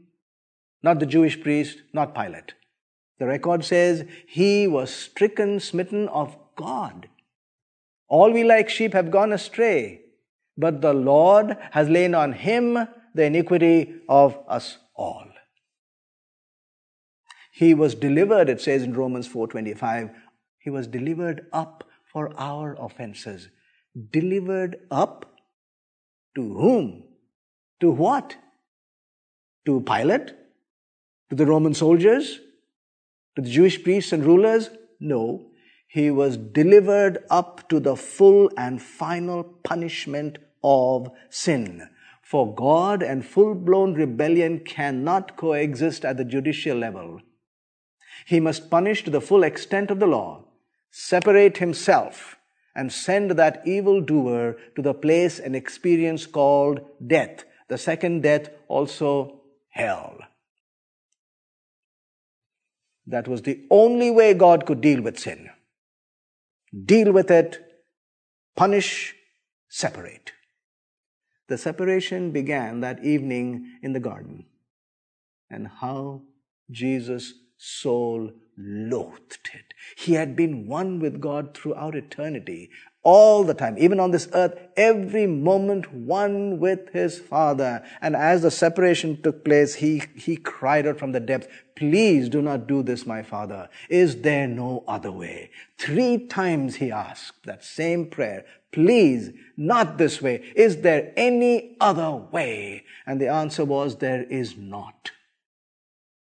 not 0.86 1.00
the 1.00 1.06
Jewish 1.08 1.41
priest, 1.41 1.82
not 1.93 2.13
Pilate. 2.13 2.54
The 3.17 3.26
record 3.26 3.65
says 3.65 4.06
he 4.28 4.67
was 4.67 4.93
stricken, 4.93 5.60
smitten 5.60 6.08
of 6.10 6.38
God. 6.56 7.10
All 8.08 8.32
we 8.32 8.43
like 8.43 8.69
sheep 8.69 8.93
have 8.93 9.10
gone 9.10 9.34
astray, 9.34 10.02
but 10.56 10.82
the 10.82 10.93
Lord 10.93 11.58
has 11.71 11.89
laid 11.89 12.13
on 12.13 12.34
him 12.34 12.88
the 13.15 13.24
iniquity 13.24 14.02
of 14.08 14.38
us 14.48 14.78
all. 14.95 15.28
He 17.52 17.74
was 17.74 17.95
delivered, 17.95 18.50
it 18.50 18.62
says 18.62 18.84
in 18.84 18.93
Romans 18.93 19.28
4:25, 19.28 20.13
he 20.60 20.69
was 20.69 20.88
delivered 20.88 21.46
up 21.52 21.83
for 22.13 22.31
our 22.38 22.75
offenses. 22.79 23.50
Delivered 24.12 24.79
up 24.92 25.25
to 26.36 26.48
whom? 26.54 27.04
To 27.81 27.92
what? 27.92 28.36
To 29.65 29.81
Pilate? 29.81 30.33
To 31.30 31.36
the 31.36 31.46
Roman 31.46 31.73
soldiers? 31.73 32.40
To 33.36 33.42
the 33.42 33.50
Jewish 33.50 33.84
priests 33.84 34.12
and 34.12 34.23
rulers? 34.23 34.69
No. 35.00 35.48
He 35.88 36.12
was 36.12 36.38
delivered 36.38 37.23
up 37.30 37.67
to 37.69 37.80
the 37.80 37.96
full 37.96 38.52
and 38.58 38.82
final 38.82 39.44
punishment 39.44 40.38
of 40.63 41.10
sin. 41.30 41.90
For 42.21 42.54
God 42.54 43.04
and 43.04 43.26
full 43.26 43.56
blown 43.56 43.94
rebellion 43.94 44.60
cannot 44.60 45.38
coexist 45.38 46.04
at 46.04 46.17
the 46.17 46.26
judicial 46.26 46.78
level. 46.78 47.21
He 48.26 48.40
must 48.40 48.69
punish 48.69 49.04
to 49.04 49.12
the 49.12 49.21
full 49.21 49.44
extent 49.44 49.92
of 49.92 50.00
the 50.00 50.08
law, 50.08 50.46
separate 50.92 51.58
himself, 51.58 52.38
and 52.76 52.92
send 52.92 53.32
that 53.32 53.62
evil 53.65 54.02
doer 54.02 54.58
to 54.76 54.82
the 54.82 54.94
place 54.94 55.40
and 55.40 55.56
experience 55.56 56.26
called 56.26 56.82
death, 57.06 57.46
the 57.67 57.78
second 57.78 58.21
death, 58.21 58.50
also 58.67 59.42
hell. 59.69 60.17
That 63.08 63.27
was 63.27 63.41
the 63.43 63.65
only 63.69 64.12
way 64.12 64.33
God 64.33 64.65
could 64.65 64.81
deal 64.81 65.01
with 65.01 65.19
sin. 65.19 65.49
Deal 66.85 67.12
with 67.12 67.31
it, 67.31 67.63
punish, 68.56 69.15
separate. 69.69 70.31
The 71.47 71.58
separation 71.58 72.31
began 72.31 72.79
that 72.81 73.03
evening 73.03 73.77
in 73.83 73.93
the 73.93 73.99
garden. 73.99 74.45
And 75.49 75.67
how 75.67 76.23
Jesus' 76.71 77.33
soul 77.58 78.31
loathed 78.58 79.49
it. 79.53 79.73
He 79.95 80.13
had 80.13 80.35
been 80.35 80.67
one 80.67 80.99
with 80.99 81.21
God 81.21 81.56
throughout 81.56 81.95
eternity, 81.95 82.71
all 83.06 83.43
the 83.43 83.53
time, 83.53 83.77
even 83.77 83.99
on 83.99 84.10
this 84.10 84.27
earth, 84.33 84.58
every 84.75 85.27
moment 85.27 85.93
one 85.93 86.60
with 86.60 86.89
his 86.91 87.19
Father. 87.19 87.83
And 88.01 88.15
as 88.15 88.41
the 88.41 88.49
separation 88.49 89.21
took 89.21 89.45
place, 89.45 89.75
he, 89.75 90.01
he 90.15 90.35
cried 90.35 90.87
out 90.87 90.97
from 90.97 91.12
the 91.12 91.19
depths, 91.19 91.47
Please 91.75 92.29
do 92.29 92.41
not 92.41 92.67
do 92.67 92.81
this, 92.81 93.06
my 93.06 93.21
Father. 93.21 93.69
Is 93.89 94.21
there 94.21 94.47
no 94.47 94.83
other 94.87 95.12
way? 95.12 95.51
Three 95.77 96.25
times 96.25 96.77
he 96.77 96.91
asked 96.91 97.43
that 97.43 97.63
same 97.63 98.10
prayer, 98.10 98.43
Please, 98.71 99.29
not 99.56 99.99
this 99.99 100.21
way. 100.21 100.51
Is 100.56 100.81
there 100.81 101.13
any 101.15 101.77
other 101.79 102.12
way? 102.12 102.85
And 103.06 103.21
the 103.21 103.27
answer 103.27 103.63
was, 103.65 103.97
There 103.97 104.23
is 104.23 104.58
not. 104.58 105.12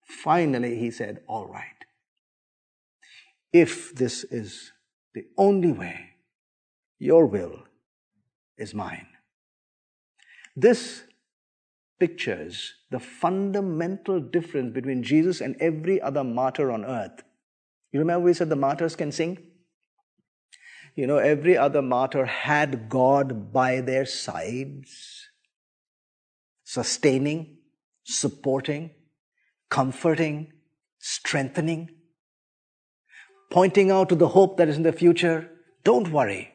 Finally, 0.04 0.78
he 0.78 0.90
said, 0.90 1.22
All 1.26 1.46
right. 1.46 1.64
If 3.50 3.94
this 3.94 4.24
is 4.24 4.72
the 5.14 5.24
only 5.38 5.72
way, 5.72 6.15
your 6.98 7.26
will 7.26 7.64
is 8.56 8.74
mine. 8.74 9.06
This 10.54 11.04
pictures 11.98 12.74
the 12.90 13.00
fundamental 13.00 14.20
difference 14.20 14.72
between 14.72 15.02
Jesus 15.02 15.40
and 15.40 15.56
every 15.60 16.00
other 16.00 16.24
martyr 16.24 16.70
on 16.70 16.84
earth. 16.84 17.22
You 17.92 18.00
remember 18.00 18.24
we 18.24 18.34
said 18.34 18.48
the 18.48 18.56
martyrs 18.56 18.96
can 18.96 19.12
sing? 19.12 19.38
You 20.94 21.06
know, 21.06 21.18
every 21.18 21.58
other 21.58 21.82
martyr 21.82 22.24
had 22.24 22.88
God 22.88 23.52
by 23.52 23.80
their 23.80 24.06
sides, 24.06 25.28
sustaining, 26.64 27.58
supporting, 28.04 28.90
comforting, 29.68 30.52
strengthening, 30.98 31.90
pointing 33.50 33.90
out 33.90 34.08
to 34.08 34.14
the 34.14 34.28
hope 34.28 34.56
that 34.56 34.68
is 34.68 34.76
in 34.76 34.82
the 34.84 34.92
future. 34.92 35.50
Don't 35.84 36.10
worry. 36.10 36.52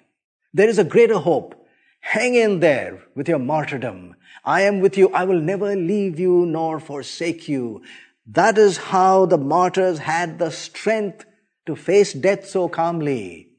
There 0.53 0.69
is 0.69 0.79
a 0.79 0.83
greater 0.83 1.17
hope. 1.17 1.55
Hang 2.01 2.35
in 2.35 2.59
there 2.59 3.03
with 3.15 3.29
your 3.29 3.39
martyrdom. 3.39 4.15
I 4.43 4.61
am 4.61 4.79
with 4.79 4.97
you. 4.97 5.09
I 5.13 5.23
will 5.23 5.39
never 5.39 5.75
leave 5.75 6.19
you 6.19 6.45
nor 6.45 6.79
forsake 6.79 7.47
you. 7.47 7.83
That 8.25 8.57
is 8.57 8.77
how 8.77 9.25
the 9.25 9.37
martyrs 9.37 9.99
had 9.99 10.39
the 10.39 10.51
strength 10.51 11.25
to 11.65 11.75
face 11.75 12.13
death 12.13 12.47
so 12.47 12.67
calmly. 12.67 13.49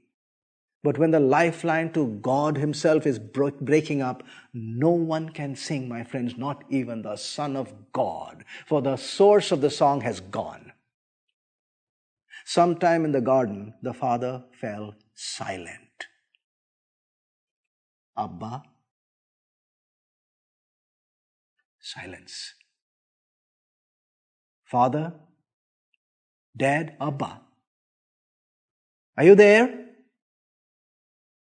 But 0.82 0.98
when 0.98 1.12
the 1.12 1.20
lifeline 1.20 1.92
to 1.92 2.06
God 2.20 2.56
Himself 2.56 3.06
is 3.06 3.18
breaking 3.18 4.02
up, 4.02 4.24
no 4.52 4.90
one 4.90 5.28
can 5.28 5.54
sing, 5.54 5.88
my 5.88 6.02
friends, 6.02 6.36
not 6.36 6.64
even 6.70 7.02
the 7.02 7.16
Son 7.16 7.56
of 7.56 7.72
God, 7.92 8.44
for 8.66 8.82
the 8.82 8.96
source 8.96 9.52
of 9.52 9.60
the 9.60 9.70
song 9.70 10.00
has 10.00 10.18
gone. 10.18 10.72
Sometime 12.44 13.04
in 13.04 13.12
the 13.12 13.20
garden, 13.20 13.74
the 13.82 13.94
father 13.94 14.42
fell 14.60 14.96
silent. 15.14 15.81
Abba, 18.16 18.62
silence. 21.80 22.54
Father, 24.64 25.14
Dad, 26.56 26.96
Abba, 27.00 27.40
are 29.16 29.24
you 29.24 29.34
there? 29.34 29.86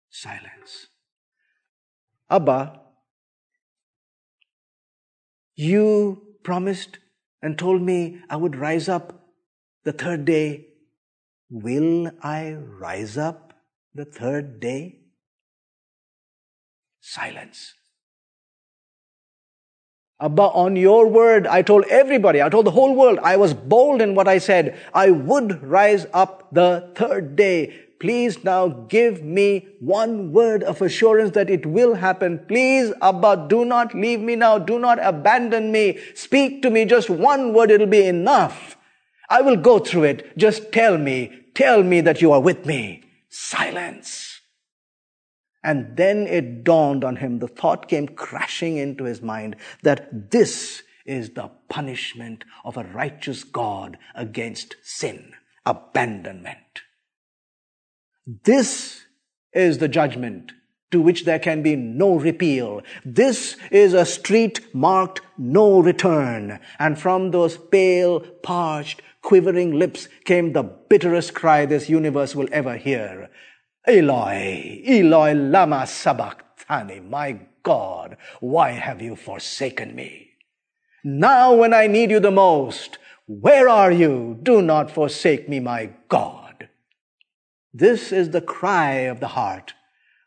Silence. 0.10 0.88
Abba, 2.30 2.82
you 5.56 6.36
promised 6.44 7.00
and 7.42 7.58
told 7.58 7.82
me 7.82 8.20
I 8.30 8.36
would 8.36 8.56
rise 8.56 8.88
up 8.90 9.28
the 9.84 9.92
third 9.92 10.26
day. 10.26 10.68
Will 11.50 12.12
I 12.22 12.54
rise 12.54 13.18
up 13.18 13.54
the 13.94 14.06
third 14.06 14.60
day? 14.60 14.99
Silence. 17.02 17.74
Abba, 20.22 20.44
on 20.44 20.76
your 20.76 21.08
word, 21.08 21.48
I 21.48 21.62
told 21.62 21.86
everybody, 21.86 22.42
I 22.42 22.50
told 22.50 22.66
the 22.66 22.72
whole 22.72 22.94
world, 22.94 23.20
I 23.24 23.38
was 23.38 23.54
bold 23.54 24.02
in 24.02 24.16
what 24.16 24.28
I 24.28 24.38
said. 24.38 24.78
I 24.94 25.12
would 25.12 25.64
rise 25.64 26.08
up 26.14 26.50
the 26.52 26.92
third 26.96 27.38
day. 27.38 27.74
Please 28.02 28.44
now 28.44 28.68
give 28.68 29.24
me 29.24 29.68
one 29.80 30.32
word 30.34 30.64
of 30.64 30.82
assurance 30.82 31.32
that 31.32 31.50
it 31.50 31.66
will 31.66 31.96
happen. 31.96 32.40
Please, 32.48 32.94
Abba, 33.02 33.46
do 33.50 33.64
not 33.64 33.94
leave 33.94 34.20
me 34.20 34.36
now. 34.36 34.58
Do 34.58 34.78
not 34.78 35.00
abandon 35.02 35.72
me. 35.72 36.00
Speak 36.16 36.62
to 36.64 36.70
me 36.70 36.86
just 36.86 37.10
one 37.10 37.54
word. 37.54 37.72
It'll 37.72 37.88
be 37.88 38.06
enough. 38.06 38.78
I 39.30 39.42
will 39.42 39.58
go 39.58 39.80
through 39.80 40.04
it. 40.04 40.38
Just 40.38 40.72
tell 40.72 40.98
me, 40.98 41.32
tell 41.54 41.84
me 41.84 42.02
that 42.02 42.22
you 42.22 42.32
are 42.32 42.42
with 42.42 42.66
me. 42.66 43.04
Silence. 43.30 44.29
And 45.64 45.98
then 45.98 46.26
it 46.28 46.64
dawned 46.64 47.04
on 47.04 47.18
him, 47.18 47.40
the 47.40 47.48
thought 47.48 47.88
came 47.88 48.08
crashing 48.08 48.78
into 48.78 49.04
his 49.04 49.22
mind 49.22 49.56
that 49.84 50.32
this 50.32 50.84
is 51.06 51.32
the 51.32 51.50
punishment 51.68 52.46
of 52.64 52.78
a 52.78 52.84
righteous 52.84 53.44
God 53.44 53.98
against 54.16 54.76
sin, 54.84 55.34
abandonment. 55.66 56.84
This 58.26 59.06
is 59.54 59.80
the 59.80 59.88
judgment 59.88 60.52
to 60.92 61.02
which 61.02 61.26
there 61.26 61.40
can 61.40 61.62
be 61.62 61.76
no 61.76 62.16
repeal. 62.16 62.82
This 63.06 63.58
is 63.72 63.94
a 63.94 64.06
street 64.06 64.74
marked 64.74 65.22
no 65.38 65.80
return. 65.82 66.60
And 66.80 67.00
from 67.00 67.32
those 67.32 67.58
pale, 67.58 68.22
parched, 68.22 69.02
quivering 69.22 69.78
lips 69.78 70.08
came 70.26 70.54
the 70.54 70.64
bitterest 70.64 71.34
cry 71.34 71.66
this 71.66 71.90
universe 71.90 72.36
will 72.36 72.48
ever 72.52 72.76
hear. 72.76 73.30
Eloi, 73.88 74.84
Eloi, 74.86 75.34
lama 75.34 75.88
sabachthani, 75.88 77.00
my 77.00 77.40
God, 77.64 78.18
why 78.40 78.72
have 78.72 79.02
you 79.02 79.16
forsaken 79.16 79.96
me? 79.96 80.32
Now 81.04 81.54
when 81.54 81.74
I 81.74 81.88
need 81.88 82.12
you 82.12 82.20
the 82.20 82.32
most, 82.32 82.98
where 83.26 83.70
are 83.70 83.92
you? 83.92 84.40
Do 84.44 84.62
not 84.62 84.92
forsake 84.92 85.48
me, 85.48 85.60
my 85.60 85.92
God. 86.08 86.70
This 87.74 88.12
is 88.12 88.32
the 88.32 88.42
cry 88.42 88.94
of 89.02 89.20
the 89.20 89.28
heart 89.28 89.74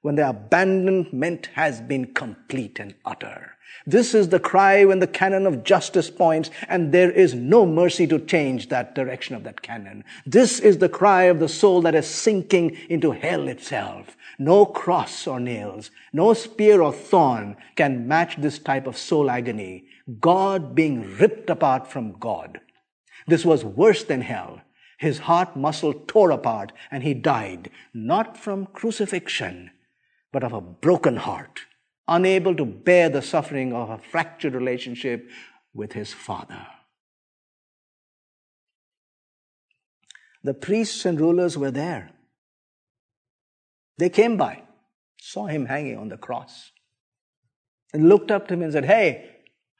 when 0.02 0.16
the 0.16 0.28
abandonment 0.28 1.46
has 1.54 1.80
been 1.80 2.12
complete 2.12 2.78
and 2.78 2.94
utter. 3.04 3.56
This 3.86 4.14
is 4.14 4.28
the 4.28 4.38
cry 4.38 4.84
when 4.84 4.98
the 4.98 5.06
cannon 5.06 5.46
of 5.46 5.64
justice 5.64 6.10
points 6.10 6.50
and 6.68 6.92
there 6.92 7.10
is 7.10 7.34
no 7.34 7.64
mercy 7.64 8.06
to 8.08 8.18
change 8.18 8.68
that 8.68 8.94
direction 8.94 9.34
of 9.34 9.44
that 9.44 9.62
cannon. 9.62 10.04
This 10.26 10.60
is 10.60 10.78
the 10.78 10.88
cry 10.88 11.24
of 11.24 11.40
the 11.40 11.48
soul 11.48 11.80
that 11.82 11.94
is 11.94 12.06
sinking 12.06 12.76
into 12.88 13.12
hell 13.12 13.48
itself. 13.48 14.16
No 14.38 14.66
cross 14.66 15.26
or 15.26 15.40
nails, 15.40 15.90
no 16.12 16.34
spear 16.34 16.82
or 16.82 16.92
thorn 16.92 17.56
can 17.76 18.06
match 18.06 18.36
this 18.36 18.58
type 18.58 18.86
of 18.86 18.98
soul 18.98 19.30
agony. 19.30 19.86
God 20.20 20.74
being 20.74 21.16
ripped 21.16 21.48
apart 21.48 21.86
from 21.86 22.18
God. 22.18 22.60
This 23.26 23.44
was 23.44 23.64
worse 23.64 24.04
than 24.04 24.20
hell. 24.20 24.60
His 24.98 25.20
heart 25.20 25.56
muscle 25.56 25.94
tore 26.06 26.30
apart 26.30 26.72
and 26.90 27.02
he 27.02 27.14
died, 27.14 27.70
not 27.92 28.36
from 28.36 28.66
crucifixion, 28.66 29.70
but 30.32 30.42
of 30.42 30.52
a 30.52 30.60
broken 30.60 31.16
heart 31.16 31.60
unable 32.08 32.54
to 32.56 32.64
bear 32.64 33.08
the 33.08 33.22
suffering 33.22 33.72
of 33.72 33.90
a 33.90 33.98
fractured 33.98 34.54
relationship 34.54 35.30
with 35.72 35.92
his 35.92 36.12
father. 36.12 36.66
The 40.42 40.54
priests 40.54 41.04
and 41.04 41.20
rulers 41.20 41.56
were 41.56 41.70
there. 41.70 42.10
They 43.98 44.08
came 44.08 44.36
by, 44.36 44.62
saw 45.20 45.46
him 45.46 45.66
hanging 45.66 45.96
on 45.96 46.08
the 46.08 46.16
cross, 46.16 46.72
and 47.92 48.08
looked 48.08 48.30
up 48.30 48.48
to 48.48 48.54
him 48.54 48.62
and 48.62 48.72
said, 48.72 48.86
Hey, 48.86 49.30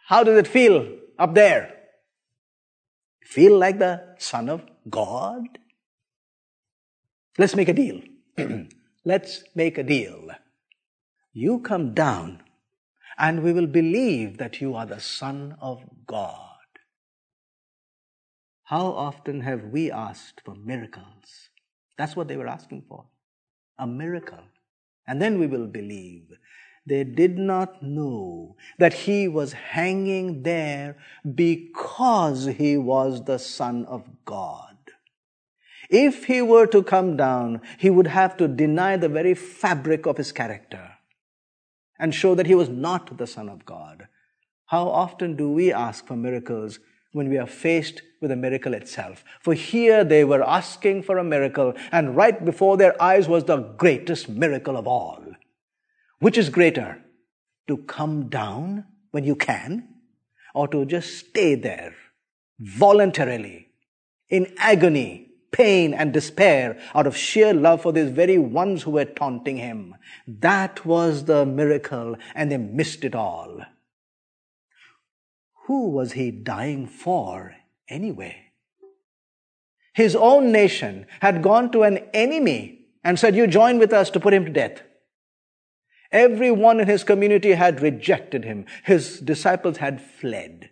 how 0.06 0.22
does 0.22 0.38
it 0.38 0.46
feel 0.46 0.88
up 1.18 1.34
there? 1.34 1.74
Feel 3.24 3.58
like 3.58 3.78
the 3.78 4.14
Son 4.18 4.48
of 4.48 4.62
God? 4.88 5.58
Let's 7.38 7.56
make 7.56 7.68
a 7.68 7.72
deal. 7.72 8.02
Let's 9.04 9.42
make 9.54 9.78
a 9.78 9.82
deal. 9.82 10.30
You 11.34 11.60
come 11.60 11.94
down 11.94 12.42
and 13.18 13.42
we 13.42 13.54
will 13.54 13.66
believe 13.66 14.36
that 14.36 14.60
you 14.60 14.74
are 14.74 14.84
the 14.84 15.00
Son 15.00 15.56
of 15.62 15.82
God. 16.06 16.36
How 18.64 18.86
often 18.86 19.40
have 19.40 19.64
we 19.64 19.90
asked 19.90 20.42
for 20.44 20.54
miracles? 20.54 21.48
That's 21.96 22.14
what 22.14 22.28
they 22.28 22.36
were 22.36 22.48
asking 22.48 22.84
for 22.86 23.06
a 23.78 23.86
miracle. 23.86 24.44
And 25.06 25.22
then 25.22 25.38
we 25.38 25.46
will 25.46 25.66
believe. 25.66 26.28
They 26.84 27.04
did 27.04 27.38
not 27.38 27.82
know 27.82 28.56
that 28.78 28.92
he 28.92 29.26
was 29.26 29.52
hanging 29.52 30.42
there 30.42 30.98
because 31.34 32.46
he 32.46 32.76
was 32.76 33.24
the 33.24 33.38
Son 33.38 33.86
of 33.86 34.04
God. 34.26 34.76
If 35.88 36.24
he 36.24 36.42
were 36.42 36.66
to 36.66 36.82
come 36.82 37.16
down, 37.16 37.62
he 37.78 37.88
would 37.88 38.08
have 38.08 38.36
to 38.36 38.48
deny 38.48 38.96
the 38.96 39.08
very 39.08 39.34
fabric 39.34 40.06
of 40.06 40.18
his 40.18 40.32
character 40.32 40.91
and 42.02 42.12
show 42.12 42.34
that 42.34 42.48
he 42.48 42.54
was 42.56 42.68
not 42.68 43.16
the 43.16 43.28
Son 43.28 43.48
of 43.48 43.64
God. 43.64 44.08
How 44.66 44.88
often 44.88 45.36
do 45.36 45.48
we 45.48 45.72
ask 45.72 46.04
for 46.04 46.16
miracles 46.16 46.80
when 47.12 47.28
we 47.28 47.38
are 47.38 47.46
faced 47.46 48.02
with 48.20 48.32
a 48.32 48.36
miracle 48.36 48.74
itself? 48.74 49.22
For 49.40 49.54
here 49.54 50.02
they 50.02 50.24
were 50.24 50.42
asking 50.42 51.04
for 51.04 51.18
a 51.18 51.24
miracle, 51.24 51.74
and 51.92 52.16
right 52.16 52.44
before 52.44 52.76
their 52.76 53.00
eyes 53.00 53.28
was 53.28 53.44
the 53.44 53.58
greatest 53.58 54.28
miracle 54.28 54.76
of 54.76 54.88
all. 54.88 55.22
Which 56.18 56.36
is 56.36 56.48
greater? 56.48 57.00
To 57.68 57.76
come 57.76 58.28
down 58.28 58.84
when 59.12 59.22
you 59.22 59.36
can, 59.36 59.88
or 60.56 60.66
to 60.68 60.84
just 60.84 61.16
stay 61.16 61.54
there 61.54 61.94
voluntarily 62.58 63.68
in 64.28 64.52
agony 64.58 65.28
pain 65.52 65.94
and 65.94 66.12
despair 66.12 66.80
out 66.94 67.06
of 67.06 67.16
sheer 67.16 67.54
love 67.54 67.82
for 67.82 67.92
these 67.92 68.10
very 68.10 68.38
ones 68.38 68.82
who 68.82 68.90
were 68.90 69.04
taunting 69.04 69.58
him. 69.58 69.94
That 70.26 70.84
was 70.84 71.26
the 71.26 71.46
miracle, 71.46 72.16
and 72.34 72.50
they 72.50 72.56
missed 72.56 73.04
it 73.04 73.14
all. 73.14 73.60
Who 75.66 75.90
was 75.90 76.12
he 76.12 76.30
dying 76.30 76.88
for 76.88 77.54
anyway? 77.88 78.52
His 79.94 80.16
own 80.16 80.50
nation 80.50 81.06
had 81.20 81.42
gone 81.42 81.70
to 81.72 81.82
an 81.82 81.98
enemy 82.14 82.86
and 83.04 83.18
said, 83.18 83.36
You 83.36 83.46
join 83.46 83.78
with 83.78 83.92
us 83.92 84.10
to 84.10 84.20
put 84.20 84.34
him 84.34 84.46
to 84.46 84.50
death. 84.50 84.82
Everyone 86.10 86.80
in 86.80 86.88
his 86.88 87.04
community 87.04 87.52
had 87.52 87.80
rejected 87.80 88.44
him. 88.44 88.66
His 88.84 89.20
disciples 89.20 89.78
had 89.78 90.00
fled 90.00 90.70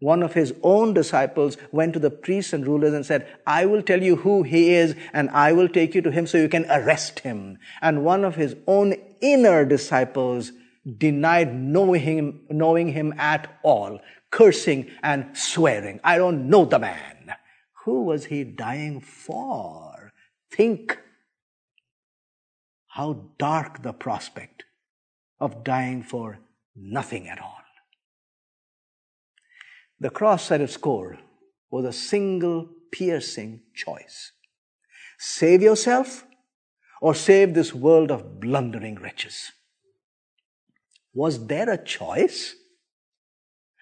one 0.00 0.22
of 0.22 0.34
his 0.34 0.54
own 0.62 0.94
disciples 0.94 1.56
went 1.72 1.92
to 1.94 1.98
the 1.98 2.10
priests 2.10 2.52
and 2.52 2.66
rulers 2.66 2.94
and 2.94 3.04
said, 3.04 3.26
I 3.46 3.66
will 3.66 3.82
tell 3.82 4.02
you 4.02 4.16
who 4.16 4.44
he 4.44 4.74
is 4.74 4.94
and 5.12 5.28
I 5.30 5.52
will 5.52 5.68
take 5.68 5.94
you 5.94 6.02
to 6.02 6.10
him 6.12 6.26
so 6.26 6.38
you 6.38 6.48
can 6.48 6.70
arrest 6.70 7.20
him. 7.20 7.58
And 7.82 8.04
one 8.04 8.24
of 8.24 8.36
his 8.36 8.54
own 8.66 8.94
inner 9.20 9.64
disciples 9.64 10.52
denied 10.96 11.52
knowing 11.52 12.00
him, 12.00 12.40
knowing 12.48 12.92
him 12.92 13.12
at 13.18 13.58
all, 13.64 14.00
cursing 14.30 14.90
and 15.02 15.36
swearing. 15.36 16.00
I 16.04 16.16
don't 16.16 16.48
know 16.48 16.64
the 16.64 16.78
man. 16.78 17.34
Who 17.84 18.04
was 18.04 18.26
he 18.26 18.44
dying 18.44 19.00
for? 19.00 20.12
Think 20.52 20.98
how 22.88 23.24
dark 23.38 23.82
the 23.82 23.92
prospect 23.92 24.64
of 25.40 25.64
dying 25.64 26.02
for 26.02 26.38
nothing 26.76 27.28
at 27.28 27.40
all. 27.40 27.57
The 30.00 30.10
cross 30.10 30.50
at 30.50 30.60
its 30.60 30.76
core 30.76 31.18
was 31.70 31.84
a 31.84 31.92
single 31.92 32.68
piercing 32.92 33.62
choice. 33.74 34.32
Save 35.18 35.62
yourself 35.62 36.24
or 37.00 37.14
save 37.14 37.54
this 37.54 37.74
world 37.74 38.10
of 38.10 38.40
blundering 38.40 38.96
wretches. 38.96 39.52
Was 41.12 41.46
there 41.46 41.68
a 41.68 41.82
choice? 41.82 42.54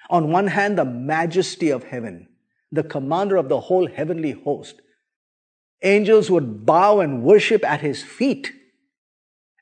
On 0.09 0.31
one 0.31 0.47
hand, 0.47 0.79
the 0.79 0.85
majesty 0.85 1.71
of 1.71 1.85
heaven, 1.85 2.29
the 2.73 2.83
commander 2.83 3.37
of 3.37 3.49
the 3.49 3.61
whole 3.61 3.87
heavenly 3.87 4.33
host. 4.33 4.81
Angels 5.83 6.31
would 6.31 6.65
bow 6.65 7.01
and 7.01 7.23
worship 7.23 7.65
at 7.65 7.83
his 7.83 8.03
feet. 8.03 8.53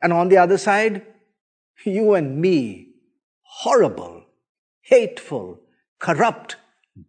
And 0.01 0.13
on 0.13 0.29
the 0.29 0.37
other 0.37 0.59
side, 0.59 1.05
you 1.85 2.15
and 2.15 2.41
me, 2.41 2.95
horrible, 3.43 4.27
hateful, 4.83 5.64
corrupt, 6.05 6.57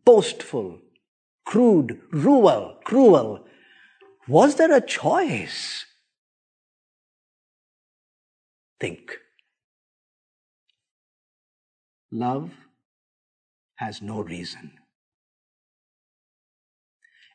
boastful, 0.05 0.79
crude, 1.45 1.99
cruel, 2.11 2.77
cruel. 2.85 3.45
Was 4.25 4.55
there 4.55 4.73
a 4.73 4.79
choice? 4.79 5.85
Think. 8.79 9.17
Love 12.09 12.51
has 13.75 14.01
no 14.01 14.21
reason. 14.21 14.71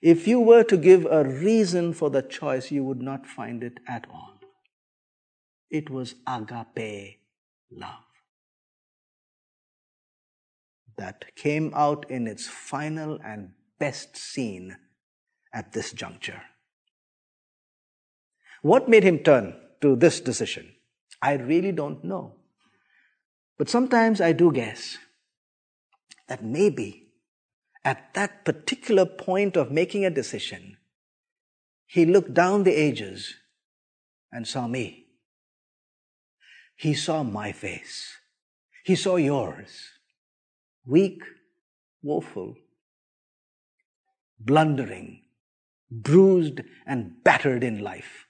If 0.00 0.26
you 0.26 0.40
were 0.40 0.64
to 0.64 0.78
give 0.78 1.04
a 1.04 1.24
reason 1.24 1.92
for 1.92 2.08
the 2.08 2.22
choice, 2.22 2.70
you 2.70 2.82
would 2.84 3.02
not 3.02 3.26
find 3.26 3.62
it 3.62 3.80
at 3.86 4.06
all. 4.10 4.38
It 5.68 5.90
was 5.90 6.14
agape 6.26 7.20
love 7.70 8.09
that 11.00 11.34
came 11.34 11.72
out 11.74 12.04
in 12.10 12.26
its 12.26 12.46
final 12.46 13.18
and 13.24 13.52
best 13.78 14.16
scene 14.16 14.76
at 15.52 15.72
this 15.72 15.92
juncture. 15.92 16.42
What 18.60 18.88
made 18.88 19.02
him 19.02 19.20
turn 19.20 19.54
to 19.80 19.96
this 19.96 20.20
decision? 20.20 20.70
I 21.22 21.32
really 21.34 21.72
don't 21.72 22.04
know. 22.04 22.34
But 23.56 23.70
sometimes 23.70 24.20
I 24.20 24.32
do 24.32 24.52
guess 24.52 24.98
that 26.28 26.44
maybe 26.44 27.14
at 27.82 28.12
that 28.12 28.44
particular 28.44 29.06
point 29.06 29.56
of 29.56 29.70
making 29.70 30.04
a 30.04 30.10
decision, 30.10 30.76
he 31.86 32.04
looked 32.04 32.34
down 32.34 32.64
the 32.64 32.74
ages 32.74 33.34
and 34.30 34.46
saw 34.46 34.66
me. 34.66 35.06
He 36.76 36.92
saw 36.92 37.22
my 37.22 37.52
face. 37.52 38.18
He 38.84 38.96
saw 38.96 39.16
yours 39.16 39.99
weak, 40.86 41.22
woeful, 42.02 42.56
blundering, 44.38 45.22
bruised 45.90 46.60
and 46.86 47.22
battered 47.24 47.62
in 47.62 47.82
life, 47.82 48.26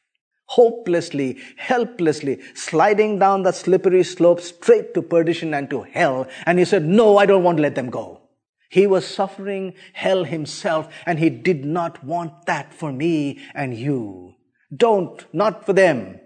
hopelessly, 0.46 1.38
helplessly 1.56 2.40
sliding 2.54 3.18
down 3.18 3.42
the 3.42 3.52
slippery 3.52 4.02
slope 4.02 4.40
straight 4.40 4.94
to 4.94 5.02
perdition 5.02 5.54
and 5.54 5.70
to 5.70 5.82
hell. 5.82 6.26
And 6.46 6.58
he 6.58 6.64
said, 6.64 6.84
no, 6.84 7.18
I 7.18 7.26
don't 7.26 7.44
want 7.44 7.58
to 7.58 7.62
let 7.62 7.74
them 7.74 7.90
go. 7.90 8.22
He 8.70 8.86
was 8.86 9.06
suffering 9.06 9.74
hell 9.92 10.24
himself 10.24 10.92
and 11.04 11.18
he 11.18 11.28
did 11.28 11.64
not 11.64 12.04
want 12.04 12.46
that 12.46 12.72
for 12.72 12.92
me 12.92 13.40
and 13.54 13.76
you. 13.76 14.34
Don't, 14.74 15.24
not 15.32 15.66
for 15.66 15.72
them. 15.72 16.20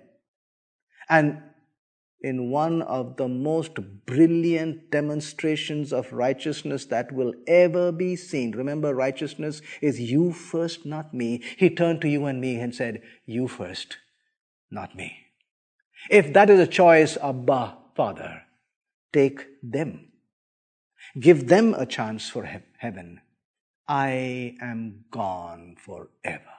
And 1.08 1.40
in 2.24 2.48
one 2.48 2.80
of 2.80 3.18
the 3.18 3.28
most 3.28 3.78
brilliant 4.06 4.90
demonstrations 4.90 5.92
of 5.92 6.10
righteousness 6.10 6.86
that 6.86 7.12
will 7.12 7.34
ever 7.46 7.92
be 7.92 8.16
seen. 8.16 8.52
Remember, 8.52 8.94
righteousness 8.94 9.60
is 9.82 10.00
you 10.00 10.32
first, 10.32 10.86
not 10.86 11.12
me. 11.12 11.42
He 11.58 11.68
turned 11.68 12.00
to 12.00 12.08
you 12.08 12.24
and 12.24 12.40
me 12.40 12.56
and 12.56 12.74
said, 12.74 13.02
You 13.26 13.46
first, 13.46 13.98
not 14.70 14.96
me. 14.96 15.18
If 16.08 16.32
that 16.32 16.48
is 16.48 16.60
a 16.60 16.66
choice, 16.66 17.18
Abba, 17.18 17.76
Father, 17.94 18.42
take 19.12 19.44
them. 19.62 20.08
Give 21.20 21.46
them 21.46 21.74
a 21.74 21.84
chance 21.84 22.30
for 22.30 22.46
he- 22.46 22.58
heaven. 22.78 23.20
I 23.86 24.56
am 24.62 25.04
gone 25.10 25.76
forever. 25.78 26.56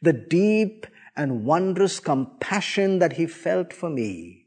The 0.00 0.12
deep 0.12 0.86
and 1.16 1.44
wondrous 1.44 1.98
compassion 1.98 3.00
that 3.00 3.14
he 3.14 3.26
felt 3.26 3.72
for 3.72 3.90
me 3.90 4.41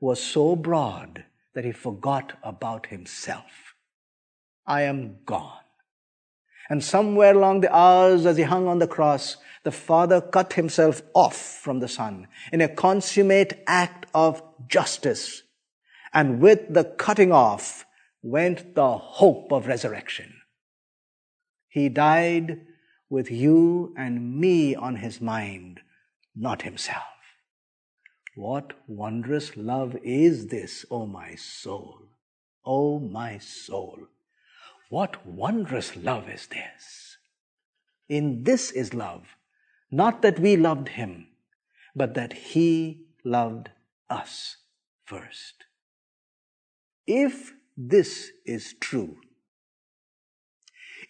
was 0.00 0.22
so 0.22 0.56
broad 0.56 1.24
that 1.54 1.64
he 1.64 1.72
forgot 1.72 2.34
about 2.42 2.86
himself. 2.86 3.74
I 4.66 4.82
am 4.82 5.18
gone. 5.24 5.60
And 6.68 6.82
somewhere 6.82 7.34
along 7.34 7.60
the 7.60 7.74
hours 7.74 8.26
as 8.26 8.36
he 8.36 8.42
hung 8.42 8.66
on 8.66 8.78
the 8.78 8.88
cross, 8.88 9.36
the 9.62 9.70
Father 9.70 10.20
cut 10.20 10.54
himself 10.54 11.02
off 11.14 11.36
from 11.36 11.80
the 11.80 11.88
Son 11.88 12.28
in 12.52 12.60
a 12.60 12.68
consummate 12.68 13.62
act 13.66 14.06
of 14.14 14.42
justice. 14.68 15.42
And 16.12 16.40
with 16.40 16.72
the 16.72 16.84
cutting 16.84 17.32
off 17.32 17.84
went 18.22 18.74
the 18.74 18.98
hope 18.98 19.52
of 19.52 19.66
resurrection. 19.66 20.34
He 21.68 21.88
died 21.88 22.66
with 23.08 23.30
you 23.30 23.94
and 23.96 24.40
me 24.40 24.74
on 24.74 24.96
his 24.96 25.20
mind, 25.20 25.80
not 26.34 26.62
himself. 26.62 27.15
What 28.36 28.74
wondrous 28.86 29.56
love 29.56 29.96
is 30.02 30.48
this, 30.48 30.84
O 30.90 31.06
my 31.06 31.36
soul? 31.36 32.02
O 32.66 32.98
my 32.98 33.38
soul. 33.38 33.98
What 34.90 35.26
wondrous 35.26 35.96
love 35.96 36.28
is 36.28 36.46
this? 36.48 37.16
In 38.10 38.44
this 38.44 38.70
is 38.72 38.92
love, 38.92 39.22
not 39.90 40.20
that 40.20 40.38
we 40.38 40.54
loved 40.54 40.90
him, 40.90 41.28
but 41.94 42.12
that 42.12 42.34
he 42.34 43.06
loved 43.24 43.70
us 44.10 44.58
first. 45.06 45.64
If 47.06 47.54
this 47.74 48.32
is 48.44 48.74
true, 48.78 49.16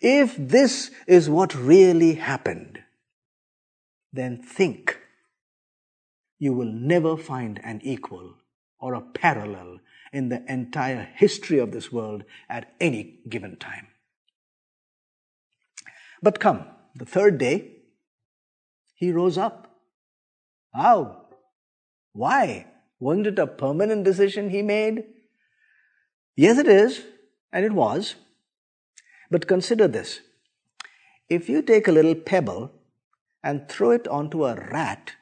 if 0.00 0.36
this 0.36 0.92
is 1.08 1.28
what 1.28 1.56
really 1.56 2.14
happened, 2.14 2.84
then 4.12 4.40
think 4.40 5.00
you 6.38 6.52
will 6.52 6.72
never 6.72 7.16
find 7.16 7.60
an 7.64 7.80
equal 7.82 8.34
or 8.78 8.94
a 8.94 9.00
parallel 9.00 9.80
in 10.12 10.28
the 10.28 10.44
entire 10.50 11.08
history 11.14 11.58
of 11.58 11.72
this 11.72 11.90
world 11.90 12.24
at 12.48 12.74
any 12.80 13.20
given 13.28 13.56
time. 13.56 13.88
But 16.22 16.40
come, 16.40 16.64
the 16.94 17.04
third 17.04 17.38
day, 17.38 17.72
He 18.94 19.12
rose 19.12 19.36
up. 19.36 19.76
How? 20.74 21.26
Why? 22.12 22.66
Wasn't 22.98 23.26
it 23.26 23.38
a 23.38 23.46
permanent 23.46 24.04
decision 24.04 24.48
he 24.50 24.62
made? 24.62 25.04
Yes, 26.34 26.58
it 26.58 26.66
is, 26.66 27.02
and 27.52 27.64
it 27.64 27.72
was. 27.72 28.14
But 29.30 29.46
consider 29.46 29.86
this. 29.86 30.20
If 31.28 31.48
you 31.48 31.60
take 31.60 31.88
a 31.88 31.92
little 31.92 32.14
pebble 32.14 32.72
and 33.42 33.68
throw 33.68 33.90
it 33.90 34.08
onto 34.08 34.44
a 34.44 34.54
rat, 34.54 35.12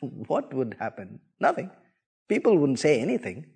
what 0.00 0.52
would 0.52 0.76
happen? 0.78 1.20
Nothing. 1.40 1.70
People 2.28 2.58
wouldn't 2.58 2.78
say 2.78 3.00
anything. 3.00 3.46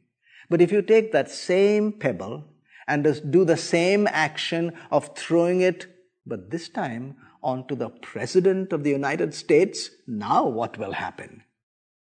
But 0.48 0.60
if 0.60 0.72
you 0.72 0.82
take 0.82 1.12
that 1.12 1.30
same 1.30 1.92
pebble 1.92 2.44
and 2.88 3.30
do 3.30 3.44
the 3.44 3.56
same 3.56 4.08
action 4.10 4.72
of 4.90 5.16
throwing 5.16 5.60
it, 5.60 5.86
but 6.26 6.50
this 6.50 6.68
time 6.68 7.16
onto 7.42 7.74
the 7.74 7.88
President 7.88 8.72
of 8.72 8.84
the 8.84 8.90
United 8.90 9.34
States, 9.34 9.90
now 10.06 10.46
what 10.46 10.76
will 10.78 10.92
happen? 10.92 11.42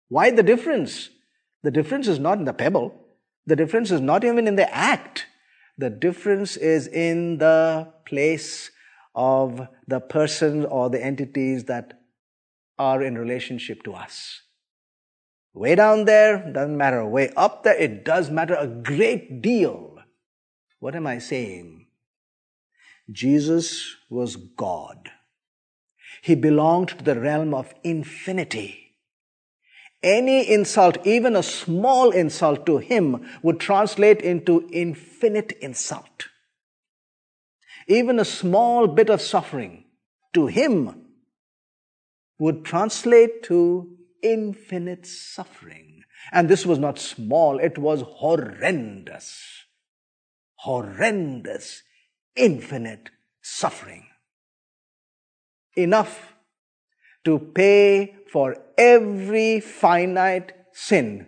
Why 0.09 0.31
the 0.31 0.43
difference? 0.43 1.11
The 1.63 1.71
difference 1.71 2.09
is 2.09 2.19
not 2.19 2.39
in 2.39 2.45
the 2.45 2.53
pebble. 2.53 2.95
The 3.47 3.57
difference 3.57 3.91
is 3.91 4.01
not 4.01 4.25
even 4.25 4.47
in 4.47 4.57
the 4.57 4.73
act. 4.75 5.27
The 5.77 5.91
difference 5.91 6.57
is 6.57 6.87
in 6.87 7.39
the 7.39 7.93
place 8.07 8.71
of 9.15 9.67
the 9.87 10.01
person 10.01 10.65
or 10.67 10.91
the 10.91 11.03
entities 11.03 11.65
that 11.65 12.00
are 12.81 13.03
in 13.03 13.19
relationship 13.19 13.83
to 13.83 13.93
us. 13.93 14.41
Way 15.53 15.75
down 15.75 16.07
there, 16.07 16.51
doesn't 16.51 16.77
matter. 16.77 17.05
Way 17.05 17.31
up 17.37 17.63
there, 17.63 17.77
it 17.77 18.05
does 18.07 18.31
matter 18.31 18.55
a 18.55 18.67
great 18.67 19.43
deal. 19.43 19.99
What 20.79 20.97
am 20.97 21.07
I 21.07 21.19
saying? 21.19 21.89
Jesus 23.13 23.97
was 24.09 24.37
God. 24.37 25.11
He 26.23 26.35
belonged 26.35 26.89
to 26.89 27.05
the 27.05 27.21
realm 27.21 27.53
of 27.53 27.75
infinity. 27.85 28.97
Any 30.03 30.51
insult, 30.51 31.07
even 31.07 31.37
a 31.37 31.43
small 31.43 32.11
insult 32.11 32.65
to 32.65 32.79
him, 32.79 33.29
would 33.43 33.61
translate 33.61 34.23
into 34.23 34.67
infinite 34.73 35.53
insult. 35.61 36.29
Even 37.87 38.19
a 38.19 38.25
small 38.25 38.87
bit 38.87 39.11
of 39.11 39.21
suffering 39.21 39.85
to 40.33 40.47
him 40.47 41.00
would 42.41 42.65
translate 42.65 43.43
to 43.45 43.89
infinite 44.23 45.07
suffering. 45.07 46.03
And 46.33 46.49
this 46.49 46.67
was 46.67 46.79
not 46.79 46.99
small, 46.99 47.59
it 47.59 47.79
was 47.79 48.03
horrendous. 48.03 49.41
Horrendous, 50.57 51.83
infinite 52.35 53.11
suffering. 53.41 54.07
Enough 55.77 56.35
to 57.25 57.39
pay 57.39 58.17
for 58.33 58.57
every 58.77 59.61
finite 59.61 60.53
sin 60.73 61.27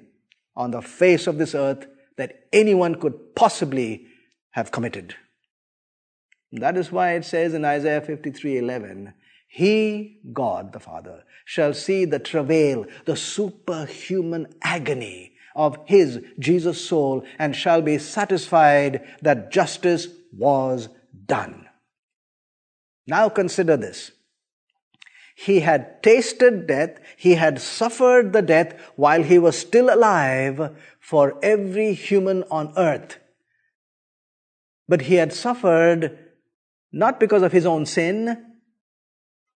on 0.56 0.70
the 0.70 0.82
face 0.82 1.26
of 1.26 1.38
this 1.38 1.54
earth 1.54 1.86
that 2.16 2.46
anyone 2.52 2.94
could 2.94 3.34
possibly 3.34 4.06
have 4.50 4.70
committed. 4.70 5.14
That 6.52 6.76
is 6.76 6.92
why 6.92 7.14
it 7.14 7.24
says 7.24 7.54
in 7.54 7.64
Isaiah 7.64 8.00
53 8.00 8.58
11, 8.58 9.14
he, 9.54 10.18
God 10.32 10.72
the 10.72 10.80
Father, 10.80 11.24
shall 11.44 11.74
see 11.74 12.06
the 12.06 12.18
travail, 12.18 12.86
the 13.04 13.16
superhuman 13.16 14.46
agony 14.62 15.34
of 15.54 15.76
his, 15.84 16.24
Jesus' 16.38 16.82
soul, 16.82 17.22
and 17.38 17.54
shall 17.54 17.82
be 17.82 17.98
satisfied 17.98 19.06
that 19.20 19.52
justice 19.52 20.08
was 20.34 20.88
done. 21.26 21.68
Now 23.06 23.28
consider 23.28 23.76
this. 23.76 24.12
He 25.34 25.60
had 25.60 26.02
tasted 26.02 26.66
death, 26.66 26.98
he 27.18 27.34
had 27.34 27.60
suffered 27.60 28.32
the 28.32 28.40
death 28.40 28.72
while 28.96 29.22
he 29.22 29.38
was 29.38 29.58
still 29.58 29.92
alive 29.92 30.74
for 30.98 31.38
every 31.42 31.92
human 31.92 32.42
on 32.44 32.72
earth. 32.78 33.18
But 34.88 35.02
he 35.02 35.16
had 35.16 35.34
suffered 35.34 36.18
not 36.90 37.20
because 37.20 37.42
of 37.42 37.52
his 37.52 37.66
own 37.66 37.84
sin, 37.84 38.46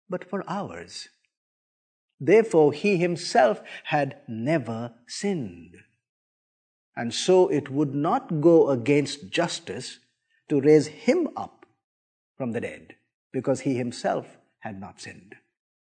but 0.10 0.30
for 0.30 0.44
ours. 0.48 1.10
Therefore, 2.20 2.72
he 2.72 2.98
himself 2.98 3.62
had 3.86 4.18
never 4.28 4.94
sinned. 5.08 5.76
And 6.96 7.14
so 7.14 7.50
it 7.50 7.70
would 7.70 7.94
not 7.94 8.42
go 8.42 8.70
against 8.70 9.30
justice 9.30 10.00
to 10.48 10.62
raise 10.62 10.88
him 10.88 11.28
up 11.36 11.66
from 12.38 12.52
the 12.52 12.62
dead, 12.62 12.96
because 13.32 13.62
he 13.62 13.76
himself 13.76 14.38
had 14.60 14.80
not 14.80 15.02
sinned. 15.02 15.36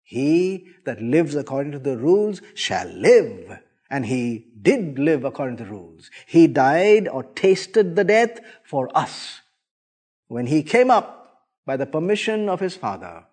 He 0.03 0.69
that 0.85 1.03
lives 1.03 1.35
according 1.35 1.73
to 1.73 1.79
the 1.79 1.97
rules 1.97 2.41
shall 2.55 2.89
live. 2.89 3.61
And 3.91 4.07
he 4.07 4.47
did 4.61 4.99
live 4.99 5.25
according 5.25 5.57
to 5.59 5.65
the 5.65 5.71
rules. 5.71 6.11
He 6.27 6.47
died 6.47 7.09
or 7.09 7.23
tasted 7.23 7.97
the 7.97 8.05
death 8.05 8.41
for 8.63 8.91
us. 8.97 9.41
When 10.27 10.47
he 10.47 10.63
came 10.63 10.91
up 10.91 11.47
by 11.65 11.77
the 11.77 11.87
permission 11.87 12.49
of 12.49 12.61
his 12.61 12.77
father, 12.77 13.25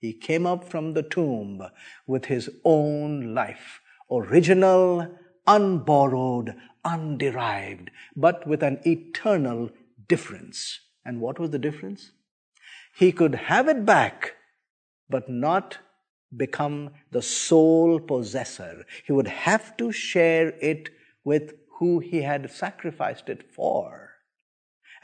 he 0.00 0.12
came 0.12 0.46
up 0.46 0.64
from 0.64 0.92
the 0.92 1.02
tomb 1.02 1.62
with 2.06 2.26
his 2.26 2.50
own 2.64 3.34
life, 3.34 3.80
original, 4.10 5.08
unborrowed, 5.46 6.54
underived, 6.84 7.88
but 8.14 8.46
with 8.46 8.62
an 8.62 8.80
eternal 8.86 9.70
difference. 10.08 10.80
And 11.04 11.20
what 11.20 11.38
was 11.38 11.50
the 11.50 11.58
difference? 11.58 12.12
He 12.94 13.12
could 13.12 13.34
have 13.34 13.68
it 13.68 13.84
back, 13.84 14.34
but 15.08 15.28
not 15.28 15.78
become 16.36 16.90
the 17.10 17.22
sole 17.22 18.00
possessor. 18.00 18.84
He 19.06 19.12
would 19.12 19.28
have 19.28 19.76
to 19.76 19.92
share 19.92 20.48
it 20.60 20.90
with 21.24 21.54
who 21.78 21.98
he 22.00 22.22
had 22.22 22.50
sacrificed 22.50 23.28
it 23.28 23.52
for. 23.52 24.05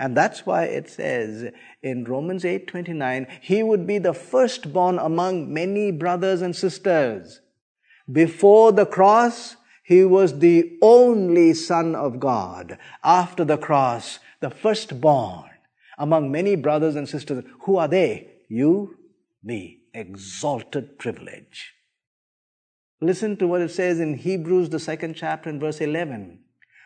And 0.03 0.17
that's 0.17 0.45
why 0.45 0.65
it 0.65 0.91
says 0.91 1.53
in 1.81 2.03
Romans 2.03 2.45
8:29, 2.45 3.29
he 3.41 3.63
would 3.63 3.87
be 3.87 3.99
the 3.99 4.13
firstborn 4.13 4.99
among 4.99 5.55
many 5.55 5.93
brothers 5.93 6.43
and 6.43 6.57
sisters. 6.57 7.41
Before 8.11 8.73
the 8.73 8.85
cross, 8.85 9.55
he 9.85 10.05
was 10.05 10.41
the 10.41 10.77
only 10.83 11.55
son 11.55 11.95
of 11.95 12.19
God. 12.19 12.79
After 13.05 13.45
the 13.45 13.57
cross, 13.57 14.19
the 14.41 14.51
firstborn 14.51 15.51
among 15.97 16.33
many 16.33 16.57
brothers 16.57 16.97
and 16.97 17.09
sisters. 17.09 17.45
Who 17.61 17.77
are 17.77 17.87
they? 17.87 18.27
You, 18.49 18.97
me. 19.41 19.83
Exalted 19.95 20.99
privilege. 20.99 21.75
Listen 23.01 23.37
to 23.37 23.47
what 23.47 23.61
it 23.61 23.71
says 23.71 24.01
in 24.01 24.15
Hebrews, 24.15 24.71
the 24.71 24.81
second 24.81 25.15
chapter, 25.15 25.49
and 25.49 25.61
verse 25.61 25.81
11. 25.81 26.41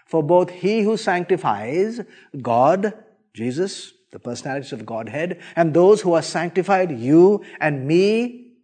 For 0.06 0.22
both 0.22 0.50
he 0.50 0.82
who 0.82 0.98
sanctifies, 0.98 2.02
God, 2.42 2.92
Jesus, 3.36 3.92
the 4.12 4.18
personalities 4.18 4.72
of 4.72 4.86
Godhead, 4.86 5.42
and 5.54 5.74
those 5.74 6.00
who 6.00 6.14
are 6.14 6.22
sanctified, 6.22 6.90
you 6.90 7.44
and 7.60 7.86
me, 7.86 8.54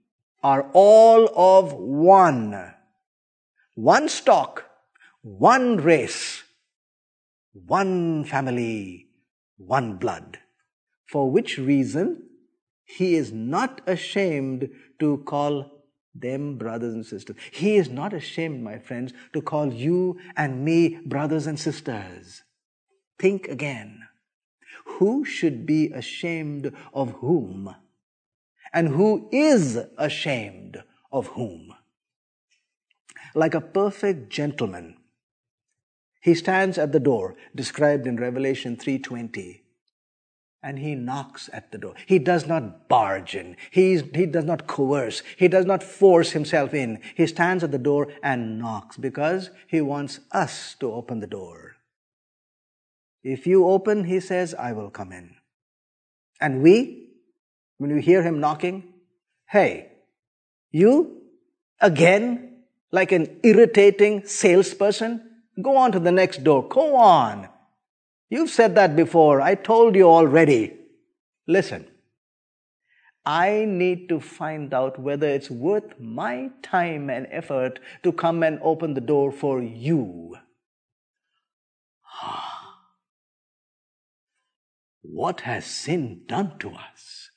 are 0.43 0.71
all 0.73 1.29
of 1.37 1.75
one. 1.75 2.73
One 3.75 4.09
stock, 4.09 4.65
one 5.21 5.77
race, 5.77 6.43
one 7.53 8.25
family, 8.25 9.09
one 9.59 9.99
blood. 9.99 10.39
For 11.07 11.31
which 11.31 11.59
reason 11.59 12.23
he 12.85 13.15
is 13.15 13.31
not 13.31 13.83
ashamed 13.87 14.71
to 15.01 15.19
call 15.19 15.71
them 16.15 16.57
brothers 16.57 16.95
and 16.95 17.05
sisters. 17.05 17.37
He 17.51 17.77
is 17.77 17.91
not 17.91 18.15
ashamed, 18.15 18.65
my 18.65 18.79
friends, 18.79 19.13
to 19.35 19.43
call 19.43 19.71
you 19.73 20.19
and 20.35 20.65
me 20.65 20.99
brothers 21.05 21.47
and 21.47 21.61
sisters. 21.61 22.43
Think 23.19 23.49
again. 23.49 24.09
Who 24.99 25.25
should 25.25 25.67
be 25.67 25.91
ashamed 25.93 26.73
of 26.93 27.13
whom? 27.13 27.75
And 28.73 28.89
who 28.89 29.29
is 29.33 29.79
ashamed 29.99 30.83
of 31.11 31.29
whom? 31.29 31.75
Like 33.35 33.55
a 33.55 33.61
perfect 33.61 34.31
gentleman, 34.31 34.97
he 36.21 36.35
stands 36.35 36.79
at 36.79 36.93
the 36.93 37.01
door 37.01 37.35
described 37.55 38.07
in 38.07 38.17
Revelation 38.17 38.77
3:20 38.77 39.63
and 40.63 40.79
he 40.79 40.95
knocks 40.95 41.51
at 41.53 41.73
the 41.73 41.79
door. 41.79 41.95
He 42.07 42.21
does 42.21 42.47
not 42.47 42.89
barge 42.89 43.35
in. 43.35 43.57
He's, 43.71 44.03
he 44.15 44.27
does 44.27 44.45
not 44.45 44.69
coerce. 44.69 45.23
He 45.37 45.49
does 45.49 45.67
not 45.67 45.83
force 45.83 46.31
himself 46.31 46.73
in. 46.73 47.01
He 47.17 47.27
stands 47.27 47.65
at 47.65 47.73
the 47.73 47.79
door 47.79 48.09
and 48.23 48.61
knocks 48.61 48.97
because 48.97 49.51
he 49.67 49.81
wants 49.81 50.21
us 50.31 50.77
to 50.79 50.93
open 50.93 51.19
the 51.19 51.27
door. 51.27 51.72
If 53.23 53.47
you 53.47 53.67
open, 53.69 54.05
he 54.05 54.21
says, 54.21 54.55
I 54.55 54.73
will 54.73 54.91
come 54.91 55.13
in. 55.13 55.37
And 56.41 56.63
we, 56.63 57.11
when 57.79 57.95
we 57.95 58.03
hear 58.03 58.23
him 58.23 58.41
knocking, 58.41 58.85
hey, 59.49 59.93
you 60.71 61.23
again, 61.81 62.65
like 62.91 63.13
an 63.13 63.41
irritating 63.43 64.27
salesperson, 64.27 65.23
go 65.61 65.77
on 65.77 65.93
to 65.93 66.01
the 66.01 66.13
next 66.13 66.43
door. 66.43 66.67
Go 66.69 66.97
on. 66.97 67.49
You've 68.29 68.51
said 68.51 68.75
that 68.75 68.97
before. 68.97 69.41
I 69.41 69.55
told 69.55 69.95
you 69.95 70.09
already. 70.09 70.73
Listen, 71.47 71.87
I 73.25 73.67
need 73.69 74.09
to 74.09 74.21
find 74.21 74.75
out 74.75 74.99
whether 74.99 75.29
it's 75.29 75.51
worth 75.51 75.99
my 76.01 76.51
time 76.63 77.09
and 77.09 77.29
effort 77.31 77.79
to 78.03 78.13
come 78.13 78.43
and 78.43 78.59
open 78.63 78.95
the 78.95 79.01
door 79.01 79.31
for 79.31 79.63
you. 79.63 80.37
Ah. 82.21 82.52
What 85.03 85.43
has 85.43 85.65
sin 85.65 86.23
done 86.27 86.59
to 86.61 86.71
us? 86.71 87.31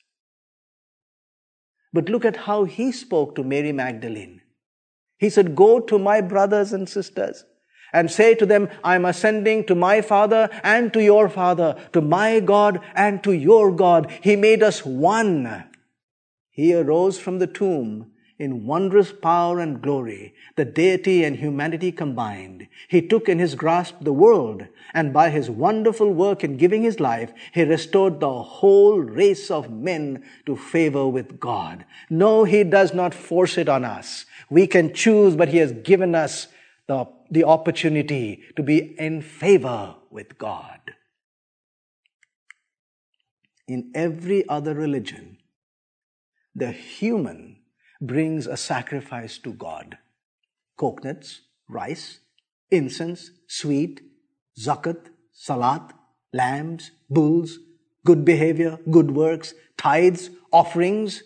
But 1.92 2.08
look 2.08 2.24
at 2.24 2.36
how 2.36 2.64
he 2.64 2.92
spoke 2.92 3.34
to 3.34 3.44
Mary 3.44 3.72
Magdalene. 3.72 4.40
He 5.18 5.30
said, 5.30 5.56
Go 5.56 5.80
to 5.80 5.98
my 5.98 6.20
brothers 6.20 6.72
and 6.72 6.88
sisters 6.88 7.44
and 7.92 8.10
say 8.10 8.34
to 8.34 8.46
them, 8.46 8.68
I 8.84 8.96
am 8.96 9.04
ascending 9.04 9.64
to 9.66 9.74
my 9.74 10.00
Father 10.02 10.48
and 10.62 10.92
to 10.92 11.02
your 11.02 11.28
Father, 11.28 11.76
to 11.92 12.00
my 12.00 12.40
God 12.40 12.80
and 12.94 13.22
to 13.24 13.32
your 13.32 13.72
God. 13.72 14.10
He 14.22 14.36
made 14.36 14.62
us 14.62 14.84
one. 14.84 15.64
He 16.50 16.74
arose 16.74 17.18
from 17.18 17.38
the 17.38 17.46
tomb 17.46 18.12
in 18.38 18.66
wondrous 18.66 19.12
power 19.12 19.60
and 19.60 19.80
glory, 19.80 20.34
the 20.56 20.64
deity 20.64 21.24
and 21.24 21.36
humanity 21.36 21.90
combined. 21.90 22.68
He 22.88 23.00
took 23.00 23.28
in 23.28 23.38
his 23.38 23.54
grasp 23.54 23.96
the 24.00 24.12
world, 24.12 24.66
and 24.92 25.12
by 25.12 25.30
his 25.30 25.48
wonderful 25.48 26.12
work 26.12 26.44
in 26.44 26.56
giving 26.56 26.82
his 26.82 27.00
life, 27.00 27.32
he 27.52 27.62
restored 27.62 28.20
the 28.20 28.42
whole 28.42 28.98
race 28.98 29.50
of 29.50 29.70
men 29.70 30.22
to 30.44 30.56
favor 30.56 31.08
with 31.08 31.40
God. 31.40 31.86
No, 32.10 32.44
he 32.44 32.62
does 32.62 32.92
not 32.92 33.14
force 33.14 33.56
it 33.56 33.68
on 33.68 33.84
us. 33.84 34.26
We 34.50 34.66
can 34.66 34.92
choose, 34.92 35.34
but 35.34 35.48
he 35.48 35.58
has 35.58 35.72
given 35.72 36.14
us 36.14 36.48
the, 36.88 37.06
the 37.30 37.44
opportunity 37.44 38.42
to 38.56 38.62
be 38.62 38.94
in 38.98 39.22
favor 39.22 39.94
with 40.10 40.36
God. 40.36 40.80
In 43.66 43.90
every 43.94 44.48
other 44.48 44.74
religion, 44.74 45.38
the 46.54 46.70
human 46.70 47.56
brings 48.06 48.46
a 48.46 48.56
sacrifice 48.56 49.38
to 49.38 49.52
God. 49.52 49.98
Coconuts, 50.76 51.40
rice, 51.68 52.20
incense, 52.70 53.30
sweet, 53.46 54.00
zakat, 54.58 55.06
salat, 55.32 55.92
lambs, 56.32 56.90
bulls, 57.08 57.58
good 58.04 58.24
behavior, 58.24 58.78
good 58.90 59.10
works, 59.10 59.54
tithes, 59.76 60.30
offerings. 60.52 61.22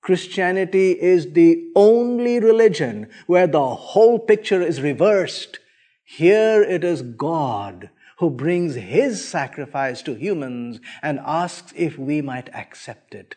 Christianity 0.00 0.92
is 0.92 1.32
the 1.32 1.70
only 1.74 2.38
religion 2.38 3.08
where 3.26 3.46
the 3.46 3.74
whole 3.74 4.18
picture 4.18 4.62
is 4.62 4.80
reversed. 4.80 5.58
Here 6.04 6.62
it 6.62 6.84
is 6.84 7.02
God 7.02 7.90
who 8.18 8.30
brings 8.30 8.76
his 8.76 9.26
sacrifice 9.28 10.02
to 10.02 10.14
humans 10.14 10.80
and 11.02 11.18
asks 11.24 11.72
if 11.76 11.98
we 11.98 12.22
might 12.22 12.54
accept 12.54 13.14
it 13.14 13.34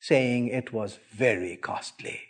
saying 0.00 0.48
it 0.48 0.72
was 0.72 0.98
very 1.12 1.56
costly. 1.56 2.20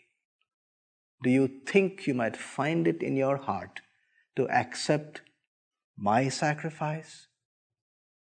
Do 1.22 1.30
you 1.30 1.48
think 1.66 2.06
you 2.06 2.14
might 2.14 2.36
find 2.36 2.86
it 2.86 3.02
in 3.02 3.16
your 3.16 3.36
heart 3.36 3.80
to 4.36 4.48
accept 4.48 5.22
my 5.96 6.28
sacrifice 6.28 7.26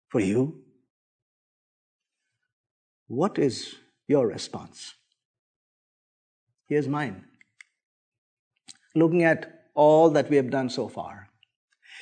for 0.09 0.20
you? 0.20 0.62
What 3.09 3.38
is 3.38 3.76
your 4.07 4.26
response? 4.26 4.95
Here's 6.68 6.88
mine. 6.88 7.24
Looking 8.95 9.22
at 9.24 9.64
all 9.74 10.11
that 10.11 10.28
we 10.28 10.36
have 10.36 10.51
done 10.51 10.68
so 10.68 10.88
far, 10.88 11.28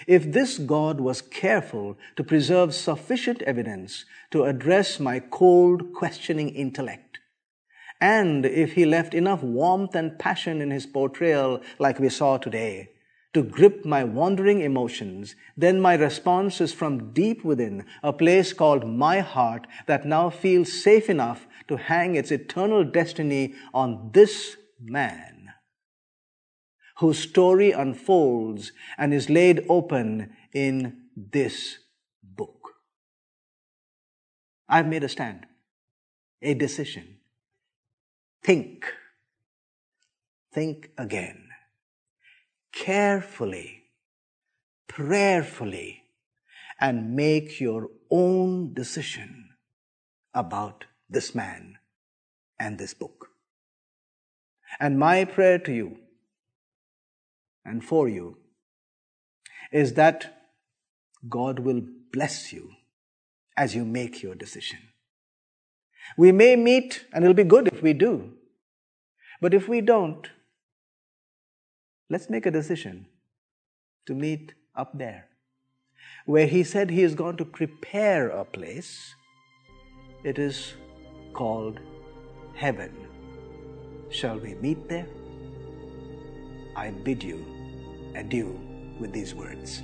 if 0.07 0.33
this 0.33 0.59
God 0.59 1.01
was 1.01 1.21
careful 1.21 1.99
to 2.17 2.25
preserve 2.25 2.75
sufficient 2.75 3.43
evidence 3.43 4.05
to 4.31 4.45
address 4.45 4.99
my 4.99 5.19
cold, 5.21 5.93
questioning 5.93 6.49
intellect, 6.51 7.10
and 8.01 8.47
if 8.47 8.73
he 8.73 8.87
left 8.87 9.13
enough 9.13 9.43
warmth 9.43 9.95
and 9.95 10.19
passion 10.19 10.63
in 10.63 10.71
his 10.71 10.87
portrayal, 10.87 11.61
like 11.79 11.99
we 11.99 12.09
saw 12.09 12.39
today, 12.39 12.91
to 13.35 13.43
grip 13.43 13.85
my 13.85 14.03
wandering 14.03 14.61
emotions, 14.61 15.37
then 15.57 15.81
my 15.81 15.95
response 15.95 16.61
is 16.61 16.73
from 16.73 17.13
deep 17.13 17.45
within, 17.45 17.85
a 18.03 18.13
place 18.13 18.53
called 18.53 18.89
my 18.89 19.21
heart 19.21 19.67
that 19.87 20.07
now 20.07 20.31
feels 20.31 20.73
safe 20.83 21.09
enough 21.11 21.47
to 21.69 21.77
hang 21.77 22.17
its 22.17 22.33
eternal 22.33 22.83
destiny 22.85 23.55
on 23.73 24.11
this 24.13 24.57
man, 24.81 25.53
whose 26.97 27.19
story 27.19 27.71
unfolds 27.71 28.73
and 28.99 29.15
is 29.15 29.31
laid 29.31 29.65
open 29.69 30.35
in 30.53 31.03
this 31.15 31.79
book. 32.23 32.73
I've 34.69 34.89
made 34.89 35.05
a 35.05 35.09
stand, 35.09 35.47
a 36.43 36.55
decision 36.55 37.20
Think. 38.43 38.87
Think 40.53 40.91
again. 40.97 41.49
Carefully, 42.73 43.85
prayerfully, 44.89 46.05
and 46.81 47.15
make 47.15 47.61
your 47.61 47.89
own 48.11 48.73
decision 48.73 49.51
about 50.33 50.87
this 51.09 51.35
man 51.35 51.79
and 52.59 52.79
this 52.79 52.95
book. 52.95 53.29
And 54.79 54.99
my 54.99 55.25
prayer 55.25 55.59
to 55.59 55.73
you 55.73 55.99
and 57.65 57.85
for 57.85 58.09
you 58.09 58.39
is 59.73 59.95
that 59.95 60.47
God 61.29 61.59
will 61.59 61.83
bless 62.13 62.53
you 62.53 62.71
as 63.57 63.75
you 63.75 63.85
make 63.85 64.23
your 64.23 64.35
decision. 64.35 64.79
We 66.17 66.33
may 66.33 66.57
meet, 66.57 67.07
and 67.13 67.25
it'll 67.25 67.35
be 67.35 67.45
good 67.45 67.69
if 67.69 67.83
we 67.83 67.93
do. 67.93 68.33
But 69.41 69.55
if 69.55 69.69
we 69.69 69.81
don't, 69.81 70.29
let's 72.09 72.29
make 72.29 72.47
a 72.47 72.51
decision 72.51 73.07
to 74.07 74.15
meet 74.15 74.55
up 74.75 74.99
there. 74.99 75.29
Where 76.27 76.47
he 76.47 76.63
said 76.65 76.91
he 76.91 77.03
is 77.03 77.15
going 77.15 77.37
to 77.39 77.45
prepare 77.45 78.29
a 78.29 78.45
place, 78.45 79.15
it 80.25 80.39
is 80.39 80.75
called 81.33 81.81
heaven. 82.55 82.93
Shall 84.11 84.39
we 84.39 84.55
meet 84.55 84.89
there? 84.89 85.07
I 86.77 86.91
bid 86.91 87.23
you 87.23 87.45
adieu 88.15 88.59
with 88.99 89.13
these 89.13 89.35
words. 89.35 89.83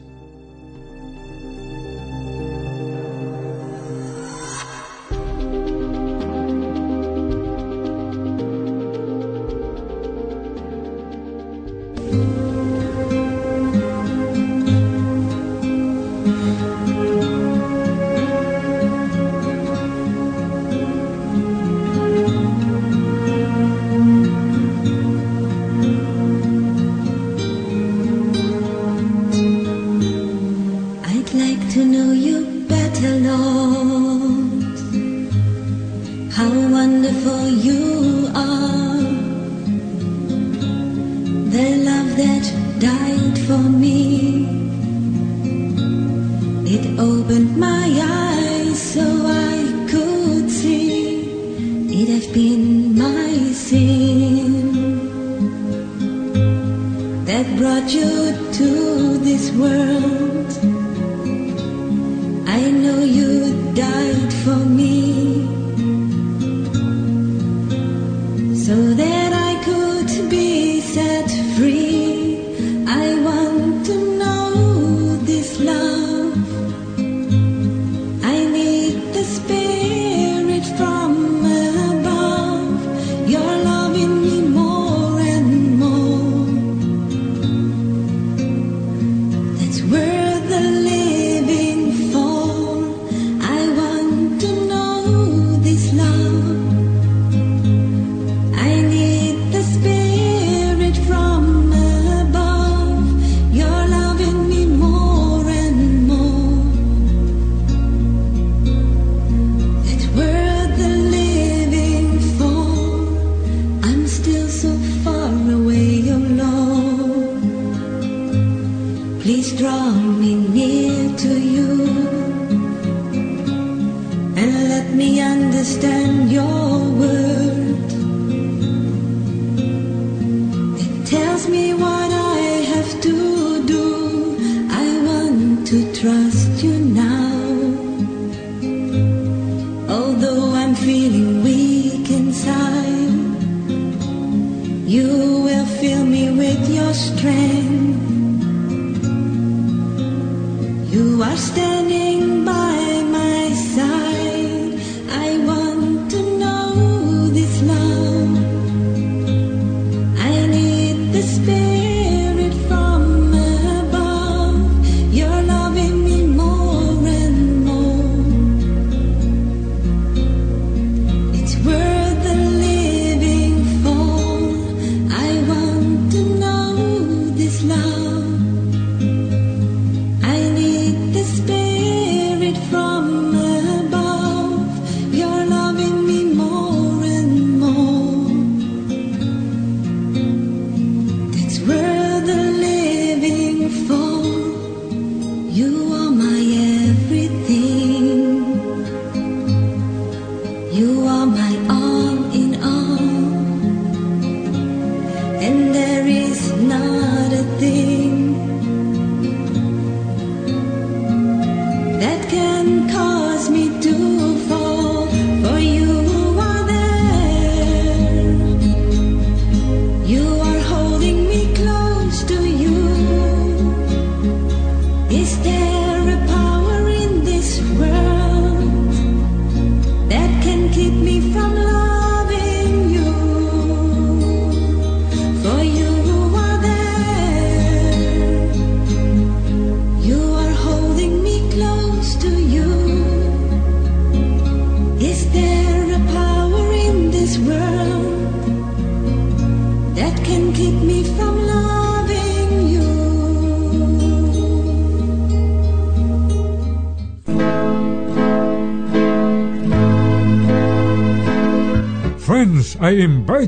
You 195.56 195.94
are 195.94 196.05